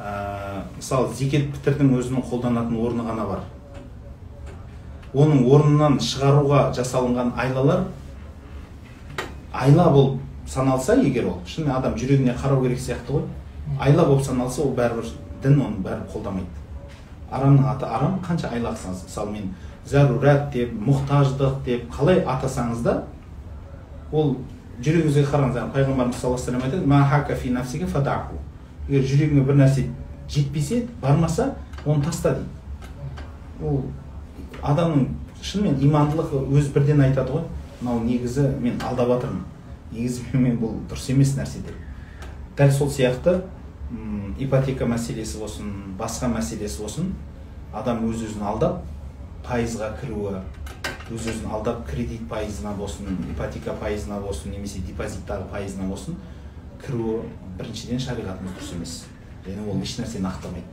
Ә, 0.01 0.65
мысалы 0.77 1.15
зекет 1.15 1.51
пітрдің 1.55 1.95
өзінің 1.97 2.25
қолданатын 2.29 2.77
орны 2.81 3.05
ғана 3.05 3.27
бар. 3.29 3.43
Оның 5.13 5.45
орнынан 5.49 5.99
шығаруға 6.01 6.71
жасалынған 6.77 7.35
айлалар 7.37 7.89
айла 9.53 9.91
болып 9.91 10.21
саналса 10.47 10.95
егер 11.01 11.27
ол 11.27 11.41
шынымен 11.47 11.77
адам 11.77 11.97
жүрегіне 11.99 12.37
қарау 12.39 12.63
керек 12.63 12.81
сияқты 12.81 13.13
ғой. 13.13 13.23
Айла 13.79 14.05
болып 14.05 14.25
саналса 14.25 14.63
ол 14.63 14.75
бәрібір 14.75 15.11
дін 15.43 15.61
оны 15.61 15.83
бәрібір 15.85 16.11
қолдамайды. 16.13 16.47
Арамның 17.31 17.67
аты 17.71 17.87
арам 17.87 18.19
қанша 18.27 18.51
айла 18.53 18.75
қылсаңыз 18.75 19.05
мысалы 19.07 19.33
мен 19.33 19.55
зәрурат 19.87 20.51
деп 20.53 20.73
мұқтаждық 20.75 21.63
деп 21.65 21.91
қалай 21.95 22.25
атасаңыз 22.25 22.83
да 22.83 23.05
ол 24.13 24.37
жүрегіңізге 24.83 25.25
қараңыз 25.31 25.73
пайғамбарымыз 25.75 26.17
саллаллаху 26.17 26.51
алейhi 26.51 26.59
вассалам 26.59 28.05
айтады 28.05 28.41
егер 28.91 29.07
жүрегіңе 29.07 29.45
бір 29.47 29.59
нәрсе 29.61 29.87
жетпесе 30.29 30.87
бармаса 31.01 31.55
оны 31.85 32.03
таста 32.03 32.35
дейді. 32.35 32.49
Ол 33.63 33.85
адамның 34.63 35.07
шынымен 35.43 35.79
имандылығы 35.85 36.43
өзі 36.51 36.73
бірден 36.75 37.03
айтады 37.05 37.37
ғой. 37.37 37.45
Мынау 37.81 38.03
негізі 38.05 38.49
мен 38.61 38.81
алдап 38.83 39.09
жатырмын 39.15 39.45
негізі 39.93 40.27
мен 40.35 40.59
бұл 40.61 40.75
дұрыс 40.91 41.11
емес 41.13 41.37
нәрсе 41.39 41.63
деп. 41.65 41.77
Дәл 42.61 42.73
сол 42.77 42.91
сияқты 42.93 43.39
м, 43.91 44.35
ипотека 44.39 44.85
мәселесі 44.85 45.39
болсын 45.41 45.71
басқа 45.97 46.29
мәселесі 46.29 46.83
болсын 46.83 47.15
адам 47.73 48.03
өз 48.11 48.27
өзін 48.27 48.45
алдап 48.51 48.83
пайызға 49.47 49.95
кіруі 50.03 50.43
өз 51.11 51.31
өзін 51.33 51.49
алдап 51.49 51.87
кредит 51.89 52.29
пайызына 52.29 52.75
болсын 52.77 53.17
ипотека 53.33 53.73
пайызына 53.81 54.21
болсын 54.21 54.53
немесе 54.53 54.85
депозиттағы 54.85 55.49
пайызына 55.55 55.89
болсын 55.89 56.21
кіруі 56.85 57.23
біріншіден 57.57 58.01
шариғатымыз 58.01 58.55
дұрыс 58.59 58.77
емес. 58.77 58.95
Және 59.47 59.65
ол 59.65 59.81
ешнәрсені 59.81 60.29
ақтамайды. 60.29 60.69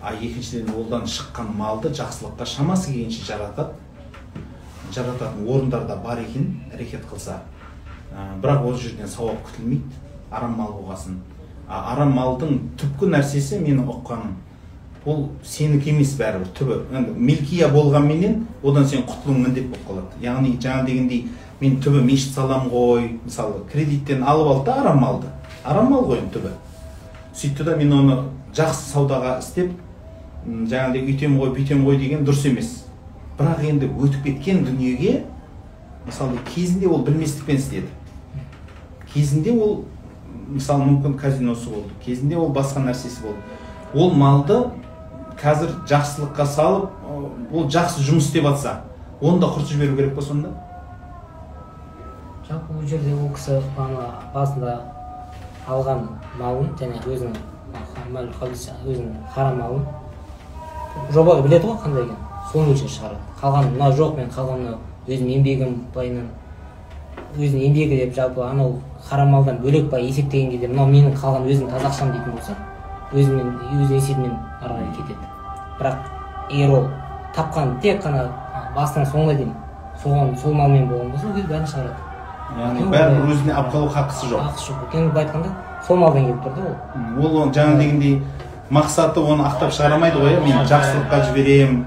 А 0.00 0.12
екіншіден 0.14 0.70
олдан 0.76 1.08
шыққан 1.08 1.52
малды 1.56 1.90
жақсылыққа 1.96 2.46
шамасы 2.46 2.92
келгенше 2.92 3.24
жаратады. 3.24 3.74
Жарататын 4.92 5.48
орындар 5.48 5.86
да 5.88 5.96
бар 5.96 6.20
екен 6.20 6.60
әрекет 6.72 7.08
қылса. 7.10 7.40
Бірақ 8.42 8.64
ол 8.68 8.76
жерден 8.76 9.08
сауап 9.08 9.40
күтілмейді. 9.48 10.05
Арам 10.30 10.56
мал 10.58 10.72
болғасын. 10.80 11.20
Арам 11.68 12.12
малдың 12.16 12.58
түпкі 12.78 13.10
нәрсесі 13.12 13.60
менің 13.62 13.88
ұққаным 13.90 14.34
ол 15.06 15.28
сенікі 15.46 15.92
емес 15.94 16.16
бәрібір 16.18 16.50
түбі. 16.58 16.76
Енді 16.94 17.14
милкия 17.14 17.68
болғанменен 17.70 18.40
одан 18.62 18.86
сен 18.86 19.04
құтылуың 19.06 19.46
міндет 19.46 19.68
болып 19.70 19.86
қалады. 19.88 20.22
Яғни 20.22 20.56
жаңа 20.62 20.86
дегендей 20.86 21.28
мен 21.60 21.78
түбі 21.82 22.02
мешіт 22.02 22.34
салам 22.34 22.68
ғой. 22.72 23.12
Мысалы 23.24 23.62
кредиттен 23.72 24.24
алып 24.26 24.50
алды 24.50 24.70
да 24.70 24.80
арам 24.82 24.98
малды. 25.02 25.30
Арам 25.64 25.92
мал 25.92 26.06
ғой 26.10 26.22
түбі. 26.34 26.50
Сөйтті 27.34 27.68
да 27.68 27.76
мен 27.76 27.92
оны 27.94 28.18
жақсы 28.56 28.90
саудаға 28.90 29.38
істеп 29.38 29.72
жаңағыдай 30.46 31.06
үйтем 31.06 31.38
ғой 31.38 31.54
бүйтем 31.54 31.86
ғой 31.86 31.98
деген 32.02 32.26
дұрыс 32.26 32.46
емес. 32.50 32.72
Бірақ 33.38 33.62
енді 33.68 33.90
өтіп 33.94 34.24
кеткен 34.24 34.64
дүниеге 34.64 35.24
мысалы 36.06 36.38
кезінде 36.54 36.88
ол 36.88 37.04
білместікпен 37.04 37.58
істеді. 37.60 37.86
Кезінде 39.12 39.52
ол 39.52 39.84
мысалы 40.46 40.84
мүмкін 40.84 41.16
казиносы 41.18 41.70
болды. 41.70 41.90
Кезінде 42.04 42.36
ол 42.36 42.52
басқа 42.54 42.82
нәрсесі 42.84 43.22
болды. 43.22 43.40
Ол 43.94 44.12
малды 44.14 44.58
қазір 45.40 45.74
жақсылыққа 45.88 46.46
салып 46.46 47.52
ол 47.52 47.66
жақсы 47.70 48.04
жұмыс 48.06 48.30
істеп 48.30 48.46
жатса 48.48 48.80
оны 49.20 49.40
да 49.40 49.50
құртып 49.50 49.72
жіберу 49.72 49.96
керек 49.96 50.14
па 50.14 50.22
сонда? 50.22 50.52
Жалпы 52.48 52.72
бұл 52.72 52.86
жерде 52.86 53.14
ол 53.14 53.30
кісі 53.34 53.60
ана 53.76 54.08
басында 54.34 54.78
алған 55.66 56.06
малын 56.38 56.72
және 56.78 57.00
өзінің 57.02 57.36
өзінің 58.86 59.14
харам 59.34 59.58
малын 59.60 59.86
жоба 61.12 61.40
біледі 61.42 61.66
ғой 61.66 61.78
қандай 61.82 62.04
екенін. 62.06 62.22
Соны 62.52 62.72
өлшеп 62.72 62.88
шығарады. 62.88 63.20
Қалған 63.40 63.72
мынау 63.72 63.92
жоқ 63.92 64.16
мен 64.16 64.28
қалған 64.30 64.60
мынау 64.62 64.78
өзімнің 65.08 65.32
еңбегім 65.36 65.74
былайынан 65.94 66.28
өзінің 67.36 67.62
еңбегі 67.68 68.00
деп 68.04 68.14
жалпы 68.16 68.42
анау 68.46 68.80
харам 69.08 69.30
малдан 69.34 69.58
бөлек 69.62 69.90
былай 69.90 70.06
есептеген 70.08 70.50
кезде 70.50 70.68
мынау 70.68 70.86
менің 70.86 71.14
қалған 71.20 71.46
өзімнің 71.50 71.70
таза 71.70 71.90
ақшам 71.90 72.12
дейтін 72.12 72.32
болса 72.32 72.56
өзімен 73.12 73.52
өз 73.82 73.92
есебімен 73.92 74.32
ары 74.62 74.74
қарай 74.74 74.88
кетеді. 74.96 75.24
Бірақ 75.78 75.96
егер 76.50 76.70
ол 76.78 76.88
тапқан 77.36 77.76
тек 77.82 78.02
қана 78.02 78.26
басынан 78.74 79.06
соңына 79.12 79.36
дейін 79.36 79.52
соған 80.02 80.36
сол 80.42 80.54
малмен 80.54 80.88
болған 80.90 81.12
болса 81.12 81.26
ол 81.28 81.34
кезде 81.34 81.52
бәрін 81.52 81.70
шығарады. 81.72 82.00
Яғни 82.56 82.88
бәрібір 82.94 83.30
өзіне 83.34 83.52
алып 83.52 83.72
қалу 83.74 83.88
хақысы 83.94 84.30
жоқ. 84.30 84.40
ақысы 84.48 84.70
жоқ. 84.70 84.82
Өйткені 84.86 85.10
былай 85.10 85.24
айтқанда 85.24 85.50
сол 85.86 85.96
малдан 85.96 86.26
келіп 86.26 86.42
тұр 86.44 86.52
да 86.56 86.62
ол 87.20 87.26
ол 87.26 87.42
оны 87.42 87.52
жаңа 87.52 87.78
дегендей 87.80 88.22
мақсаты 88.70 89.20
оны 89.20 89.46
ақтап 89.46 89.70
шығарамайды 89.74 90.18
ғой 90.22 90.34
иә 90.34 90.40
мен 90.44 90.66
жақсылыққа 90.66 91.22
жіберемін 91.28 91.84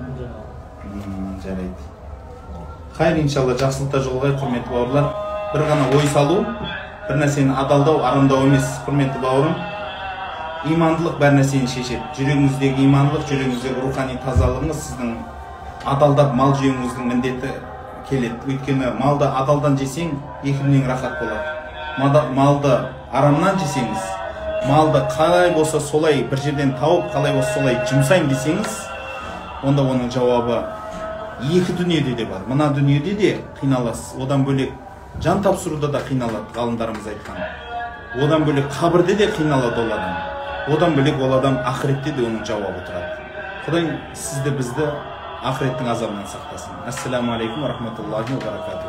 хайр 3.00 3.16
иншалла 3.22 3.54
жақсылықта 3.56 4.02
жолығайық 4.04 4.42
құрметті 4.42 4.74
бауырлар. 4.74 5.06
бір 5.54 5.62
ғана 5.70 5.86
ой 5.96 6.08
салу 6.12 6.42
бір 7.08 7.16
нәрсені 7.22 7.54
адалдау 7.56 8.02
арамдау 8.04 8.48
емес 8.50 8.66
құрметті 8.86 9.22
бауырым. 9.24 9.54
Имандылық 10.68 11.16
бәр 11.22 11.38
нәрсені 11.38 11.70
шешеді. 11.72 12.02
Жүрегіңіздегі 12.18 12.84
имандылық 12.84 13.24
жүрегіңіздегі 13.30 13.86
рухани 13.86 14.18
тазалығыңыз 14.26 14.82
сіздің 14.84 15.14
адалдап 15.86 16.34
мал 16.36 16.52
жеуіңіздің 16.60 17.08
міндеті 17.14 17.54
келеді. 18.10 18.36
Өйткені 18.50 18.92
малды 19.00 19.32
адалдан 19.32 19.78
жесең 19.80 20.12
екі 20.44 20.60
дүниең 20.60 20.90
рахат 20.92 21.16
болады. 21.22 22.26
Малды 22.36 22.74
арамнан 23.14 23.56
жесеңіз 23.64 24.12
малды 24.68 25.06
қалай 25.16 25.54
болса 25.56 25.80
солай 25.80 26.20
бір 26.28 26.44
жерден 26.44 26.76
тауып 26.76 27.14
қалай 27.16 27.32
болса 27.32 27.54
солай 27.54 27.80
жұмсаймын 27.88 28.28
десеңіз 28.36 28.76
онда 29.64 29.88
оның 29.88 30.12
жауабы 30.12 30.60
екі 31.44 31.74
дүниеде 31.78 32.16
де 32.16 32.26
бар. 32.26 32.44
Мына 32.48 32.70
дүниеде 32.74 33.14
де 33.16 33.32
қиналасыз. 33.62 34.20
Одан 34.22 34.44
бөлек 34.46 34.74
жан 35.24 35.44
тапсыруда 35.44 35.88
да 35.88 36.02
қиналады 36.04 36.52
ғалымдарымыз 36.56 37.08
айтқан. 37.14 37.40
Одан 38.24 38.44
бөлек 38.44 38.68
қабірде 38.74 39.16
де 39.16 39.30
қиналады 39.32 39.80
ол 39.80 39.94
адам. 39.94 40.16
Одан 40.76 40.96
бөлек 40.96 41.22
ол 41.22 41.34
адам 41.38 41.60
ақыретте 41.64 42.16
де 42.16 42.26
оның 42.28 42.46
жауабы 42.46 42.84
тұрады. 42.88 43.16
Құдай 43.66 43.90
сізді 44.16 44.56
бізді 44.58 44.88
ақыреттің 45.44 45.92
азабынан 45.94 46.28
сақтасын. 46.28 46.84
Ассаламу 46.88 47.34
алейкум 47.34 47.66
рахматуллахи 47.66 48.34
баракату 48.34 48.89